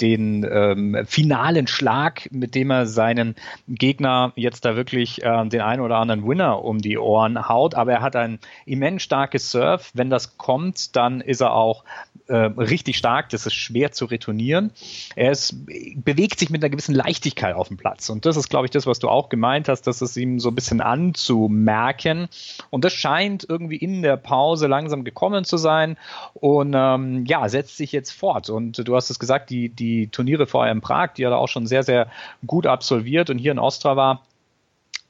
den 0.00 0.44
ähm, 0.50 0.98
finalen 1.06 1.68
Schlag, 1.68 2.28
mit 2.32 2.56
dem 2.56 2.70
er 2.70 2.86
seinen 2.86 3.36
Gegner 3.68 4.32
jetzt 4.34 4.64
da 4.64 4.74
wirklich 4.74 5.22
äh, 5.22 5.46
den 5.46 5.60
einen 5.60 5.80
oder 5.80 5.98
anderen 5.98 6.26
Winner 6.26 6.64
um 6.64 6.78
die 6.78 6.98
Ohren 6.98 7.48
haut. 7.48 7.74
Aber 7.76 7.92
er 7.92 8.02
hat 8.02 8.16
ein 8.16 8.40
immens 8.66 9.02
starkes 9.02 9.50
Surf. 9.50 9.92
Wenn 9.94 10.10
das 10.10 10.36
kommt, 10.38 10.96
dann 10.96 11.20
ist 11.20 11.40
er 11.40 11.54
auch 11.54 11.84
äh, 12.32 12.46
richtig 12.56 12.96
stark. 12.96 13.28
Das 13.28 13.44
ist 13.44 13.52
schwer 13.52 13.92
zu 13.92 14.06
retournieren. 14.06 14.72
Er 15.16 15.32
ist, 15.32 15.66
bewegt 15.96 16.38
sich 16.38 16.48
mit 16.48 16.62
einer 16.62 16.70
gewissen 16.70 16.94
Leichtigkeit 16.94 17.54
auf 17.54 17.68
dem 17.68 17.76
Platz. 17.76 18.08
Und 18.08 18.24
das 18.24 18.38
ist, 18.38 18.48
glaube 18.48 18.66
ich, 18.66 18.70
das, 18.70 18.86
was 18.86 18.98
du 18.98 19.08
auch 19.08 19.28
gemeint 19.28 19.68
hast, 19.68 19.82
dass 19.82 20.00
es 20.00 20.16
ihm 20.16 20.40
so 20.40 20.48
ein 20.48 20.54
bisschen 20.54 20.80
anzumerken. 20.80 22.28
Und 22.70 22.84
das 22.84 22.94
scheint 22.94 23.46
irgendwie 23.46 23.76
in 23.76 24.00
der 24.00 24.16
Pause 24.16 24.66
langsam 24.66 25.04
gekommen 25.04 25.44
zu 25.44 25.58
sein. 25.58 25.98
Und 26.32 26.72
ähm, 26.74 27.26
ja, 27.26 27.46
setzt 27.50 27.76
sich 27.76 27.92
jetzt 27.92 28.12
fort. 28.12 28.48
Und 28.48 28.88
du 28.88 28.96
hast 28.96 29.10
es 29.10 29.18
gesagt, 29.18 29.50
die, 29.50 29.68
die 29.68 30.08
Turniere 30.08 30.46
vorher 30.46 30.72
in 30.72 30.80
Prag, 30.80 31.12
die 31.14 31.26
hat 31.26 31.32
er 31.32 31.38
auch 31.38 31.48
schon 31.48 31.66
sehr, 31.66 31.82
sehr 31.82 32.08
gut 32.46 32.66
absolviert. 32.66 33.28
Und 33.28 33.36
hier 33.36 33.52
in 33.52 33.58
Ostrava 33.58 34.22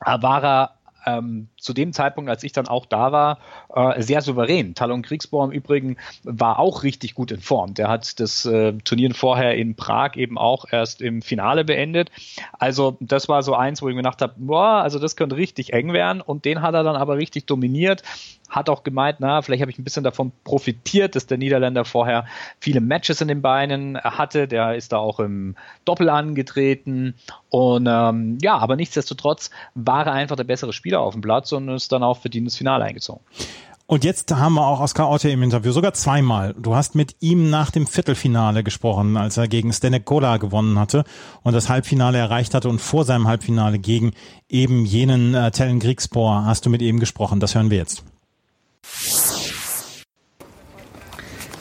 war 0.00 0.44
er 0.44 0.74
ähm, 1.06 1.48
zu 1.62 1.72
dem 1.72 1.92
Zeitpunkt, 1.92 2.28
als 2.28 2.42
ich 2.42 2.52
dann 2.52 2.66
auch 2.66 2.86
da 2.86 3.12
war, 3.12 3.38
äh, 3.74 4.02
sehr 4.02 4.20
souverän. 4.20 4.74
Talon 4.74 5.02
Kriegsbohr 5.02 5.44
im 5.44 5.52
Übrigen 5.52 5.96
war 6.24 6.58
auch 6.58 6.82
richtig 6.82 7.14
gut 7.14 7.30
in 7.30 7.40
Form. 7.40 7.74
Der 7.74 7.88
hat 7.88 8.18
das 8.18 8.44
äh, 8.44 8.72
Turnier 8.84 9.14
vorher 9.14 9.54
in 9.54 9.76
Prag 9.76 10.16
eben 10.16 10.38
auch 10.38 10.64
erst 10.70 11.00
im 11.00 11.22
Finale 11.22 11.64
beendet. 11.64 12.10
Also 12.58 12.96
das 13.00 13.28
war 13.28 13.42
so 13.42 13.54
eins, 13.54 13.80
wo 13.80 13.88
ich 13.88 13.94
mir 13.94 14.02
gedacht 14.02 14.22
habe, 14.22 14.34
boah, 14.36 14.82
also 14.82 14.98
das 14.98 15.14
könnte 15.14 15.36
richtig 15.36 15.72
eng 15.72 15.92
werden. 15.92 16.20
Und 16.20 16.44
den 16.44 16.62
hat 16.62 16.74
er 16.74 16.82
dann 16.82 16.96
aber 16.96 17.16
richtig 17.16 17.46
dominiert. 17.46 18.02
Hat 18.48 18.68
auch 18.68 18.82
gemeint, 18.82 19.16
na, 19.20 19.40
vielleicht 19.40 19.62
habe 19.62 19.70
ich 19.70 19.78
ein 19.78 19.84
bisschen 19.84 20.04
davon 20.04 20.32
profitiert, 20.44 21.14
dass 21.16 21.26
der 21.26 21.38
Niederländer 21.38 21.84
vorher 21.84 22.26
viele 22.58 22.80
Matches 22.80 23.20
in 23.20 23.28
den 23.28 23.40
Beinen 23.40 23.98
hatte. 23.98 24.48
Der 24.48 24.74
ist 24.74 24.92
da 24.92 24.98
auch 24.98 25.20
im 25.20 25.54
Doppel 25.84 26.10
angetreten. 26.10 27.14
Und 27.48 27.86
ähm, 27.88 28.38
ja, 28.42 28.58
aber 28.58 28.76
nichtsdestotrotz 28.76 29.50
war 29.74 30.06
er 30.06 30.12
einfach 30.12 30.36
der 30.36 30.44
bessere 30.44 30.72
Spieler 30.72 31.00
auf 31.00 31.14
dem 31.14 31.22
Platz 31.22 31.51
und 31.52 31.68
ist 31.68 31.92
dann 31.92 32.02
auch 32.02 32.18
verdient 32.18 32.46
ins 32.46 32.56
Finale 32.56 32.84
eingezogen. 32.84 33.20
Und 33.86 34.04
jetzt 34.04 34.34
haben 34.34 34.54
wir 34.54 34.66
auch 34.66 34.80
Oskar 34.80 35.10
Otte 35.10 35.28
im 35.28 35.42
Interview, 35.42 35.70
sogar 35.70 35.92
zweimal. 35.92 36.54
Du 36.58 36.74
hast 36.74 36.94
mit 36.94 37.16
ihm 37.20 37.50
nach 37.50 37.70
dem 37.70 37.86
Viertelfinale 37.86 38.62
gesprochen, 38.62 39.18
als 39.18 39.36
er 39.36 39.48
gegen 39.48 39.70
Stenek 39.70 40.06
Kola 40.06 40.38
gewonnen 40.38 40.78
hatte 40.78 41.04
und 41.42 41.52
das 41.52 41.68
Halbfinale 41.68 42.16
erreicht 42.16 42.54
hatte 42.54 42.70
und 42.70 42.80
vor 42.80 43.04
seinem 43.04 43.28
Halbfinale 43.28 43.78
gegen 43.78 44.12
eben 44.48 44.86
jenen 44.86 45.34
äh, 45.34 45.50
Tellen 45.50 45.78
Griegspor 45.78 46.46
hast 46.46 46.64
du 46.64 46.70
mit 46.70 46.80
ihm 46.80 47.00
gesprochen. 47.00 47.38
Das 47.38 47.54
hören 47.54 47.70
wir 47.70 47.78
jetzt. 47.78 48.04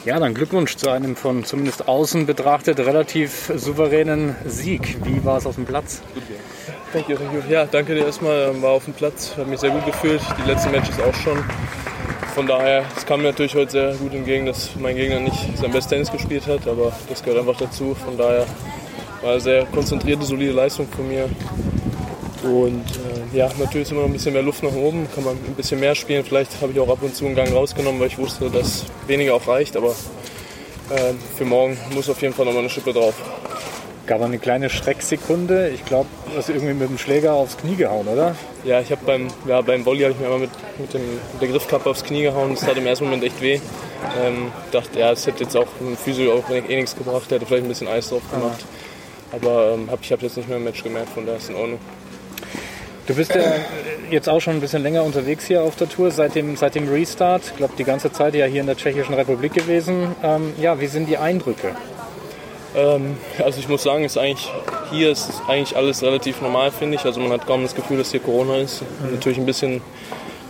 Ja, 0.04 0.18
dann 0.18 0.34
Glückwunsch 0.34 0.76
zu 0.76 0.90
einem 0.90 1.16
von 1.16 1.44
zumindest 1.44 1.86
außen 1.86 2.26
betrachtet 2.26 2.78
relativ 2.78 3.52
souveränen 3.54 4.34
Sieg. 4.46 4.96
Wie 5.04 5.24
war 5.24 5.36
es 5.36 5.46
auf 5.46 5.56
dem 5.56 5.64
Platz? 5.64 6.02
Thank 6.92 7.08
you, 7.08 7.16
thank 7.16 7.32
you. 7.32 7.40
Ja, 7.48 7.64
danke 7.64 7.94
dir 7.94 8.04
erstmal. 8.04 8.60
War 8.60 8.72
auf 8.72 8.84
dem 8.84 8.92
Platz, 8.92 9.32
habe 9.38 9.48
mich 9.48 9.60
sehr 9.60 9.70
gut 9.70 9.86
gefühlt. 9.86 10.20
Die 10.36 10.50
letzten 10.50 10.72
Matches 10.72 11.00
auch 11.00 11.14
schon. 11.14 11.42
Von 12.34 12.46
daher, 12.46 12.84
es 12.94 13.06
kam 13.06 13.22
mir 13.22 13.28
natürlich 13.28 13.54
heute 13.54 13.70
sehr 13.70 13.94
gut 13.94 14.12
entgegen, 14.12 14.44
dass 14.44 14.76
mein 14.78 14.96
Gegner 14.96 15.20
nicht 15.20 15.56
sein 15.56 15.70
bestes 15.70 15.88
Tennis 15.88 16.12
gespielt 16.12 16.46
hat, 16.46 16.68
aber 16.68 16.92
das 17.08 17.22
gehört 17.22 17.40
einfach 17.40 17.58
dazu. 17.58 17.94
Von 17.94 18.18
daher 18.18 18.44
war 19.22 19.32
eine 19.32 19.40
sehr 19.40 19.64
konzentrierte, 19.66 20.26
solide 20.26 20.52
Leistung 20.52 20.86
von 20.86 21.08
mir. 21.08 21.30
Und 22.42 22.84
äh, 23.32 23.38
ja, 23.38 23.48
natürlich 23.58 23.86
ist 23.86 23.92
immer 23.92 24.02
noch 24.02 24.08
ein 24.08 24.12
bisschen 24.12 24.34
mehr 24.34 24.42
Luft 24.42 24.62
nach 24.62 24.74
oben, 24.74 25.08
kann 25.14 25.24
man 25.24 25.34
ein 25.34 25.54
bisschen 25.54 25.80
mehr 25.80 25.94
spielen. 25.94 26.24
Vielleicht 26.24 26.60
habe 26.60 26.72
ich 26.72 26.80
auch 26.80 26.90
ab 26.90 26.98
und 27.00 27.16
zu 27.16 27.24
einen 27.24 27.34
Gang 27.34 27.54
rausgenommen, 27.54 28.00
weil 28.00 28.08
ich 28.08 28.18
wusste, 28.18 28.50
dass 28.50 28.84
weniger 29.06 29.34
auch 29.34 29.48
reicht. 29.48 29.78
Aber 29.78 29.94
äh, 30.90 31.14
für 31.38 31.46
morgen 31.46 31.78
muss 31.94 32.10
auf 32.10 32.20
jeden 32.20 32.34
Fall 32.34 32.44
noch 32.44 32.52
mal 32.52 32.58
eine 32.58 32.68
Schippe 32.68 32.92
drauf. 32.92 33.14
Gab 34.06 34.20
eine 34.20 34.38
kleine 34.38 34.68
Schrecksekunde. 34.68 35.68
Ich 35.68 35.84
glaube, 35.84 36.08
du 36.30 36.36
hast 36.36 36.48
irgendwie 36.48 36.74
mit 36.74 36.88
dem 36.88 36.98
Schläger 36.98 37.34
aufs 37.34 37.56
Knie 37.56 37.76
gehauen, 37.76 38.08
oder? 38.08 38.34
Ja, 38.64 38.80
ich 38.80 38.90
habe 38.90 39.04
beim, 39.06 39.28
ja, 39.46 39.60
beim 39.60 39.84
Volley 39.86 40.02
habe 40.02 40.12
ich 40.12 40.18
mir 40.18 40.26
einmal 40.26 40.40
mit, 40.40 40.50
mit, 40.78 40.92
dem, 40.92 41.02
mit 41.32 41.40
der 41.40 41.48
Griffkappe 41.48 41.88
aufs 41.88 42.02
Knie 42.02 42.22
gehauen. 42.22 42.54
Das 42.54 42.64
tat 42.64 42.76
im 42.76 42.86
ersten 42.86 43.04
Moment 43.04 43.22
echt 43.22 43.40
weh. 43.40 43.60
Ähm, 44.20 44.50
dachte, 44.72 44.98
ja, 44.98 45.12
es 45.12 45.26
hätte 45.26 45.44
jetzt 45.44 45.56
auch 45.56 45.68
dem 45.80 45.96
Physio 45.96 46.34
auch 46.34 46.50
eh 46.50 46.60
nichts 46.76 46.96
gebracht. 46.96 47.30
Der 47.30 47.38
hätte 47.38 47.46
vielleicht 47.46 47.64
ein 47.64 47.68
bisschen 47.68 47.88
Eis 47.88 48.08
drauf 48.08 48.22
gemacht. 48.32 48.64
Ah. 48.64 49.36
Aber 49.36 49.74
ähm, 49.74 49.88
hab, 49.90 50.00
ich 50.02 50.10
habe 50.10 50.22
jetzt 50.22 50.36
nicht 50.36 50.48
mehr 50.48 50.58
im 50.58 50.64
Match 50.64 50.82
gemerkt, 50.82 51.10
von 51.10 51.24
daher 51.24 51.38
ist 51.38 51.48
in 51.48 51.56
Ordnung. 51.56 51.78
Du 53.06 53.14
bist 53.14 53.34
ja 53.34 53.42
jetzt 54.10 54.28
auch 54.28 54.40
schon 54.40 54.54
ein 54.54 54.60
bisschen 54.60 54.82
länger 54.82 55.02
unterwegs 55.02 55.46
hier 55.46 55.62
auf 55.62 55.74
der 55.74 55.88
Tour, 55.88 56.10
seit 56.10 56.34
dem, 56.34 56.56
seit 56.56 56.74
dem 56.74 56.88
Restart. 56.88 57.42
Ich 57.46 57.56
glaube, 57.56 57.74
die 57.76 57.84
ganze 57.84 58.12
Zeit 58.12 58.34
ja 58.34 58.46
hier 58.46 58.60
in 58.60 58.66
der 58.66 58.76
Tschechischen 58.76 59.14
Republik 59.14 59.54
gewesen. 59.54 60.14
Ähm, 60.22 60.52
ja, 60.60 60.80
wie 60.80 60.86
sind 60.86 61.08
die 61.08 61.18
Eindrücke? 61.18 61.74
Ähm, 62.74 63.16
also 63.42 63.58
ich 63.58 63.68
muss 63.68 63.82
sagen, 63.82 64.04
ist 64.04 64.16
eigentlich, 64.16 64.50
hier 64.90 65.10
ist 65.10 65.30
eigentlich 65.48 65.76
alles 65.76 66.02
relativ 66.02 66.40
normal, 66.40 66.70
finde 66.70 66.96
ich. 66.96 67.04
Also 67.04 67.20
man 67.20 67.32
hat 67.32 67.46
kaum 67.46 67.62
das 67.62 67.74
Gefühl, 67.74 67.98
dass 67.98 68.10
hier 68.10 68.20
Corona 68.20 68.56
ist. 68.56 68.82
Mhm. 68.82 69.14
Natürlich 69.14 69.38
ein 69.38 69.46
bisschen 69.46 69.80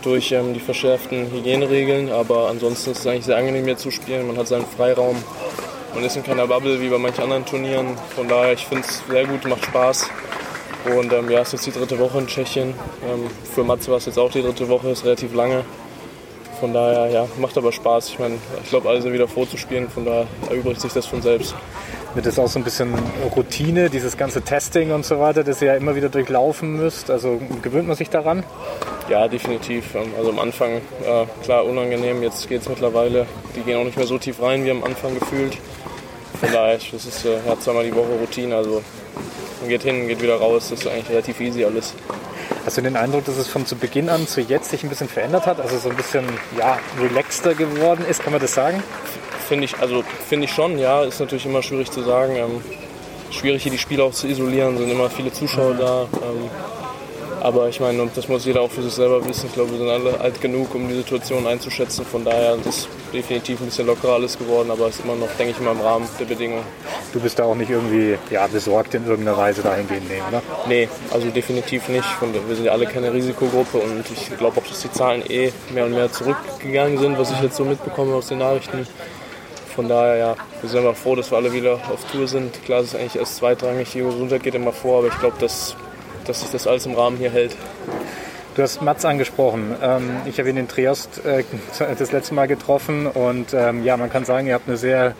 durch 0.01 0.31
ähm, 0.31 0.53
die 0.53 0.59
verschärften 0.59 1.31
Hygieneregeln, 1.31 2.11
aber 2.11 2.49
ansonsten 2.49 2.91
ist 2.91 2.99
es 2.99 3.07
eigentlich 3.07 3.25
sehr 3.25 3.37
angenehm 3.37 3.65
hier 3.65 3.77
zu 3.77 3.91
spielen. 3.91 4.27
Man 4.27 4.37
hat 4.37 4.47
seinen 4.47 4.65
Freiraum. 4.65 5.15
Man 5.93 6.03
ist 6.03 6.15
in 6.15 6.23
keiner 6.23 6.47
Bubble 6.47 6.81
wie 6.81 6.89
bei 6.89 6.97
manchen 6.97 7.23
anderen 7.23 7.45
Turnieren. 7.45 7.87
Von 8.15 8.27
daher, 8.27 8.53
ich 8.53 8.65
finde 8.65 8.83
es 8.87 9.03
sehr 9.07 9.25
gut, 9.25 9.45
macht 9.45 9.65
Spaß. 9.65 10.09
Und 10.97 11.13
ähm, 11.13 11.29
ja, 11.29 11.41
es 11.41 11.53
ist 11.53 11.65
jetzt 11.65 11.75
die 11.75 11.79
dritte 11.79 11.99
Woche 11.99 12.17
in 12.19 12.27
Tschechien. 12.27 12.73
Ähm, 13.07 13.29
für 13.53 13.63
Matze 13.63 13.91
war 13.91 13.97
es 13.97 14.05
jetzt 14.05 14.17
auch 14.17 14.31
die 14.31 14.41
dritte 14.41 14.67
Woche, 14.67 14.89
ist 14.89 15.05
relativ 15.05 15.33
lange. 15.33 15.63
Von 16.59 16.73
daher, 16.73 17.09
ja, 17.09 17.27
macht 17.39 17.57
aber 17.57 17.71
Spaß. 17.71 18.09
Ich 18.09 18.19
meine, 18.19 18.35
ich 18.63 18.69
glaube, 18.69 18.89
alle 18.89 19.01
sind 19.01 19.13
wieder 19.13 19.27
froh 19.27 19.45
zu 19.45 19.57
spielen, 19.57 19.89
von 19.89 20.05
daher 20.05 20.27
erübrigt 20.49 20.81
sich 20.81 20.93
das 20.93 21.05
von 21.05 21.21
selbst. 21.21 21.55
Wird 22.13 22.27
das 22.27 22.37
auch 22.37 22.47
so 22.47 22.59
ein 22.59 22.63
bisschen 22.63 22.93
Routine, 23.35 23.89
dieses 23.89 24.17
ganze 24.17 24.43
Testing 24.43 24.91
und 24.91 25.03
so 25.03 25.19
weiter, 25.19 25.43
das 25.43 25.61
ihr 25.63 25.69
ja 25.69 25.75
immer 25.75 25.95
wieder 25.95 26.09
durchlaufen 26.09 26.77
müsst? 26.77 27.09
Also 27.09 27.41
gewöhnt 27.63 27.87
man 27.87 27.97
sich 27.97 28.11
daran? 28.11 28.43
Ja, 29.09 29.27
definitiv. 29.27 29.95
Ähm, 29.95 30.11
also 30.17 30.29
am 30.29 30.39
Anfang, 30.39 30.73
äh, 30.73 31.25
klar, 31.43 31.65
unangenehm. 31.65 32.21
Jetzt 32.21 32.47
geht 32.47 32.61
es 32.61 32.69
mittlerweile. 32.69 33.25
Die 33.55 33.61
gehen 33.61 33.79
auch 33.79 33.83
nicht 33.83 33.97
mehr 33.97 34.05
so 34.05 34.19
tief 34.19 34.41
rein 34.41 34.63
wie 34.63 34.71
am 34.71 34.83
Anfang 34.83 35.17
gefühlt. 35.19 35.57
Von 36.39 36.51
daher, 36.51 36.77
das 36.77 37.05
ist 37.05 37.25
äh, 37.25 37.37
ja, 37.47 37.59
zweimal 37.59 37.83
die 37.83 37.95
Woche 37.95 38.11
Routine. 38.19 38.55
Also 38.55 38.83
man 39.61 39.69
geht 39.69 39.81
hin, 39.81 40.07
geht 40.07 40.21
wieder 40.21 40.35
raus. 40.35 40.69
Das 40.69 40.81
ist 40.81 40.87
eigentlich 40.87 41.09
relativ 41.09 41.39
easy 41.41 41.65
alles. 41.65 41.95
Hast 42.65 42.77
du 42.77 42.81
den 42.81 42.95
Eindruck, 42.95 43.25
dass 43.25 43.37
es 43.37 43.47
von 43.47 43.65
zu 43.65 43.75
Beginn 43.75 44.09
an 44.09 44.27
zu 44.27 44.39
jetzt 44.39 44.69
sich 44.69 44.83
ein 44.83 44.89
bisschen 44.89 45.09
verändert 45.09 45.47
hat? 45.47 45.59
Also 45.59 45.77
so 45.79 45.89
ein 45.89 45.95
bisschen 45.95 46.25
ja, 46.57 46.77
relaxter 47.01 47.55
geworden 47.55 48.05
ist, 48.07 48.23
kann 48.23 48.31
man 48.31 48.41
das 48.41 48.53
sagen? 48.53 48.83
Finde 49.47 49.65
ich, 49.65 49.77
also 49.79 50.03
finde 50.27 50.45
ich 50.45 50.51
schon, 50.51 50.77
ja. 50.77 51.03
Ist 51.03 51.19
natürlich 51.19 51.45
immer 51.45 51.61
schwierig 51.61 51.91
zu 51.91 52.01
sagen. 52.01 52.35
Ähm, 52.35 52.61
schwierig 53.31 53.63
hier 53.63 53.71
die 53.71 53.77
Spiele 53.77 54.03
auch 54.03 54.13
zu 54.13 54.27
isolieren, 54.27 54.77
sind 54.77 54.89
immer 54.89 55.09
viele 55.09 55.31
Zuschauer 55.31 55.73
mhm. 55.73 55.79
da. 55.79 56.01
Ähm, 56.01 56.49
aber 57.43 57.67
ich 57.67 57.81
meine, 57.81 58.09
das 58.15 58.29
muss 58.29 58.45
jeder 58.45 58.61
auch 58.61 58.71
für 58.71 58.81
sich 58.81 58.93
selber 58.93 59.27
wissen. 59.27 59.47
Ich 59.47 59.53
glaube, 59.53 59.71
wir 59.71 59.77
sind 59.77 59.89
alle 59.89 60.17
alt 60.21 60.39
genug, 60.39 60.73
um 60.75 60.87
die 60.87 60.95
Situation 60.95 61.45
einzuschätzen. 61.45 62.05
Von 62.05 62.23
daher 62.23 62.55
ist 62.55 62.65
es 62.65 62.87
definitiv 63.11 63.59
ein 63.59 63.65
bisschen 63.65 63.85
lockerer 63.85 64.13
alles 64.13 64.37
geworden, 64.37 64.71
aber 64.71 64.87
es 64.87 64.95
ist 64.95 65.03
immer 65.03 65.17
noch, 65.17 65.27
denke 65.37 65.51
ich 65.51 65.59
mal, 65.59 65.73
im 65.73 65.81
Rahmen 65.81 66.07
der 66.17 66.23
Bedingungen. 66.23 66.63
Du 67.11 67.19
bist 67.19 67.37
da 67.37 67.43
auch 67.43 67.55
nicht 67.55 67.69
irgendwie 67.69 68.17
ja, 68.29 68.47
besorgt 68.47 68.93
in 68.93 69.05
irgendeiner 69.05 69.37
Weise 69.37 69.61
dahingehend, 69.61 70.07
nee, 70.07 70.21
oder? 70.25 70.41
Nee, 70.69 70.87
also 71.11 71.29
definitiv 71.31 71.89
nicht. 71.89 72.07
Wir 72.47 72.55
sind 72.55 72.63
ja 72.63 72.71
alle 72.71 72.85
keine 72.85 73.11
Risikogruppe 73.11 73.77
und 73.77 74.05
ich 74.09 74.37
glaube 74.37 74.61
auch, 74.61 74.65
dass 74.65 74.79
die 74.79 74.91
Zahlen 74.93 75.21
eh 75.29 75.51
mehr 75.73 75.83
und 75.83 75.91
mehr 75.91 76.09
zurückgegangen 76.09 76.97
sind, 76.97 77.19
was 77.19 77.29
ich 77.31 77.41
jetzt 77.41 77.57
so 77.57 77.65
mitbekomme 77.65 78.15
aus 78.15 78.27
den 78.27 78.37
Nachrichten. 78.37 78.87
Von 79.75 79.89
daher, 79.89 80.17
ja, 80.17 80.35
wir 80.61 80.69
sind 80.69 80.85
einfach 80.85 80.95
froh, 80.95 81.15
dass 81.15 81.31
wir 81.31 81.37
alle 81.37 81.51
wieder 81.51 81.73
auf 81.73 82.03
Tour 82.11 82.27
sind. 82.27 82.63
Klar, 82.63 82.81
es 82.81 82.87
ist 82.87 82.95
eigentlich 82.95 83.15
erst 83.15 83.37
zweitrangig, 83.37 83.91
die 83.91 83.99
Gesundheit 83.99 84.43
geht 84.43 84.55
immer 84.55 84.71
vor, 84.71 84.99
aber 84.99 85.07
ich 85.07 85.19
glaube, 85.19 85.37
dass 85.39 85.75
dass 86.25 86.41
sich 86.41 86.49
das 86.51 86.67
alles 86.67 86.85
im 86.85 86.93
Rahmen 86.93 87.17
hier 87.17 87.31
hält. 87.31 87.55
Du 88.55 88.61
hast 88.61 88.81
Mats 88.81 89.03
angesprochen. 89.03 89.75
Ähm, 89.81 90.11
ich 90.25 90.37
habe 90.37 90.49
ihn 90.49 90.57
in 90.57 90.67
Triest 90.67 91.25
äh, 91.25 91.43
das 91.97 92.11
letzte 92.11 92.35
Mal 92.35 92.47
getroffen 92.47 93.07
und 93.07 93.53
ähm, 93.53 93.83
ja, 93.83 93.97
man 93.97 94.11
kann 94.11 94.25
sagen, 94.25 94.47
ihr 94.47 94.53
habt 94.53 94.67
eine 94.67 94.77
sehr 94.77 95.15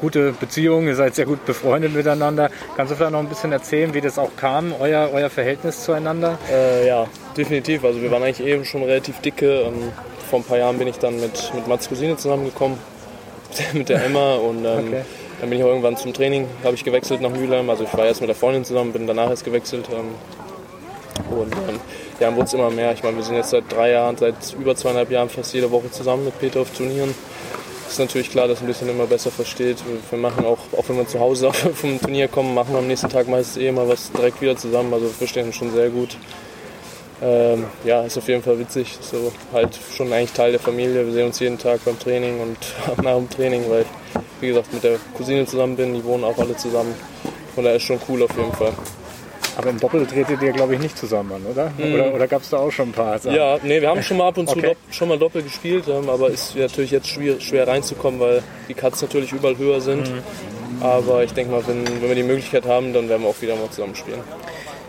gute 0.00 0.32
Beziehung, 0.32 0.86
ihr 0.86 0.94
seid 0.94 1.14
sehr 1.14 1.26
gut 1.26 1.44
befreundet 1.44 1.94
miteinander. 1.94 2.50
Kannst 2.76 2.92
du 2.92 2.96
vielleicht 2.96 3.12
noch 3.12 3.20
ein 3.20 3.28
bisschen 3.28 3.52
erzählen, 3.52 3.92
wie 3.94 4.00
das 4.00 4.18
auch 4.18 4.30
kam, 4.36 4.72
euer, 4.78 5.10
euer 5.12 5.30
Verhältnis 5.30 5.84
zueinander? 5.84 6.38
Äh, 6.50 6.86
ja, 6.86 7.06
definitiv. 7.36 7.84
Also 7.84 8.00
wir 8.00 8.10
waren 8.10 8.22
eigentlich 8.22 8.46
eben 8.46 8.64
schon 8.64 8.82
relativ 8.82 9.20
dicke. 9.20 9.62
Ähm, 9.62 9.92
vor 10.30 10.40
ein 10.40 10.44
paar 10.44 10.58
Jahren 10.58 10.78
bin 10.78 10.88
ich 10.88 10.98
dann 10.98 11.18
mit, 11.20 11.52
mit 11.54 11.66
Mats 11.66 11.88
Cousine 11.88 12.16
zusammengekommen, 12.16 12.78
mit 13.72 13.88
der 13.88 14.04
Emma 14.04 14.34
und 14.36 14.64
ähm, 14.64 14.88
okay. 14.88 15.02
dann 15.40 15.50
bin 15.50 15.58
ich 15.58 15.64
auch 15.64 15.68
irgendwann 15.68 15.96
zum 15.96 16.12
Training, 16.12 16.46
habe 16.64 16.74
ich 16.74 16.84
gewechselt 16.84 17.20
nach 17.20 17.30
Mülheim. 17.30 17.68
Also 17.70 17.84
ich 17.84 17.96
war 17.96 18.06
erst 18.06 18.20
mit 18.20 18.28
der 18.28 18.36
Freundin 18.36 18.64
zusammen, 18.64 18.92
bin 18.92 19.06
danach 19.06 19.30
erst 19.30 19.44
gewechselt. 19.44 19.88
Ähm, 19.90 20.14
und 21.30 21.52
ähm, 21.52 21.80
ja, 22.20 22.28
dann 22.28 22.36
wurde 22.36 22.46
es 22.46 22.54
immer 22.54 22.70
mehr. 22.70 22.92
Ich 22.92 23.02
meine, 23.02 23.16
wir 23.16 23.24
sind 23.24 23.36
jetzt 23.36 23.50
seit 23.50 23.70
drei 23.70 23.90
Jahren, 23.92 24.16
seit 24.16 24.34
über 24.58 24.74
zweieinhalb 24.74 25.10
Jahren 25.10 25.28
fast 25.28 25.52
jede 25.54 25.70
Woche 25.70 25.90
zusammen 25.90 26.24
mit 26.24 26.38
Peter 26.38 26.60
auf 26.60 26.70
Turnieren. 26.70 27.14
Es 27.86 27.94
ist 27.94 27.98
natürlich 28.00 28.30
klar, 28.30 28.48
dass 28.48 28.58
er 28.58 28.64
ein 28.64 28.66
bisschen 28.66 28.88
immer 28.88 29.06
besser 29.06 29.30
versteht. 29.30 29.78
Wir 30.10 30.18
machen 30.18 30.44
auch, 30.44 30.58
auch 30.76 30.88
wenn 30.88 30.96
wir 30.96 31.06
zu 31.06 31.20
Hause 31.20 31.52
vom 31.74 32.00
Turnier 32.00 32.28
kommen, 32.28 32.54
machen 32.54 32.72
wir 32.74 32.78
am 32.78 32.86
nächsten 32.86 33.08
Tag 33.08 33.28
meistens 33.28 33.56
eh 33.62 33.72
mal 33.72 33.88
was 33.88 34.12
direkt 34.12 34.40
wieder 34.42 34.56
zusammen. 34.56 34.92
Also 34.92 35.06
wir 35.06 35.14
verstehen 35.14 35.46
uns 35.46 35.56
schon 35.56 35.72
sehr 35.72 35.88
gut. 35.88 36.16
Ähm, 37.20 37.64
ja, 37.84 38.02
ist 38.02 38.16
auf 38.16 38.28
jeden 38.28 38.42
Fall 38.42 38.58
witzig. 38.58 38.98
So 39.00 39.32
halt 39.52 39.78
schon 39.92 40.12
eigentlich 40.12 40.32
Teil 40.32 40.52
der 40.52 40.60
Familie. 40.60 41.04
Wir 41.06 41.12
sehen 41.12 41.26
uns 41.26 41.40
jeden 41.40 41.58
Tag 41.58 41.84
beim 41.84 41.98
Training 41.98 42.40
und 42.40 42.56
nach 43.02 43.16
dem 43.16 43.28
Training, 43.28 43.64
weil 43.68 43.82
ich, 43.82 43.88
wie 44.40 44.48
gesagt, 44.48 44.72
mit 44.72 44.84
der 44.84 44.98
Cousine 45.16 45.46
zusammen 45.46 45.76
bin. 45.76 45.94
Die 45.94 46.04
wohnen 46.04 46.24
auch 46.24 46.38
alle 46.38 46.56
zusammen. 46.56 46.94
Von 47.54 47.64
daher 47.64 47.76
ist 47.76 47.84
schon 47.84 47.98
cool 48.08 48.22
auf 48.22 48.36
jeden 48.36 48.52
Fall. 48.52 48.72
Aber 49.56 49.70
im 49.70 49.80
Doppel 49.80 50.06
tretet 50.06 50.40
ihr, 50.40 50.52
glaube 50.52 50.74
ich, 50.74 50.80
nicht 50.80 50.96
zusammen 50.96 51.44
oder? 51.50 51.72
Mhm. 51.76 51.94
Oder, 51.94 52.14
oder 52.14 52.28
gab 52.28 52.42
es 52.42 52.50
da 52.50 52.58
auch 52.58 52.70
schon 52.70 52.90
ein 52.90 52.92
paar 52.92 53.18
Sachen? 53.18 53.34
Ja, 53.34 53.58
nee, 53.64 53.80
wir 53.80 53.88
haben 53.88 54.04
schon 54.04 54.16
mal 54.16 54.28
ab 54.28 54.38
und 54.38 54.48
zu 54.48 54.56
okay. 54.56 54.76
schon 54.92 55.08
mal 55.08 55.18
Doppel 55.18 55.42
gespielt, 55.42 55.88
aber 55.88 56.30
ist 56.30 56.54
natürlich 56.54 56.92
jetzt 56.92 57.08
schwer, 57.08 57.40
schwer 57.40 57.66
reinzukommen, 57.66 58.20
weil 58.20 58.44
die 58.68 58.74
Cuts 58.74 59.02
natürlich 59.02 59.32
überall 59.32 59.58
höher 59.58 59.80
sind. 59.80 60.08
Mhm. 60.08 60.22
Aber 60.80 61.24
ich 61.24 61.32
denke 61.32 61.50
mal, 61.50 61.66
wenn, 61.66 61.84
wenn 61.84 62.08
wir 62.08 62.14
die 62.14 62.22
Möglichkeit 62.22 62.66
haben, 62.66 62.92
dann 62.92 63.08
werden 63.08 63.22
wir 63.22 63.30
auch 63.30 63.42
wieder 63.42 63.56
mal 63.56 63.68
zusammen 63.68 63.96
spielen. 63.96 64.20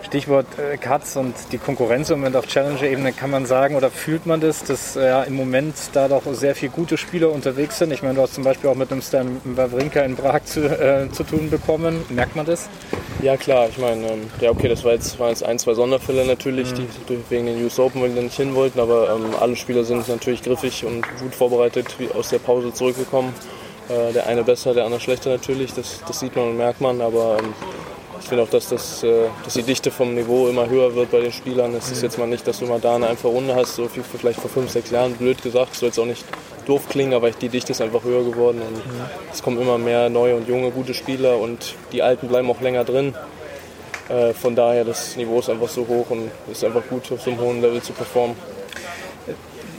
Stichwort 0.09 0.47
äh, 0.57 0.75
Cuts 0.77 1.17
und 1.17 1.35
die 1.51 1.59
Konkurrenz 1.59 2.09
im 2.09 2.17
Moment 2.17 2.35
auf 2.35 2.47
Challenger-Ebene 2.47 3.13
kann 3.13 3.29
man 3.29 3.45
sagen 3.45 3.75
oder 3.75 3.91
fühlt 3.91 4.25
man 4.25 4.41
das, 4.41 4.63
dass 4.63 4.95
äh, 4.95 5.27
im 5.27 5.35
Moment 5.35 5.75
da 5.93 6.07
doch 6.07 6.23
sehr 6.31 6.55
viele 6.55 6.71
gute 6.71 6.97
Spieler 6.97 7.31
unterwegs 7.31 7.77
sind. 7.77 7.93
Ich 7.93 8.01
meine, 8.01 8.15
du 8.15 8.23
hast 8.23 8.33
zum 8.33 8.43
Beispiel 8.43 8.71
auch 8.71 8.75
mit 8.75 8.91
einem 8.91 9.03
Stan 9.03 9.39
Wawrinka 9.43 10.01
in 10.01 10.15
Prag 10.15 10.45
zu, 10.45 10.61
äh, 10.61 11.11
zu 11.11 11.23
tun 11.23 11.51
bekommen. 11.51 12.03
Merkt 12.09 12.35
man 12.35 12.47
das? 12.47 12.69
Ja 13.21 13.37
klar, 13.37 13.67
ich 13.69 13.77
meine, 13.77 14.07
ähm, 14.07 14.21
ja 14.41 14.49
okay, 14.49 14.67
das 14.67 14.83
war 14.83 14.93
jetzt, 14.93 15.19
waren 15.19 15.29
jetzt 15.29 15.43
ein, 15.43 15.59
zwei 15.59 15.75
Sonderfälle 15.75 16.25
natürlich, 16.25 16.71
mhm. 16.71 16.87
die 17.07 17.19
wegen 17.29 17.45
den 17.45 17.63
US 17.63 17.77
Open 17.77 18.01
die 18.15 18.19
nicht 18.19 18.35
hin 18.35 18.55
wollten, 18.55 18.79
aber 18.79 19.11
ähm, 19.15 19.35
alle 19.39 19.55
Spieler 19.55 19.83
sind 19.83 20.07
natürlich 20.07 20.41
griffig 20.41 20.85
und 20.85 21.05
gut 21.19 21.35
vorbereitet 21.35 21.85
wie 21.99 22.09
aus 22.09 22.29
der 22.29 22.39
Pause 22.39 22.73
zurückgekommen. 22.73 23.31
Äh, 23.89 24.13
der 24.13 24.25
eine 24.25 24.43
besser, 24.43 24.73
der 24.73 24.85
andere 24.85 25.01
schlechter 25.01 25.29
natürlich, 25.29 25.73
das, 25.73 26.01
das 26.07 26.19
sieht 26.19 26.35
man 26.35 26.49
und 26.49 26.57
merkt 26.57 26.81
man, 26.81 26.99
aber 26.99 27.37
ähm, 27.39 27.53
ich 28.21 28.27
finde 28.27 28.43
auch, 28.43 28.49
dass, 28.49 28.69
das, 28.69 29.03
äh, 29.03 29.27
dass 29.43 29.53
die 29.53 29.63
Dichte 29.63 29.91
vom 29.91 30.13
Niveau 30.13 30.47
immer 30.47 30.69
höher 30.69 30.93
wird 30.95 31.11
bei 31.11 31.21
den 31.21 31.31
Spielern. 31.31 31.73
Es 31.75 31.91
ist 31.91 32.01
jetzt 32.01 32.17
mal 32.17 32.27
nicht, 32.27 32.45
dass 32.47 32.59
du 32.59 32.65
mal 32.65 32.79
da 32.79 32.95
eine 32.95 33.07
einfache 33.07 33.29
Runde 33.29 33.55
hast, 33.55 33.75
so 33.75 33.89
wie 33.95 34.01
vielleicht 34.01 34.39
vor 34.39 34.49
fünf, 34.49 34.71
sechs 34.71 34.91
Jahren, 34.91 35.13
blöd 35.13 35.41
gesagt, 35.41 35.75
soll 35.75 35.89
jetzt 35.89 35.99
auch 35.99 36.05
nicht 36.05 36.25
doof 36.65 36.87
klingen, 36.89 37.13
aber 37.13 37.31
die 37.31 37.49
Dichte 37.49 37.71
ist 37.71 37.81
einfach 37.81 38.03
höher 38.03 38.23
geworden 38.23 38.61
und 38.61 38.81
es 39.33 39.41
kommen 39.41 39.59
immer 39.59 39.77
mehr 39.77 40.09
neue 40.09 40.35
und 40.35 40.47
junge, 40.47 40.71
gute 40.71 40.93
Spieler 40.93 41.37
und 41.39 41.75
die 41.91 42.01
Alten 42.01 42.27
bleiben 42.27 42.49
auch 42.49 42.61
länger 42.61 42.83
drin. 42.83 43.15
Äh, 44.09 44.33
von 44.33 44.55
daher, 44.55 44.85
das 44.85 45.15
Niveau 45.15 45.39
ist 45.39 45.49
einfach 45.49 45.69
so 45.69 45.87
hoch 45.87 46.09
und 46.09 46.29
es 46.51 46.57
ist 46.59 46.63
einfach 46.63 46.83
gut, 46.89 47.11
auf 47.11 47.21
so 47.21 47.31
einem 47.31 47.39
hohen 47.39 47.61
Level 47.61 47.81
zu 47.81 47.93
performen 47.93 48.35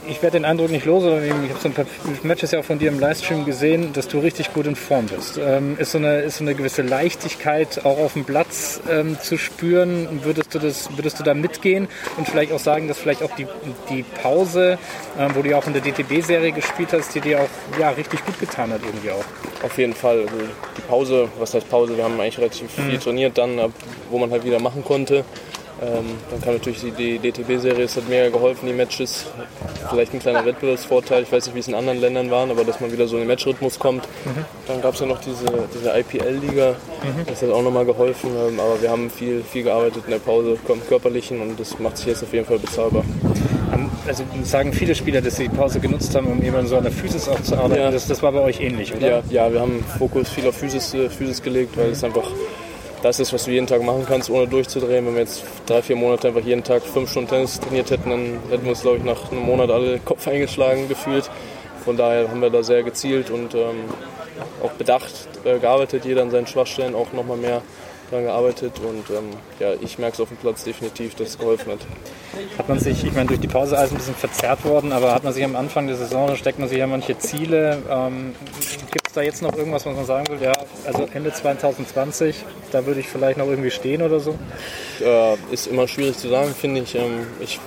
ich 0.09 0.23
werde 0.23 0.39
den 0.39 0.45
Eindruck 0.45 0.71
nicht 0.71 0.87
los, 0.87 1.05
ich 1.05 1.31
habe 1.31 1.61
so 1.61 1.69
ein 1.69 1.75
paar 1.75 1.87
Matches 2.23 2.51
ja 2.53 2.61
auch 2.61 2.65
von 2.65 2.79
dir 2.79 2.89
im 2.89 2.99
Livestream 2.99 3.45
gesehen, 3.45 3.93
dass 3.93 4.09
du 4.09 4.19
richtig 4.19 4.53
gut 4.53 4.67
in 4.67 4.77
Form 4.77 5.07
bist. 5.07 5.39
Ähm, 5.39 5.77
ist, 5.79 5.93
so 5.93 5.99
eine, 5.99 6.21
ist 6.21 6.39
so 6.39 6.45
eine 6.45 6.55
gewisse 6.55 6.83
Leichtigkeit 6.83 7.85
auch 7.85 7.99
auf 7.99 8.15
dem 8.15 8.25
Platz 8.25 8.81
ähm, 8.91 9.19
zu 9.21 9.37
spüren? 9.37 10.21
Würdest 10.25 10.55
du, 10.55 10.59
das, 10.59 10.89
würdest 10.97 11.19
du 11.19 11.23
da 11.23 11.35
mitgehen 11.35 11.89
und 12.17 12.29
vielleicht 12.29 12.53
auch 12.53 12.59
sagen, 12.59 12.89
dass 12.89 12.99
vielleicht 12.99 13.23
auch 13.23 13.35
die, 13.37 13.47
die 13.89 14.03
Pause, 14.23 14.79
ähm, 15.19 15.31
wo 15.35 15.43
du 15.43 15.51
ja 15.51 15.59
auch 15.59 15.67
in 15.67 15.73
der 15.73 15.83
DTB-Serie 15.83 16.53
gespielt 16.53 16.93
hast, 16.93 17.15
die 17.15 17.21
dir 17.21 17.41
auch 17.41 17.79
ja, 17.79 17.91
richtig 17.91 18.25
gut 18.25 18.39
getan 18.41 18.73
hat 18.73 18.81
irgendwie 18.85 19.11
auch? 19.11 19.25
Auf 19.65 19.77
jeden 19.77 19.95
Fall. 19.95 20.21
Also 20.21 20.37
die 20.77 20.83
Pause, 20.83 21.29
was 21.39 21.55
heißt 21.55 21.69
Pause? 21.69 21.97
Wir 21.97 22.05
haben 22.05 22.19
eigentlich 22.21 22.39
relativ 22.39 22.77
mhm. 22.79 22.91
viel 22.91 22.99
trainiert 22.99 23.39
dann, 23.39 23.73
wo 24.11 24.19
man 24.19 24.31
halt 24.31 24.45
wieder 24.45 24.61
machen 24.61 24.85
konnte. 24.85 25.25
Ähm, 25.83 26.05
dann 26.31 26.41
kam 26.43 26.55
natürlich 26.55 26.85
die, 26.97 27.19
DTB-Serie, 27.19 27.85
es 27.85 27.97
hat 27.97 28.09
mega 28.09 28.29
geholfen, 28.29 28.67
die 28.67 28.73
Matches. 28.73 29.27
Vielleicht 29.89 30.13
ein 30.13 30.21
kleiner 30.21 30.45
Wettbewerbsvorteil, 30.45 31.23
ich 31.23 31.33
weiß 31.33 31.47
nicht, 31.47 31.55
wie 31.55 31.61
es 31.61 31.69
in 31.69 31.75
anderen 31.75 32.01
Ländern 32.01 32.31
waren, 32.31 32.51
aber 32.51 32.65
dass 32.65 32.81
man 32.81 32.93
wieder 32.93 33.07
so 33.07 33.17
in 33.17 33.23
den 33.23 33.29
Matchrhythmus 33.29 33.79
kommt. 33.79 34.07
Mhm. 34.25 34.45
Dann 34.67 34.83
gab 34.83 34.95
es 34.95 35.01
ja 35.01 35.07
noch 35.07 35.21
diese, 35.21 35.47
diese 35.75 35.99
IPL-Liga, 35.99 36.73
mhm. 36.73 37.27
das 37.27 37.43
hat 37.43 37.51
auch 37.51 37.63
nochmal 37.63 37.87
geholfen. 37.87 38.31
Ähm, 38.31 38.61
aber 38.61 38.81
wir 38.83 38.91
haben 38.91 39.11
viel, 39.11 39.43
viel 39.43 39.63
gearbeitet 39.63 40.03
in 40.05 40.11
der 40.11 40.19
Pause, 40.19 40.59
Körperlichen 40.89 41.41
und 41.41 41.59
das 41.59 41.79
macht 41.79 41.97
sich 41.97 42.07
jetzt 42.07 42.23
auf 42.23 42.33
jeden 42.33 42.47
Fall 42.47 42.59
bezahlbar 42.59 43.05
also 44.07 44.25
sagen 44.43 44.73
viele 44.73 44.95
Spieler, 44.95 45.21
dass 45.21 45.37
sie 45.37 45.45
die 45.49 45.57
Pause 45.57 45.81
genutzt 45.81 46.15
haben, 46.15 46.27
um 46.27 46.43
eben 46.43 46.67
so 46.67 46.77
an 46.77 46.83
der 46.83 46.93
Physis 46.93 47.29
auch 47.29 47.41
zu 47.43 47.57
arbeiten. 47.57 47.83
Ja. 47.83 47.91
Das, 47.91 48.07
das 48.09 48.23
war 48.23 48.33
bei 48.33 48.41
euch 48.41 48.61
ähnlich, 48.61 48.95
oder? 48.95 49.09
Ja, 49.09 49.23
ja 49.31 49.53
wir 49.53 49.61
haben 49.61 49.85
Fokus 49.99 50.29
viel 50.29 50.47
auf 50.49 50.57
Physis, 50.57 50.95
äh, 50.95 51.09
Physis 51.09 51.43
gelegt, 51.43 51.77
weil 51.77 51.91
es 51.91 52.03
einfach 52.05 52.29
das 53.03 53.21
ist, 53.21 53.33
was 53.33 53.45
du 53.45 53.51
jeden 53.51 53.67
Tag 53.67 53.83
machen 53.83 54.05
kannst, 54.07 54.31
ohne 54.31 54.47
durchzudrehen. 54.47 55.07
Wenn 55.07 55.15
wir 55.15 55.23
jetzt 55.23 55.43
drei, 55.67 55.83
vier 55.83 55.97
Monate 55.97 56.29
einfach 56.29 56.43
jeden 56.43 56.65
Tag 56.65 56.83
fünf 56.83 57.11
Stunden 57.11 57.31
Tennis 57.31 57.59
trainiert 57.61 57.91
hätten, 57.91 58.11
dann 58.11 58.39
hätten 58.51 58.65
wir 58.65 58.71
uns, 58.71 58.83
glaube 58.83 58.99
ich, 58.99 59.05
nach 59.05 59.31
einem 59.31 59.43
Monat 59.43 59.71
alle 59.71 59.99
Kopf 60.01 60.29
eingeschlagen 60.29 60.89
gefühlt. 60.89 61.31
Von 61.85 61.97
daher 61.97 62.29
haben 62.29 62.41
wir 62.41 62.51
da 62.51 62.63
sehr 62.63 62.83
gezielt 62.83 63.31
und 63.31 63.55
ähm, 63.55 63.85
auch 64.63 64.73
bedacht 64.73 65.29
äh, 65.45 65.59
gearbeitet, 65.59 66.05
jeder 66.05 66.23
an 66.23 66.31
seinen 66.31 66.47
Schwachstellen 66.47 66.95
auch 66.95 67.13
nochmal 67.13 67.39
mehr 67.39 67.63
daran 68.11 68.27
gearbeitet 68.27 68.73
und 68.81 69.09
ähm, 69.11 69.31
ja, 69.59 69.73
ich 69.81 69.99
merke 69.99 70.15
es 70.15 70.21
auf 70.21 70.29
dem 70.29 70.37
Platz 70.37 70.65
definitiv, 70.65 71.15
dass 71.15 71.29
es 71.29 71.39
geholfen 71.39 71.73
hat. 71.73 71.81
Hat 72.59 72.69
man 72.69 72.79
sich, 72.79 73.05
ich 73.05 73.13
meine, 73.13 73.27
durch 73.27 73.41
die 73.41 73.49
Pause 73.49 73.77
alles 73.77 73.91
ein 73.91 73.97
bisschen 73.97 74.15
verzerrt 74.15 74.65
worden, 74.65 74.93
aber 74.93 75.15
hat 75.15 75.25
man 75.25 75.33
sich 75.33 75.45
am 75.45 75.57
Anfang 75.57 75.87
der 75.87 75.97
Saison, 75.97 76.29
da 76.29 76.37
steckt 76.37 76.59
man 76.59 76.69
sich 76.69 76.79
ja 76.79 76.87
manche 76.87 77.19
Ziele. 77.19 77.83
Ähm, 77.91 78.35
Gibt 78.91 79.09
es 79.09 79.15
da 79.15 79.23
jetzt 79.23 79.43
noch 79.43 79.57
irgendwas, 79.57 79.85
was 79.87 79.97
man 79.97 80.05
sagen 80.05 80.29
will? 80.29 80.39
Ja, 80.41 80.53
also 80.87 81.09
Ende 81.13 81.33
2020, 81.33 82.45
da 82.71 82.87
würde 82.87 83.01
ich 83.01 83.09
vielleicht 83.09 83.39
noch 83.39 83.47
irgendwie 83.47 83.71
stehen 83.71 84.03
oder 84.03 84.21
so? 84.21 84.37
Äh, 85.01 85.35
ist 85.51 85.67
immer 85.67 85.89
schwierig 85.89 86.19
zu 86.19 86.29
sagen, 86.29 86.55
finde 86.55 86.83
ich. 86.83 86.95
Ähm, 86.95 87.27
ich 87.41 87.59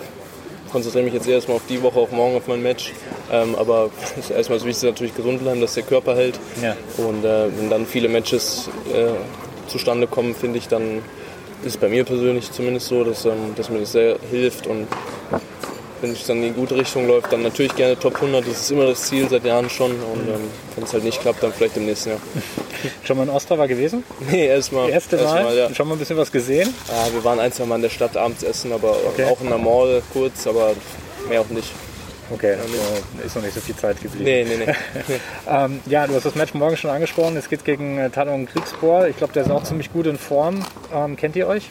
konzentriere 0.72 1.06
mich 1.06 1.14
jetzt 1.14 1.28
erstmal 1.28 1.58
auf 1.58 1.68
die 1.70 1.82
Woche, 1.82 2.00
auf 2.00 2.12
morgen, 2.12 2.36
auf 2.36 2.48
mein 2.48 2.62
Match. 2.62 2.94
Ähm, 3.32 3.56
aber 3.56 3.92
erstmal 4.36 4.58
das 4.58 4.66
Wichtigste 4.66 4.88
natürlich 4.88 5.16
gesund 5.16 5.42
bleiben, 5.42 5.62
dass 5.62 5.74
der 5.76 5.84
Körper 5.84 6.16
hält. 6.16 6.40
Ja. 6.62 6.76
Und 6.98 7.24
äh, 7.24 7.48
wenn 7.58 7.70
dann 7.70 7.86
viele 7.86 8.10
Matches 8.10 8.70
äh, 8.94 9.12
zustande 9.70 10.08
kommen, 10.08 10.36
finde 10.36 10.58
ich, 10.58 10.68
dann 10.68 11.02
ist 11.64 11.80
bei 11.80 11.90
mir 11.90 12.04
persönlich 12.04 12.52
zumindest 12.52 12.88
so, 12.88 13.04
dass, 13.04 13.26
ähm, 13.26 13.54
dass 13.56 13.70
mir 13.70 13.80
das 13.80 13.92
sehr 13.92 14.18
hilft 14.30 14.68
und 14.68 14.88
wenn 16.04 16.12
es 16.12 16.26
dann 16.26 16.44
in 16.44 16.54
die 16.54 16.60
gute 16.60 16.76
Richtung 16.76 17.08
läuft, 17.08 17.32
dann 17.32 17.44
natürlich 17.44 17.74
gerne 17.76 17.98
Top 17.98 18.16
100. 18.16 18.46
Das 18.46 18.60
ist 18.60 18.72
immer 18.72 18.88
das 18.88 19.04
Ziel 19.04 19.28
seit 19.30 19.46
Jahren 19.46 19.70
schon. 19.70 19.92
Und 19.92 20.28
ähm, 20.28 20.50
wenn 20.76 20.84
es 20.84 20.92
halt 20.92 21.06
nicht 21.06 21.22
klappt, 21.22 21.42
dann 21.42 21.54
vielleicht 21.54 21.78
im 21.78 21.86
nächsten 21.86 22.10
Jahr. 22.10 22.20
Schon 23.06 23.16
mal 23.16 23.24
in 23.24 23.30
Ostrava 23.30 23.68
gewesen? 23.68 24.04
Nee, 24.30 24.48
erstmal. 24.48 24.90
Erste 24.90 25.16
Mal? 25.16 25.24
Erst 25.24 25.44
mal 25.44 25.56
ja. 25.56 25.74
Schon 25.74 25.88
mal 25.88 25.96
ein 25.96 26.00
bisschen 26.00 26.18
was 26.18 26.30
gesehen? 26.30 26.74
Ja, 26.90 27.14
wir 27.14 27.24
waren 27.24 27.40
ein, 27.40 27.54
zwei 27.54 27.66
Mal 27.66 27.78
in 27.78 27.84
der 27.84 27.90
Stadt 27.90 28.18
abends 28.18 28.44
essen, 28.44 28.74
aber 28.74 28.98
okay. 29.08 29.24
auch 29.24 29.40
in 29.40 29.48
der 29.48 29.58
Mall 29.58 30.02
kurz, 30.12 30.46
aber 30.46 30.74
mehr 31.30 31.40
auch 31.40 31.50
nicht. 31.50 31.72
Okay, 32.34 32.54
also 32.54 32.74
ist 33.24 33.36
noch 33.36 33.44
nicht 33.44 33.54
so 33.54 33.62
viel 33.62 33.76
Zeit 33.76 34.02
geblieben. 34.02 34.24
Nee, 34.24 34.44
nee, 34.44 34.66
nee. 34.66 35.20
ähm, 35.50 35.82
ja, 35.86 36.08
du 36.08 36.16
hast 36.16 36.26
das 36.26 36.34
Match 36.34 36.54
morgen 36.56 36.76
schon 36.78 36.90
angesprochen. 36.90 37.38
Es 37.38 37.48
geht 37.48 37.64
gegen 37.64 38.00
äh, 38.00 38.10
Talon 38.10 38.48
Kriegsbohr. 38.48 39.08
Ich 39.08 39.18
glaube, 39.18 39.34
der 39.34 39.44
ist 39.44 39.52
auch 39.52 39.64
ziemlich 39.64 39.94
gut 39.94 40.08
in 40.08 40.18
Form. 40.18 40.66
Ähm, 40.94 41.16
kennt 41.16 41.36
ihr 41.36 41.48
euch? 41.48 41.70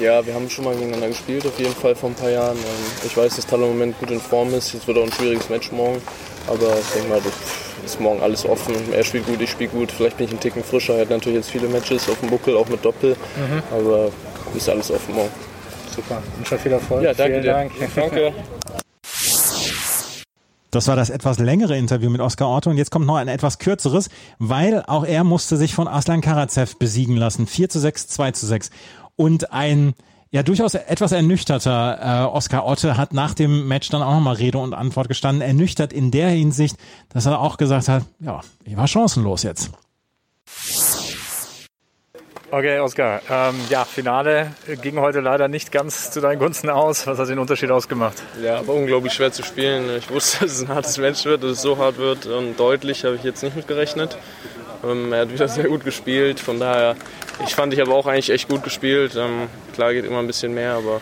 Ja, 0.00 0.24
wir 0.24 0.34
haben 0.34 0.48
schon 0.48 0.64
mal 0.64 0.74
gegeneinander 0.74 1.08
gespielt, 1.08 1.46
auf 1.46 1.58
jeden 1.58 1.74
Fall 1.74 1.96
vor 1.96 2.10
ein 2.10 2.14
paar 2.14 2.30
Jahren. 2.30 2.56
Ähm, 2.56 3.04
ich 3.04 3.16
weiß, 3.16 3.34
dass 3.34 3.46
Talon 3.46 3.70
im 3.70 3.78
Moment 3.78 3.98
gut 3.98 4.10
in 4.12 4.20
Form 4.20 4.54
ist. 4.54 4.72
Jetzt 4.74 4.86
wird 4.86 4.96
auch 4.98 5.04
ein 5.04 5.12
schwieriges 5.12 5.48
Match 5.48 5.72
morgen. 5.72 6.00
Aber 6.46 6.78
ich 6.78 6.86
denke 6.94 7.08
mal, 7.08 7.20
das 7.20 7.32
ist 7.84 8.00
morgen 8.00 8.22
alles 8.22 8.44
offen. 8.44 8.74
Er 8.92 9.02
spielt 9.02 9.26
gut, 9.26 9.40
ich 9.40 9.50
spiele 9.50 9.70
gut. 9.70 9.90
Vielleicht 9.90 10.18
bin 10.18 10.26
ich 10.26 10.32
ein 10.32 10.40
Ticken 10.40 10.62
frischer. 10.62 10.94
Er 10.94 11.00
hat 11.00 11.10
natürlich 11.10 11.38
jetzt 11.38 11.50
viele 11.50 11.66
Matches 11.66 12.08
auf 12.08 12.20
dem 12.20 12.30
Buckel, 12.30 12.56
auch 12.56 12.68
mit 12.68 12.84
Doppel. 12.84 13.16
Mhm. 13.36 13.62
Aber 13.72 14.10
ist 14.54 14.68
alles 14.68 14.90
offen 14.92 15.16
morgen. 15.16 15.30
Super. 15.94 16.22
Und 16.38 16.46
schon 16.46 16.58
viel 16.58 16.72
Erfolg. 16.72 17.02
Ja, 17.02 17.14
danke 17.14 17.40
Vielen 17.40 17.42
dir. 17.42 17.52
Dank. 17.52 17.72
Danke. 17.96 18.32
Das 20.70 20.88
war 20.88 20.96
das 20.96 21.10
etwas 21.10 21.38
längere 21.38 21.76
Interview 21.76 22.10
mit 22.10 22.20
Oskar 22.20 22.48
Otto 22.48 22.70
und 22.70 22.76
jetzt 22.76 22.90
kommt 22.90 23.06
noch 23.06 23.16
ein 23.16 23.28
etwas 23.28 23.58
kürzeres, 23.58 24.08
weil 24.38 24.82
auch 24.86 25.04
er 25.04 25.24
musste 25.24 25.56
sich 25.56 25.74
von 25.74 25.88
Aslan 25.88 26.20
Karatsev 26.20 26.76
besiegen 26.76 27.16
lassen. 27.16 27.46
4 27.46 27.68
zu 27.68 27.78
6, 27.78 28.08
2 28.08 28.32
zu 28.32 28.46
6. 28.46 28.70
Und 29.16 29.52
ein 29.52 29.94
ja, 30.30 30.42
durchaus 30.42 30.74
etwas 30.74 31.12
ernüchterter 31.12 32.24
äh, 32.24 32.26
Oskar 32.26 32.66
Otte 32.66 32.96
hat 32.96 33.14
nach 33.14 33.32
dem 33.32 33.68
Match 33.68 33.88
dann 33.90 34.02
auch 34.02 34.12
nochmal 34.12 34.34
Rede 34.34 34.58
und 34.58 34.74
Antwort 34.74 35.08
gestanden. 35.08 35.40
Ernüchtert 35.40 35.92
in 35.92 36.10
der 36.10 36.30
Hinsicht, 36.30 36.76
dass 37.10 37.26
er 37.26 37.40
auch 37.40 37.56
gesagt 37.56 37.88
hat, 37.88 38.04
ja, 38.18 38.40
ich 38.64 38.76
war 38.76 38.88
chancenlos 38.88 39.44
jetzt. 39.44 39.70
Okay, 42.48 42.78
Oskar. 42.78 43.22
Ähm, 43.28 43.56
ja, 43.70 43.84
Finale 43.84 44.52
ging 44.80 45.00
heute 45.00 45.18
leider 45.18 45.48
nicht 45.48 45.72
ganz 45.72 46.12
zu 46.12 46.20
deinen 46.20 46.38
Gunsten 46.38 46.70
aus. 46.70 47.04
Was 47.08 47.18
hat 47.18 47.28
den 47.28 47.40
Unterschied 47.40 47.72
ausgemacht? 47.72 48.22
Ja, 48.40 48.58
aber 48.58 48.72
unglaublich 48.74 49.14
schwer 49.14 49.32
zu 49.32 49.42
spielen. 49.42 49.90
Ich 49.96 50.08
wusste, 50.10 50.38
dass 50.44 50.52
es 50.52 50.62
ein 50.62 50.68
hartes 50.68 50.96
Match 50.98 51.24
wird, 51.24 51.42
dass 51.42 51.52
es 51.52 51.62
so 51.62 51.76
hart 51.76 51.98
wird 51.98 52.26
und 52.26 52.56
deutlich 52.56 53.04
habe 53.04 53.16
ich 53.16 53.24
jetzt 53.24 53.42
nicht 53.42 53.56
mit 53.56 53.66
gerechnet. 53.66 54.16
Ähm, 54.84 55.12
er 55.12 55.22
hat 55.22 55.32
wieder 55.32 55.48
sehr 55.48 55.64
gut 55.64 55.84
gespielt. 55.84 56.38
Von 56.38 56.60
daher, 56.60 56.94
ich 57.44 57.56
fand, 57.56 57.72
ich 57.74 57.80
habe 57.80 57.92
auch 57.92 58.06
eigentlich 58.06 58.30
echt 58.30 58.48
gut 58.48 58.62
gespielt. 58.62 59.16
Ähm, 59.16 59.48
klar 59.74 59.92
geht 59.92 60.04
immer 60.04 60.20
ein 60.20 60.28
bisschen 60.28 60.54
mehr, 60.54 60.74
aber 60.74 61.00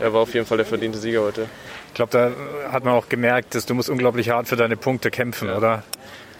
er 0.00 0.12
war 0.12 0.22
auf 0.22 0.34
jeden 0.34 0.44
Fall 0.44 0.56
der 0.56 0.66
verdiente 0.66 0.98
Sieger 0.98 1.22
heute. 1.22 1.46
Ich 1.88 1.94
glaube, 1.94 2.10
da 2.12 2.72
hat 2.72 2.84
man 2.84 2.94
auch 2.94 3.08
gemerkt, 3.08 3.54
dass 3.54 3.64
du 3.64 3.74
musst 3.74 3.90
unglaublich 3.90 4.30
hart 4.30 4.48
für 4.48 4.56
deine 4.56 4.76
Punkte 4.76 5.12
kämpfen, 5.12 5.48
ja. 5.48 5.56
oder? 5.56 5.82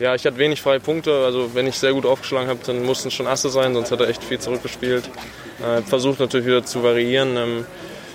Ja, 0.00 0.14
ich 0.14 0.24
hatte 0.24 0.38
wenig 0.38 0.62
freie 0.62 0.80
Punkte. 0.80 1.12
Also 1.26 1.54
wenn 1.54 1.66
ich 1.66 1.76
sehr 1.76 1.92
gut 1.92 2.06
aufgeschlagen 2.06 2.48
habe, 2.48 2.60
dann 2.64 2.82
mussten 2.84 3.08
es 3.08 3.14
schon 3.14 3.26
Asse 3.26 3.50
sein, 3.50 3.74
sonst 3.74 3.92
hat 3.92 4.00
er 4.00 4.08
echt 4.08 4.24
viel 4.24 4.38
zurückgespielt. 4.38 5.04
Äh, 5.62 5.82
versucht 5.82 6.20
natürlich 6.20 6.46
wieder 6.46 6.64
zu 6.64 6.82
variieren. 6.82 7.36
Ähm, 7.36 7.66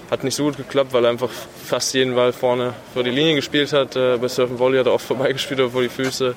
hat 0.09 0.23
nicht 0.23 0.33
so 0.33 0.45
gut 0.45 0.57
geklappt, 0.57 0.93
weil 0.93 1.03
er 1.05 1.11
einfach 1.11 1.29
fast 1.29 1.93
jeden 1.93 2.15
Ball 2.15 2.33
vorne 2.33 2.73
vor 2.93 3.03
die 3.03 3.11
Linie 3.11 3.35
gespielt 3.35 3.71
hat. 3.71 3.95
Äh, 3.95 4.17
bei 4.17 4.27
Surfen 4.27 4.57
Volley 4.57 4.79
hat 4.79 4.87
er 4.87 4.93
oft 4.93 5.05
vorbeigespielt 5.05 5.61
vor 5.71 5.83
die 5.83 5.89
Füße. 5.89 6.33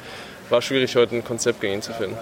War 0.51 0.61
schwierig, 0.61 0.95
heute 0.97 1.17
ein 1.17 1.25
Konzept 1.25 1.63
gegen 1.63 1.75
ihn 1.75 1.83
zu 1.83 1.95
finden. 1.95 2.19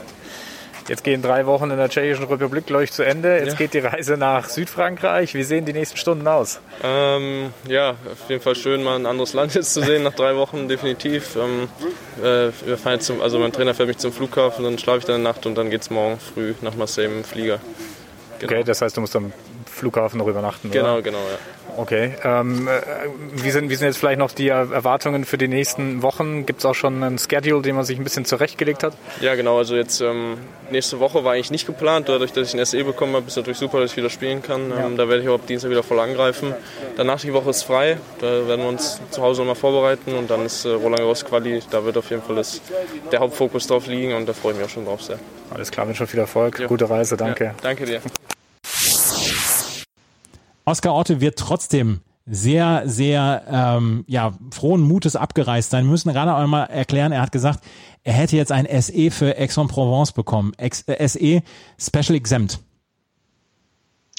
Jetzt 0.89 1.03
gehen 1.03 1.21
drei 1.21 1.47
Wochen 1.47 1.71
in 1.71 1.77
der 1.77 1.89
Tschechischen 1.89 2.27
Republik, 2.27 2.67
glaube 2.67 2.85
ich, 2.85 2.93
zu 2.93 3.03
Ende. 3.03 3.39
Jetzt 3.39 3.53
ja. 3.53 3.55
geht 3.55 3.75
die 3.75 3.81
Reise 3.81 4.17
nach 4.17 4.49
Südfrankreich. 4.49 5.35
Wie 5.35 5.43
sehen 5.43 5.65
die 5.65 5.73
nächsten 5.73 5.97
Stunden 5.97 6.27
aus? 6.29 6.61
Ähm, 6.85 7.53
ja, 7.69 7.91
auf 7.91 8.29
jeden 8.29 8.43
Fall 8.43 8.55
schön, 8.55 8.83
mal 8.83 8.97
ein 8.97 9.07
anderes 9.07 9.33
Land 9.33 9.55
jetzt 9.55 9.75
zu 9.75 9.83
sehen 9.83 10.03
nach 10.05 10.15
drei 10.15 10.37
Wochen, 10.37 10.69
definitiv. 10.69 11.37
Ähm, 11.37 11.69
äh, 12.23 12.51
wir 12.67 12.79
fahren 12.79 12.95
jetzt 12.95 13.07
zum, 13.07 13.21
also 13.21 13.39
mein 13.39 13.53
Trainer 13.53 13.75
fährt 13.75 13.89
mich 13.89 13.99
zum 13.99 14.13
Flughafen, 14.13 14.65
dann 14.65 14.79
schlafe 14.79 14.99
ich 15.01 15.05
dann 15.05 15.17
eine 15.17 15.25
Nacht 15.25 15.45
und 15.47 15.57
dann 15.57 15.71
geht 15.71 15.83
es 15.83 15.91
morgen 15.91 16.19
früh 16.19 16.55
nach 16.61 16.75
Marseille 16.77 17.07
im 17.07 17.25
Flieger. 17.25 17.59
Genau. 18.39 18.53
Okay, 18.53 18.65
das 18.65 18.83
heißt, 18.83 18.97
du 18.97 19.01
musst 19.01 19.17
am 19.17 19.33
Flughafen 19.67 20.19
noch 20.19 20.27
übernachten, 20.27 20.71
Genau, 20.71 20.95
oder? 20.95 21.03
genau, 21.03 21.19
ja. 21.19 21.39
Okay. 21.77 22.15
Ähm, 22.25 22.69
äh, 22.69 22.81
wie, 23.35 23.51
sind, 23.51 23.71
wie 23.71 23.75
sind 23.75 23.87
jetzt 23.87 23.99
vielleicht 23.99 24.19
noch 24.19 24.33
die 24.33 24.49
Erwartungen 24.49 25.25
für 25.25 25.39
die 25.39 25.49
nächsten 25.49 26.03
Wochen? 26.03 26.47
Gibt 26.47 26.61
es 26.61 26.65
auch 26.65 26.75
schon 26.75 27.03
einen 27.03 27.19
Schedule, 27.19 27.63
den 27.63 27.77
man 27.77 27.85
sich 27.85 27.99
ein 27.99 28.05
bisschen 28.05 28.25
zurechtgelegt 28.25 28.83
hat? 28.83 28.95
Ja, 29.21 29.35
genau. 29.35 29.59
Also 29.59 29.77
jetzt 29.77 30.01
ähm, 30.01 30.39
nächste 30.71 31.01
Woche 31.01 31.25
war 31.25 31.35
eigentlich 31.35 31.51
nicht 31.51 31.67
geplant. 31.67 32.09
Dadurch, 32.09 32.33
dass 32.33 32.49
ich 32.49 32.59
ein 32.59 32.65
SE 32.65 32.83
bekommen 32.85 33.15
habe, 33.15 33.27
ist 33.27 33.37
natürlich 33.37 33.59
super, 33.59 33.81
dass 33.81 33.93
ich 33.93 33.97
wieder 33.97 34.11
spielen 34.11 34.43
kann. 34.43 34.71
Ähm, 34.71 34.71
ja. 34.71 34.89
Da 34.97 35.09
werde 35.09 35.23
ich 35.23 35.29
auch 35.29 35.35
ab 35.35 35.47
Dienstag 35.47 35.71
wieder 35.71 35.83
voll 35.83 36.01
angreifen. 36.01 36.55
Danach 36.97 37.21
die 37.21 37.33
Woche 37.33 37.51
ist 37.51 37.63
frei. 37.63 37.99
Da 38.21 38.49
werden 38.49 38.63
wir 38.63 38.69
uns 38.69 39.01
zu 39.11 39.23
Hause 39.23 39.43
nochmal 39.43 39.57
vorbereiten. 39.57 40.15
Und 40.15 40.31
dann 40.31 40.45
ist 40.47 40.65
äh, 40.65 40.71
Roland 40.71 40.99
Garros 40.99 41.25
Quali. 41.25 41.61
Da 41.71 41.85
wird 41.85 41.97
auf 41.97 42.11
jeden 42.11 42.23
Fall 42.23 42.37
das, 42.37 42.61
der 43.13 43.21
Hauptfokus 43.21 43.67
drauf 43.67 43.87
liegen. 43.87 44.15
Und 44.15 44.29
da 44.29 44.33
freue 44.33 44.53
ich 44.53 44.59
mich 44.59 44.67
auch 44.67 44.71
schon 44.71 44.85
drauf 44.85 45.03
sehr. 45.03 45.19
Alles 45.51 45.71
klar, 45.71 45.87
wünsche 45.87 46.07
viel 46.07 46.21
Erfolg. 46.21 46.59
Ja. 46.59 46.67
Gute 46.67 46.89
Reise, 46.91 47.17
danke. 47.17 47.45
Ja, 47.45 47.55
danke 47.63 47.85
dir. 47.85 48.01
Oskar 50.67 50.97
Otte 50.97 51.21
wird 51.21 51.39
trotzdem 51.39 52.01
sehr, 52.27 52.83
sehr 52.87 53.45
ähm, 53.49 54.05
ja, 54.09 54.33
frohen 54.51 54.81
Mutes 54.81 55.15
abgereist 55.15 55.71
sein. 55.71 55.85
Wir 55.85 55.93
müssen 55.93 56.13
gerade 56.13 56.35
einmal 56.35 56.67
erklären, 56.67 57.13
er 57.13 57.23
hat 57.23 57.31
gesagt, 57.31 57.65
er 58.03 58.15
hätte 58.15 58.37
jetzt 58.37 58.51
ein 58.51 58.67
SE 58.83 59.13
für 59.13 59.39
Aix-en-Provence 59.39 60.11
bekommen. 60.11 60.53
Ex 60.57 60.83
äh, 60.89 61.07
SE 61.07 61.43
Special 61.79 62.17
Exempt. 62.17 62.59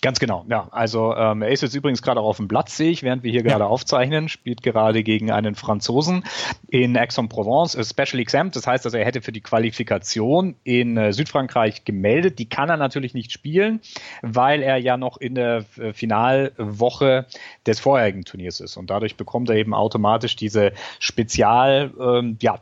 Ganz 0.03 0.19
genau, 0.19 0.45
ja. 0.47 0.67
Also 0.69 1.15
ähm, 1.15 1.41
er 1.41 1.49
ist 1.49 1.61
jetzt 1.63 1.73
übrigens 1.73 2.03
gerade 2.03 2.19
auch 2.19 2.27
auf 2.27 2.37
dem 2.37 2.47
Platz, 2.47 2.77
sehe 2.77 2.91
ich, 2.91 3.01
während 3.01 3.23
wir 3.23 3.31
hier 3.31 3.41
ja. 3.41 3.47
gerade 3.47 3.65
aufzeichnen, 3.65 4.29
spielt 4.29 4.61
gerade 4.61 5.01
gegen 5.01 5.31
einen 5.31 5.55
Franzosen 5.55 6.23
in 6.67 6.95
Aix-en-Provence, 6.95 7.75
Special 7.89 8.19
Exempt. 8.19 8.55
Das 8.55 8.67
heißt 8.67 8.85
also, 8.85 8.95
er 8.95 9.05
hätte 9.05 9.23
für 9.23 9.31
die 9.31 9.41
Qualifikation 9.41 10.55
in 10.63 10.97
äh, 10.97 11.13
Südfrankreich 11.13 11.83
gemeldet. 11.83 12.37
Die 12.37 12.47
kann 12.47 12.69
er 12.69 12.77
natürlich 12.77 13.15
nicht 13.15 13.31
spielen, 13.31 13.81
weil 14.21 14.61
er 14.61 14.77
ja 14.77 14.97
noch 14.97 15.17
in 15.17 15.33
der 15.33 15.65
äh, 15.79 15.93
Finalwoche 15.93 17.25
des 17.65 17.79
vorherigen 17.79 18.23
Turniers 18.23 18.59
ist. 18.59 18.77
Und 18.77 18.91
dadurch 18.91 19.17
bekommt 19.17 19.49
er 19.49 19.55
eben 19.55 19.73
automatisch 19.73 20.35
diese 20.35 20.73
Spezialzulassung, 20.99 22.29
ähm, 22.29 22.37
ja, 22.39 22.59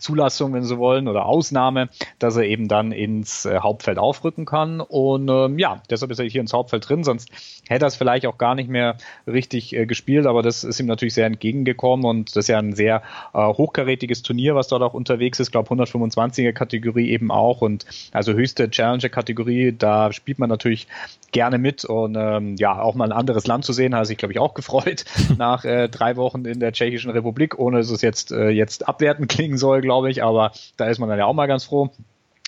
wenn 0.57 0.63
Sie 0.63 0.77
wollen, 0.77 1.09
oder 1.09 1.25
Ausnahme, 1.25 1.89
dass 2.17 2.37
er 2.37 2.43
eben 2.43 2.69
dann 2.69 2.93
ins 2.93 3.43
äh, 3.43 3.59
Hauptfeld 3.59 3.97
aufrücken 3.97 4.45
kann. 4.45 4.79
Und 4.79 5.27
ähm, 5.27 5.59
ja, 5.59 5.83
deshalb 5.89 6.11
ist 6.11 6.19
er 6.19 6.25
hier 6.25 6.39
ins 6.39 6.53
Hauptfeld 6.53 6.87
drin, 6.87 7.03
sonst 7.03 7.24
hätte 7.67 7.85
er 7.85 7.87
es 7.87 7.95
vielleicht 7.95 8.25
auch 8.25 8.37
gar 8.37 8.55
nicht 8.55 8.69
mehr 8.69 8.97
richtig 9.27 9.75
äh, 9.75 9.85
gespielt, 9.85 10.25
aber 10.25 10.41
das 10.41 10.63
ist 10.63 10.79
ihm 10.79 10.85
natürlich 10.85 11.13
sehr 11.13 11.25
entgegengekommen 11.25 12.05
und 12.05 12.35
das 12.35 12.45
ist 12.45 12.47
ja 12.49 12.59
ein 12.59 12.73
sehr 12.73 13.01
äh, 13.33 13.39
hochkarätiges 13.39 14.21
Turnier, 14.21 14.55
was 14.55 14.67
dort 14.67 14.83
auch 14.83 14.93
unterwegs 14.93 15.39
ist. 15.39 15.47
Ich 15.47 15.51
glaube 15.51 15.69
125er 15.73 16.53
Kategorie 16.53 17.09
eben 17.09 17.31
auch 17.31 17.61
und 17.61 17.85
also 18.11 18.33
höchste 18.33 18.69
Challenger-Kategorie, 18.69 19.73
da 19.77 20.11
spielt 20.11 20.39
man 20.39 20.49
natürlich 20.49 20.87
gerne 21.31 21.57
mit 21.57 21.85
und 21.85 22.15
ähm, 22.17 22.55
ja, 22.57 22.79
auch 22.79 22.95
mal 22.95 23.05
ein 23.05 23.17
anderes 23.17 23.47
Land 23.47 23.65
zu 23.65 23.73
sehen, 23.73 23.95
hat 23.95 24.07
sich, 24.07 24.17
glaube 24.17 24.31
ich, 24.31 24.39
auch 24.39 24.53
gefreut 24.53 25.05
nach 25.37 25.65
äh, 25.65 25.89
drei 25.89 26.15
Wochen 26.15 26.45
in 26.45 26.59
der 26.59 26.71
Tschechischen 26.71 27.11
Republik, 27.11 27.57
ohne 27.59 27.77
dass 27.77 27.89
es 27.89 28.01
jetzt, 28.01 28.31
äh, 28.31 28.49
jetzt 28.49 28.87
abwertend 28.87 29.29
klingen 29.29 29.57
soll, 29.57 29.81
glaube 29.81 30.09
ich, 30.09 30.23
aber 30.23 30.51
da 30.77 30.87
ist 30.87 30.99
man 30.99 31.09
dann 31.09 31.19
ja 31.19 31.25
auch 31.25 31.33
mal 31.33 31.47
ganz 31.47 31.65
froh 31.65 31.91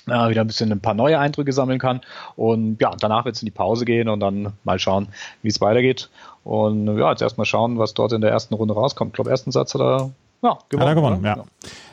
äh, 0.08 0.30
wieder 0.30 0.42
ein 0.42 0.48
bisschen 0.48 0.72
ein 0.72 0.80
paar 0.80 0.94
neue 0.94 1.20
Eindrücke 1.20 1.54
sammeln 1.54 1.80
kann. 1.80 2.02
Und 2.36 2.82
ja, 2.82 2.92
danach 3.00 3.26
wird 3.26 3.36
es 3.36 3.42
in 3.42 3.48
die 3.48 3.52
Pause 3.52 3.86
gehen 3.86 4.10
und 4.10 4.20
dann 4.20 4.54
mal 4.64 4.80
schauen, 4.80 5.10
wie 5.42 5.50
es 5.50 5.62
weitergeht. 5.62 6.10
Und 6.44 6.98
ja, 6.98 7.12
jetzt 7.12 7.22
erstmal 7.22 7.46
schauen, 7.46 7.78
was 7.78 7.94
dort 7.94 8.14
in 8.14 8.22
der 8.22 8.32
ersten 8.32 8.54
Runde 8.54 8.74
rauskommt. 8.74 9.10
Ich 9.10 9.16
glaube, 9.16 9.30
ersten 9.30 9.52
Satz 9.52 9.74
hat 9.74 9.82
er 9.82 10.12
ja, 10.42 10.58
gewonnen. 10.70 10.82
Hat 10.82 10.88
er 10.88 10.96
gewonnen, 10.96 11.26
ja. 11.26 11.38
ja. 11.38 11.44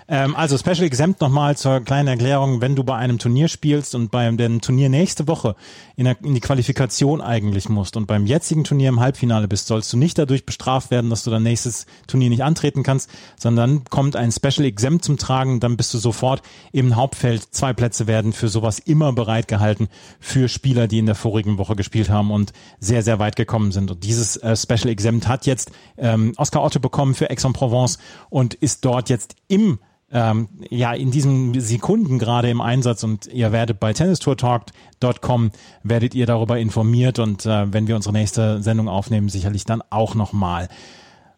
Ähm, 0.07 0.37
also 0.37 0.59
Special 0.59 0.83
Exempt 0.83 1.21
nochmal 1.21 1.57
zur 1.57 1.81
kleinen 1.81 2.09
Erklärung, 2.09 2.61
wenn 2.61 2.77
du 2.77 2.85
bei 2.85 2.97
einem 2.97 3.19
Turnier 3.19 3.49
spielst 3.49 3.95
und 3.95 4.11
beim 4.11 4.37
dem 4.37 4.61
Turnier 4.61 4.91
nächste 4.91 5.27
Woche 5.29 5.57
in, 5.97 6.05
der, 6.05 6.23
in 6.23 6.35
die 6.35 6.41
Qualifikation 6.41 7.23
eigentlich 7.23 7.69
musst 7.71 7.97
und 7.97 8.07
beim 8.07 8.27
jetzigen 8.27 8.65
Turnier 8.65 8.91
im 8.91 9.01
Halbfinale 9.01 9.49
bist, 9.49 9.67
sollst 9.67 9.93
du 9.93 9.97
nicht 9.97 10.19
dadurch 10.19 10.45
bestraft 10.45 10.91
werden, 10.91 11.09
dass 11.09 11.25
du 11.25 11.31
dein 11.31 11.43
nächstes 11.43 11.87
Turnier 12.07 12.29
nicht 12.29 12.45
antreten 12.45 12.83
kannst, 12.83 13.09
sondern 13.39 13.85
kommt 13.85 14.15
ein 14.15 14.31
Special 14.31 14.67
Exempt 14.67 15.05
zum 15.05 15.17
Tragen, 15.17 15.61
dann 15.61 15.79
bist 15.79 15.95
du 15.95 15.99
sofort 15.99 16.43
im 16.73 16.97
Hauptfeld. 16.97 17.55
Zwei 17.55 17.73
Plätze 17.73 18.07
werden 18.07 18.35
für 18.35 18.49
sowas 18.49 18.79
immer 18.81 19.13
bereitgehalten 19.13 19.89
für 20.21 20.49
Spieler, 20.49 20.87
die 20.87 20.99
in 20.99 21.07
der 21.07 21.15
vorigen 21.15 21.57
Woche 21.57 21.77
gespielt 21.77 22.11
haben 22.11 22.31
und 22.31 22.53
sehr, 22.79 23.03
sehr 23.03 23.19
weit 23.19 23.37
gekommen 23.37 23.73
sind. 23.73 23.91
Und 23.91 24.05
dieses 24.05 24.37
äh, 24.37 24.55
Special 24.55 24.89
Exempt 24.89 25.29
hat 25.29 25.47
jetzt 25.47 25.71
ähm, 25.97 26.35
Oscar 26.37 26.63
Otto 26.63 26.79
bekommen 26.79 27.15
für 27.15 27.31
Aix-en-Provence 27.31 27.99
und 28.29 28.53
ist 28.53 28.85
dort 28.85 29.09
jetzt 29.09 29.37
im 29.49 29.79
ähm, 30.15 30.49
ja 30.71 30.95
in 30.95 31.11
diesen 31.11 31.61
Sekunden 31.61 32.19
gerade 32.19 32.49
im 32.49 32.61
Einsatz 32.61 33.03
und 33.03 33.27
ihr 33.27 33.53
werdet 33.53 33.81
bei 33.81 33.93
tennistourtalk.com 33.93 35.51
werdet 35.83 36.15
ihr 36.15 36.25
darüber 36.25 36.59
informiert 36.59 37.19
und 37.19 37.45
äh, 37.45 37.73
wenn 37.73 37.89
wir 37.89 37.97
unsere 37.97 38.13
nächste 38.15 38.63
Sendung 38.63 38.89
aufnehmen, 38.89 39.29
sicherlich 39.29 39.65
dann 39.65 39.83
auch 39.91 40.15
nochmal. 40.15 40.69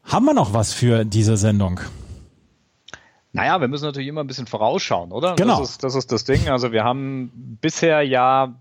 Haben 0.04 0.26
wir 0.26 0.34
noch 0.34 0.52
was 0.52 0.72
für 0.72 1.04
diese 1.04 1.36
Sendung? 1.36 1.80
Naja, 3.32 3.60
wir 3.60 3.68
müssen 3.68 3.84
natürlich 3.84 4.08
immer 4.08 4.22
ein 4.22 4.26
bisschen 4.26 4.46
vorausschauen, 4.46 5.10
oder? 5.10 5.34
Genau. 5.34 5.58
Das 5.58 5.70
ist, 5.70 5.84
das 5.84 5.94
ist 5.94 6.12
das 6.12 6.24
Ding. 6.24 6.48
Also 6.48 6.70
wir 6.70 6.84
haben 6.84 7.58
bisher 7.60 8.02
ja 8.02 8.54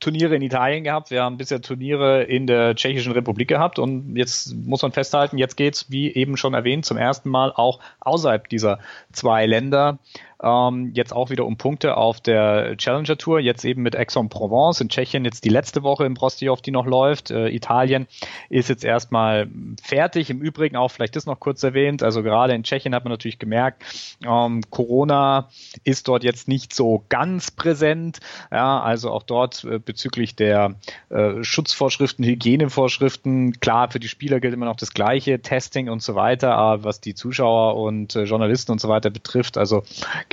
Turniere 0.00 0.36
in 0.36 0.42
Italien 0.42 0.84
gehabt, 0.84 1.10
wir 1.10 1.22
haben 1.22 1.36
bisher 1.36 1.60
Turniere 1.60 2.22
in 2.22 2.46
der 2.46 2.74
Tschechischen 2.74 3.12
Republik 3.12 3.48
gehabt 3.48 3.78
und 3.78 4.16
jetzt 4.16 4.54
muss 4.54 4.82
man 4.82 4.92
festhalten, 4.92 5.38
jetzt 5.38 5.56
geht's 5.56 5.90
wie 5.90 6.12
eben 6.12 6.36
schon 6.36 6.54
erwähnt, 6.54 6.84
zum 6.84 6.96
ersten 6.96 7.28
Mal 7.28 7.52
auch 7.52 7.80
außerhalb 8.00 8.48
dieser 8.48 8.78
zwei 9.12 9.46
Länder 9.46 9.98
ähm, 10.44 10.90
jetzt 10.94 11.12
auch 11.12 11.30
wieder 11.30 11.46
um 11.46 11.56
Punkte 11.56 11.96
auf 11.96 12.20
der 12.20 12.76
Challenger 12.76 13.16
Tour. 13.16 13.40
Jetzt 13.40 13.64
eben 13.64 13.82
mit 13.82 13.96
Aix-en-Provence 13.96 14.80
in 14.80 14.88
Tschechien 14.88 15.24
jetzt 15.24 15.44
die 15.44 15.48
letzte 15.48 15.82
Woche 15.82 16.04
im 16.04 16.14
Prostijov, 16.14 16.60
die 16.60 16.70
noch 16.70 16.86
läuft. 16.86 17.30
Äh, 17.30 17.48
Italien 17.48 18.06
ist 18.50 18.68
jetzt 18.68 18.84
erstmal 18.84 19.48
fertig. 19.82 20.28
Im 20.28 20.40
Übrigen 20.40 20.76
auch 20.76 20.90
vielleicht 20.90 21.16
das 21.16 21.24
noch 21.26 21.40
kurz 21.40 21.62
erwähnt. 21.62 22.02
Also 22.02 22.22
gerade 22.22 22.54
in 22.54 22.62
Tschechien 22.62 22.94
hat 22.94 23.04
man 23.04 23.12
natürlich 23.12 23.38
gemerkt, 23.38 23.82
ähm, 24.24 24.62
Corona 24.70 25.48
ist 25.82 26.08
dort 26.08 26.24
jetzt 26.24 26.46
nicht 26.46 26.74
so 26.74 27.04
ganz 27.08 27.50
präsent. 27.50 28.20
Ja, 28.50 28.80
also 28.80 29.10
auch 29.10 29.22
dort 29.22 29.64
äh, 29.64 29.78
bezüglich 29.78 30.36
der 30.36 30.74
äh, 31.08 31.42
Schutzvorschriften, 31.42 32.24
Hygienevorschriften. 32.24 33.60
Klar, 33.60 33.90
für 33.90 34.00
die 34.00 34.08
Spieler 34.08 34.40
gilt 34.40 34.52
immer 34.52 34.66
noch 34.66 34.76
das 34.76 34.92
Gleiche, 34.92 35.40
Testing 35.40 35.88
und 35.88 36.02
so 36.02 36.14
weiter. 36.14 36.54
Aber 36.54 36.84
was 36.84 37.00
die 37.00 37.14
Zuschauer 37.14 37.76
und 37.76 38.14
äh, 38.14 38.24
Journalisten 38.24 38.72
und 38.72 38.80
so 38.80 38.88
weiter 38.88 39.08
betrifft, 39.08 39.56
also 39.56 39.82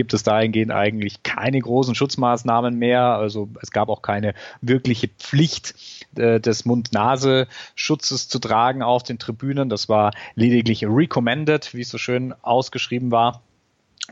gibt 0.02 0.16
es 0.16 0.24
dahingehend 0.24 0.72
eigentlich 0.72 1.22
keine 1.22 1.60
großen 1.60 1.94
Schutzmaßnahmen 1.94 2.76
mehr. 2.76 3.04
Also 3.04 3.50
es 3.62 3.70
gab 3.70 3.88
auch 3.88 4.02
keine 4.02 4.34
wirkliche 4.60 5.10
Pflicht 5.10 5.76
äh, 6.16 6.40
des 6.40 6.66
Mund-Nase-Schutzes 6.66 8.28
zu 8.28 8.40
tragen 8.40 8.82
auf 8.82 9.04
den 9.04 9.20
Tribünen. 9.20 9.70
Das 9.70 9.90
war 9.90 10.12
lediglich 10.34 10.86
recommended, 10.88 11.76
wie 11.76 11.82
es 11.82 11.90
so 11.92 12.00
schön 12.00 12.34
ausgeschrieben 12.42 13.12
war. 13.12 13.44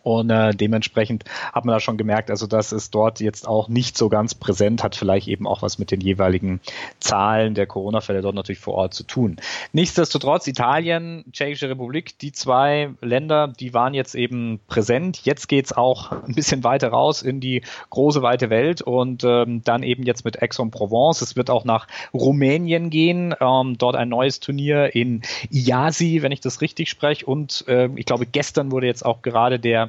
Und 0.04 0.30
äh, 0.30 0.54
dementsprechend 0.54 1.26
hat 1.54 1.66
man 1.66 1.74
da 1.74 1.80
schon 1.80 1.98
gemerkt, 1.98 2.30
also 2.30 2.48
das 2.48 2.72
ist 2.72 2.96
dort 2.96 3.20
jetzt 3.20 3.48
auch 3.48 3.68
nicht 3.68 3.98
so 3.98 4.10
ganz 4.10 4.36
präsent, 4.36 4.84
hat 4.84 4.96
vielleicht 4.96 5.28
eben 5.28 5.48
auch 5.48 5.62
was 5.62 5.80
mit 5.80 5.92
den 5.92 6.02
jeweiligen 6.02 6.60
Zahlen 7.00 7.54
der 7.54 7.68
Corona-Fälle 7.68 8.22
dort 8.22 8.36
natürlich 8.36 8.60
vor 8.60 8.76
Ort 8.76 8.94
zu 8.94 9.04
tun. 9.04 9.38
Nichtsdestotrotz, 9.74 10.48
Italien, 10.48 11.26
Tschechische 11.32 11.70
Republik, 11.70 12.18
die 12.20 12.32
zwei 12.32 12.92
Länder, 13.02 13.48
die 13.48 13.74
waren 13.74 13.94
jetzt 13.94 14.16
eben 14.16 14.60
präsent. 14.68 15.22
Jetzt 15.24 15.48
geht's 15.48 15.74
auch 15.74 16.12
ein 16.12 16.36
bisschen 16.36 16.64
weiter 16.64 16.90
raus 16.90 17.22
in 17.22 17.40
die 17.40 17.62
große, 17.90 18.22
weite 18.22 18.50
Welt 18.50 18.82
und 18.82 19.24
ähm, 19.24 19.62
dann 19.64 19.84
eben 19.84 20.04
jetzt 20.04 20.26
mit 20.26 20.42
Aix-en-Provence. 20.42 21.22
Es 21.22 21.36
wird 21.36 21.50
auch 21.50 21.66
nach 21.66 21.88
Rumänien 22.14 22.90
gehen, 22.90 23.36
ähm, 23.40 23.78
dort 23.78 23.96
ein 23.96 24.10
neues 24.10 24.40
Turnier 24.40 24.96
in 24.96 25.22
Iasi, 25.50 26.22
wenn 26.22 26.32
ich 26.32 26.42
das 26.42 26.62
richtig 26.62 26.90
spreche. 26.90 27.26
Und 27.26 27.66
äh, 27.68 27.90
ich 27.96 28.06
glaube, 28.06 28.26
gestern 28.26 28.72
wurde 28.72 28.88
jetzt 28.88 29.06
auch 29.06 29.22
gerade 29.22 29.60
der 29.60 29.89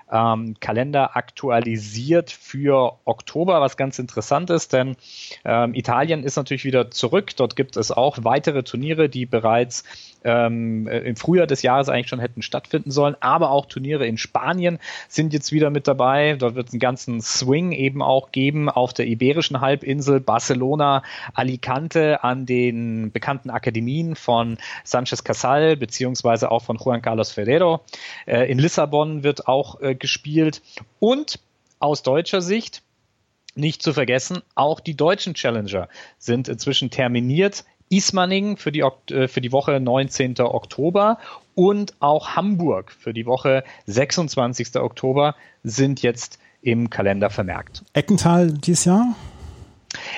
ähm, 0.11 0.55
Kalender 0.59 1.15
aktualisiert 1.15 2.31
für 2.31 2.97
Oktober, 3.05 3.61
was 3.61 3.77
ganz 3.77 3.99
interessant 3.99 4.49
ist, 4.49 4.73
denn 4.73 4.95
ähm, 5.45 5.73
Italien 5.73 6.23
ist 6.23 6.35
natürlich 6.35 6.65
wieder 6.65 6.91
zurück. 6.91 7.35
Dort 7.35 7.55
gibt 7.55 7.77
es 7.77 7.91
auch 7.91 8.19
weitere 8.21 8.63
Turniere, 8.63 9.09
die 9.09 9.25
bereits 9.25 9.83
ähm, 10.23 10.87
äh, 10.87 10.99
im 10.99 11.15
Frühjahr 11.15 11.47
des 11.47 11.61
Jahres 11.61 11.89
eigentlich 11.89 12.09
schon 12.09 12.19
hätten 12.19 12.41
stattfinden 12.41 12.91
sollen, 12.91 13.15
aber 13.19 13.51
auch 13.51 13.65
Turniere 13.65 14.05
in 14.05 14.17
Spanien 14.17 14.79
sind 15.07 15.33
jetzt 15.33 15.51
wieder 15.51 15.69
mit 15.69 15.87
dabei. 15.87 16.35
Dort 16.37 16.55
wird 16.55 16.67
es 16.67 16.73
einen 16.73 16.79
ganzen 16.79 17.21
Swing 17.21 17.71
eben 17.71 18.01
auch 18.01 18.31
geben 18.31 18.69
auf 18.69 18.93
der 18.93 19.07
Iberischen 19.07 19.61
Halbinsel, 19.61 20.19
Barcelona, 20.19 21.03
Alicante 21.33 22.23
an 22.23 22.45
den 22.45 23.11
bekannten 23.11 23.49
Akademien 23.49 24.15
von 24.15 24.57
Sanchez 24.83 25.23
Casal 25.23 25.75
beziehungsweise 25.77 26.51
auch 26.51 26.63
von 26.63 26.77
Juan 26.77 27.01
Carlos 27.01 27.31
Ferrero. 27.31 27.81
Äh, 28.25 28.51
in 28.51 28.59
Lissabon 28.59 29.23
wird 29.23 29.47
auch 29.47 29.79
äh, 29.81 29.95
gespielt 30.01 30.61
und 30.99 31.39
aus 31.79 32.03
deutscher 32.03 32.41
Sicht 32.41 32.83
nicht 33.55 33.81
zu 33.81 33.93
vergessen, 33.93 34.41
auch 34.55 34.79
die 34.79 34.95
deutschen 34.95 35.33
Challenger 35.33 35.87
sind 36.17 36.47
inzwischen 36.47 36.89
terminiert. 36.89 37.65
Ismaning 37.89 38.55
für 38.55 38.71
die, 38.71 38.79
äh, 38.79 39.27
für 39.27 39.41
die 39.41 39.51
Woche 39.51 39.79
19. 39.79 40.39
Oktober 40.39 41.17
und 41.55 41.93
auch 41.99 42.35
Hamburg 42.37 42.91
für 42.91 43.13
die 43.13 43.25
Woche 43.25 43.65
26. 43.85 44.77
Oktober 44.77 45.35
sind 45.63 46.01
jetzt 46.01 46.39
im 46.61 46.89
Kalender 46.89 47.29
vermerkt. 47.29 47.83
Eckental 47.93 48.51
dieses 48.53 48.85
Jahr? 48.85 49.15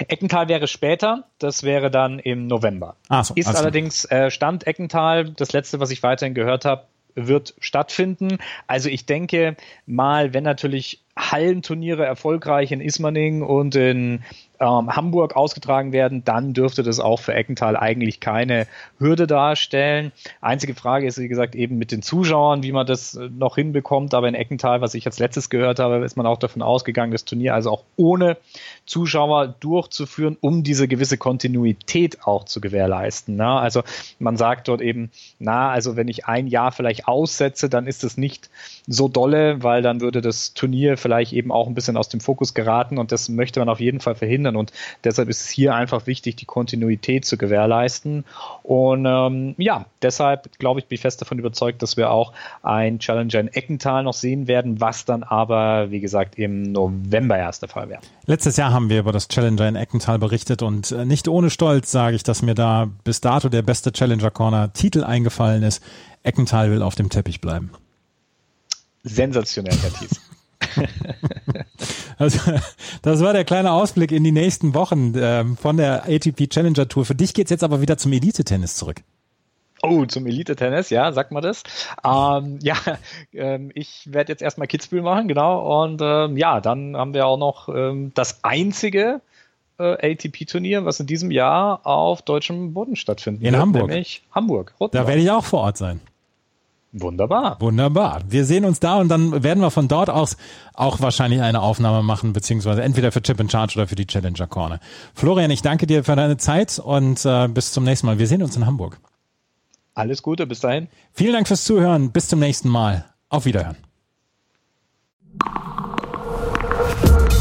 Eckental 0.08 0.50
wäre 0.50 0.68
später, 0.68 1.28
das 1.40 1.64
wäre 1.64 1.90
dann 1.90 2.20
im 2.20 2.46
November. 2.46 2.96
So, 3.24 3.34
ist 3.34 3.48
also. 3.48 3.60
allerdings 3.60 4.06
äh, 4.06 4.30
Stand 4.30 4.68
Eckental, 4.68 5.32
das 5.32 5.52
letzte, 5.52 5.80
was 5.80 5.90
ich 5.90 6.04
weiterhin 6.04 6.36
gehört 6.36 6.66
habe, 6.66 6.86
wird 7.16 7.54
stattfinden. 7.60 8.38
Also 8.68 8.90
ich 8.90 9.06
denke 9.06 9.56
mal, 9.86 10.34
wenn 10.34 10.44
natürlich 10.44 11.02
Hallenturniere 11.18 12.06
erfolgreich 12.06 12.72
in 12.72 12.82
Ismaning 12.82 13.44
und 13.44 13.76
in 13.76 14.24
ähm, 14.64 14.96
Hamburg 14.96 15.36
ausgetragen 15.36 15.92
werden, 15.92 16.24
dann 16.24 16.54
dürfte 16.54 16.84
das 16.84 17.00
auch 17.00 17.20
für 17.20 17.34
Eckental 17.34 17.76
eigentlich 17.76 18.20
keine 18.22 18.66
Hürde 18.98 19.28
darstellen. 19.28 20.12
Einzige 20.40 20.74
Frage 20.74 21.06
ist, 21.06 21.18
wie 21.18 21.28
gesagt, 21.28 21.54
eben 21.56 21.78
mit 21.78 21.92
den 21.92 22.02
Zuschauern, 22.02 22.64
wie 22.64 22.72
man 22.72 22.88
das 22.88 23.16
äh, 23.16 23.30
noch 23.30 23.56
hinbekommt. 23.56 24.14
Aber 24.14 24.28
in 24.28 24.36
Eckental, 24.36 24.80
was 24.80 24.94
ich 24.94 25.06
als 25.06 25.20
letztes 25.20 25.50
gehört 25.50 25.80
habe, 25.80 26.04
ist 26.06 26.16
man 26.16 26.26
auch 26.26 26.38
davon 26.38 26.62
ausgegangen, 26.62 27.12
das 27.12 27.26
Turnier 27.26 27.54
also 27.54 27.72
auch 27.72 27.84
ohne 27.98 28.38
Zuschauer 28.86 29.56
durchzuführen, 29.60 30.38
um 30.40 30.64
diese 30.64 30.88
gewisse 30.88 31.18
Kontinuität 31.18 32.26
auch 32.26 32.46
zu 32.46 32.62
gewährleisten. 32.62 33.36
Na? 33.36 33.60
Also 33.60 33.84
man 34.20 34.38
sagt 34.38 34.70
dort 34.70 34.82
eben, 34.82 35.12
na, 35.40 35.70
also 35.70 35.96
wenn 35.98 36.08
ich 36.08 36.26
ein 36.26 36.48
Jahr 36.48 36.72
vielleicht 36.72 37.08
aussetze, 37.08 37.70
dann 37.70 37.86
ist 37.86 38.04
es 38.04 38.18
nicht 38.18 38.50
so 38.88 39.08
dolle, 39.08 39.64
weil 39.64 39.82
dann 39.82 40.02
würde 40.02 40.22
das 40.22 40.54
Turnier 40.54 40.98
vielleicht 40.98 41.34
eben 41.34 41.52
auch 41.52 41.68
ein 41.68 41.74
bisschen 41.74 41.98
aus 41.98 42.10
dem 42.10 42.22
Fokus 42.22 42.54
geraten 42.54 42.98
und 42.98 43.12
das 43.12 43.30
möchte 43.30 43.60
man 43.60 43.70
auf 43.70 43.80
jeden 43.80 44.00
Fall 44.00 44.16
verhindern 44.16 44.53
und 44.56 44.72
deshalb 45.04 45.30
ist 45.30 45.42
es 45.42 45.50
hier 45.50 45.76
einfach 45.76 46.08
wichtig, 46.08 46.36
die 46.36 46.46
Kontinuität 46.46 47.26
zu 47.26 47.38
gewährleisten 47.38 48.26
und 48.64 49.06
ähm, 49.06 49.56
ja, 49.58 49.86
deshalb 50.02 50.58
glaube 50.60 50.80
ich, 50.80 50.88
bin 50.88 50.96
ich 50.96 51.02
fest 51.02 51.22
davon 51.22 51.40
überzeugt, 51.40 51.82
dass 51.82 51.98
wir 51.98 52.12
auch 52.12 52.34
ein 52.62 53.00
Challenger 53.00 53.40
in 53.40 53.48
Eckental 53.48 54.04
noch 54.04 54.14
sehen 54.14 54.48
werden, 54.48 54.80
was 54.80 55.06
dann 55.06 55.24
aber, 55.24 55.92
wie 55.92 56.00
gesagt, 56.00 56.38
im 56.38 56.72
November 56.72 57.38
erst 57.38 57.62
der 57.62 57.70
Fall 57.70 57.90
wäre. 57.90 58.02
Letztes 58.26 58.58
Jahr 58.58 58.72
haben 58.72 58.90
wir 58.90 59.00
über 59.00 59.12
das 59.12 59.28
Challenger 59.28 59.68
in 59.68 59.76
Eckental 59.76 60.20
berichtet 60.20 60.62
und 60.62 60.92
äh, 60.92 61.06
nicht 61.06 61.28
ohne 61.28 61.50
Stolz 61.50 61.92
sage 61.92 62.16
ich, 62.16 62.24
dass 62.24 62.42
mir 62.42 62.56
da 62.56 62.90
bis 63.04 63.22
dato 63.22 63.50
der 63.50 63.62
beste 63.62 63.92
Challenger 63.92 64.32
Corner 64.32 64.74
Titel 64.74 65.04
eingefallen 65.04 65.64
ist. 65.64 65.84
Eckental 66.24 66.72
will 66.72 66.82
auf 66.82 66.96
dem 66.96 67.10
Teppich 67.10 67.42
bleiben. 67.42 67.72
Sensationell, 69.04 69.78
Herr 69.82 69.94
Thies. 69.94 70.22
Also, 72.18 72.40
das 73.02 73.22
war 73.22 73.34
der 73.34 73.44
kleine 73.44 73.72
Ausblick 73.72 74.12
in 74.12 74.24
die 74.24 74.32
nächsten 74.32 74.76
Wochen 74.76 75.14
ähm, 75.18 75.58
von 75.58 75.78
der 75.78 76.04
ATP 76.04 76.48
Challenger 76.48 76.88
Tour. 76.88 77.06
Für 77.06 77.16
dich 77.16 77.34
geht's 77.34 77.50
jetzt 77.50 77.64
aber 77.64 77.82
wieder 77.82 77.98
zum 77.98 78.14
Elite-Tennis 78.14 78.76
zurück. 78.76 79.02
Oh, 79.82 80.06
zum 80.06 80.26
Elite-Tennis, 80.26 80.90
ja, 80.92 81.12
sagt 81.12 81.32
man 81.32 81.44
das. 81.44 81.64
Ähm, 82.06 82.60
ja, 82.64 82.76
ähm, 83.34 83.72
ich 83.74 84.08
werde 84.12 84.32
jetzt 84.32 84.42
erstmal 84.42 84.68
Kitzbühel 84.68 85.02
machen, 85.02 85.28
genau. 85.28 85.84
Und 85.84 86.02
ähm, 86.02 86.38
ja, 86.38 86.62
dann 86.62 86.96
haben 86.96 87.14
wir 87.14 87.28
auch 87.28 87.38
noch 87.38 87.68
ähm, 87.68 88.12
das 88.14 88.44
einzige 88.44 89.20
äh, 89.80 90.14
ATP-Turnier, 90.14 90.86
was 90.86 91.00
in 91.02 91.08
diesem 91.08 91.32
Jahr 91.32 91.86
auf 91.86 92.22
deutschem 92.22 92.74
Boden 92.74 92.96
stattfindet. 92.96 93.44
In 93.44 93.58
Hamburg. 93.58 93.88
Nämlich 93.88 94.24
Hamburg. 94.32 94.74
Da 94.92 95.08
werde 95.08 95.22
ich 95.22 95.30
auch 95.30 95.44
vor 95.44 95.62
Ort 95.62 95.78
sein. 95.78 96.00
Wunderbar. 96.94 97.60
Wunderbar. 97.60 98.22
Wir 98.28 98.46
sehen 98.46 98.66
uns 98.66 98.80
da 98.80 98.98
und 98.98 99.10
dann 99.10 99.44
werden 99.44 99.62
wir 99.62 99.72
von 99.72 99.88
dort 99.88 100.12
aus 100.12 100.38
auch 100.76 101.02
wahrscheinlich 101.02 101.42
eine 101.42 101.62
Aufnahme 101.62 102.04
machen, 102.04 102.34
beziehungsweise 102.34 102.84
entweder 102.84 103.12
für 103.12 103.22
Chip 103.22 103.40
and 103.40 103.52
Charge 103.52 103.74
oder 103.80 103.88
für 103.88 103.96
die 103.96 104.06
Challenger 104.06 104.46
Corner. 104.46 104.80
Florian, 105.16 105.50
ich 105.50 105.64
danke 105.64 105.88
dir 105.88 106.04
für 106.04 106.16
deine 106.16 106.38
Zeit 106.38 106.78
und 106.78 107.26
äh, 107.26 107.48
bis 107.48 107.72
zum 107.72 107.84
nächsten 107.84 108.06
Mal. 108.06 108.20
Wir 108.20 108.28
sehen 108.28 108.44
uns 108.44 108.56
in 108.56 108.68
Hamburg. 108.68 109.00
Alles 109.96 110.22
Gute, 110.22 110.46
bis 110.46 110.60
dahin. 110.60 110.88
Vielen 111.12 111.34
Dank 111.34 111.48
fürs 111.48 111.66
Zuhören. 111.66 112.12
Bis 112.12 112.28
zum 112.28 112.40
nächsten 112.40 112.70
Mal. 112.70 113.06
Auf 113.30 113.46
Wiederhören. 113.46 113.78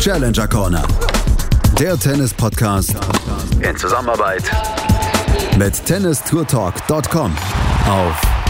Challenger 0.00 0.48
Corner. 0.48 0.82
Der 1.78 1.98
Tennis-Podcast 1.98 2.96
in 3.60 3.76
Zusammenarbeit 3.76 4.50
mit 5.58 5.84
tennistourtalk.com 5.84 7.32
auf 7.86 8.41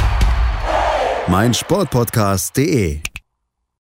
meinsportpodcast.de 1.29 3.12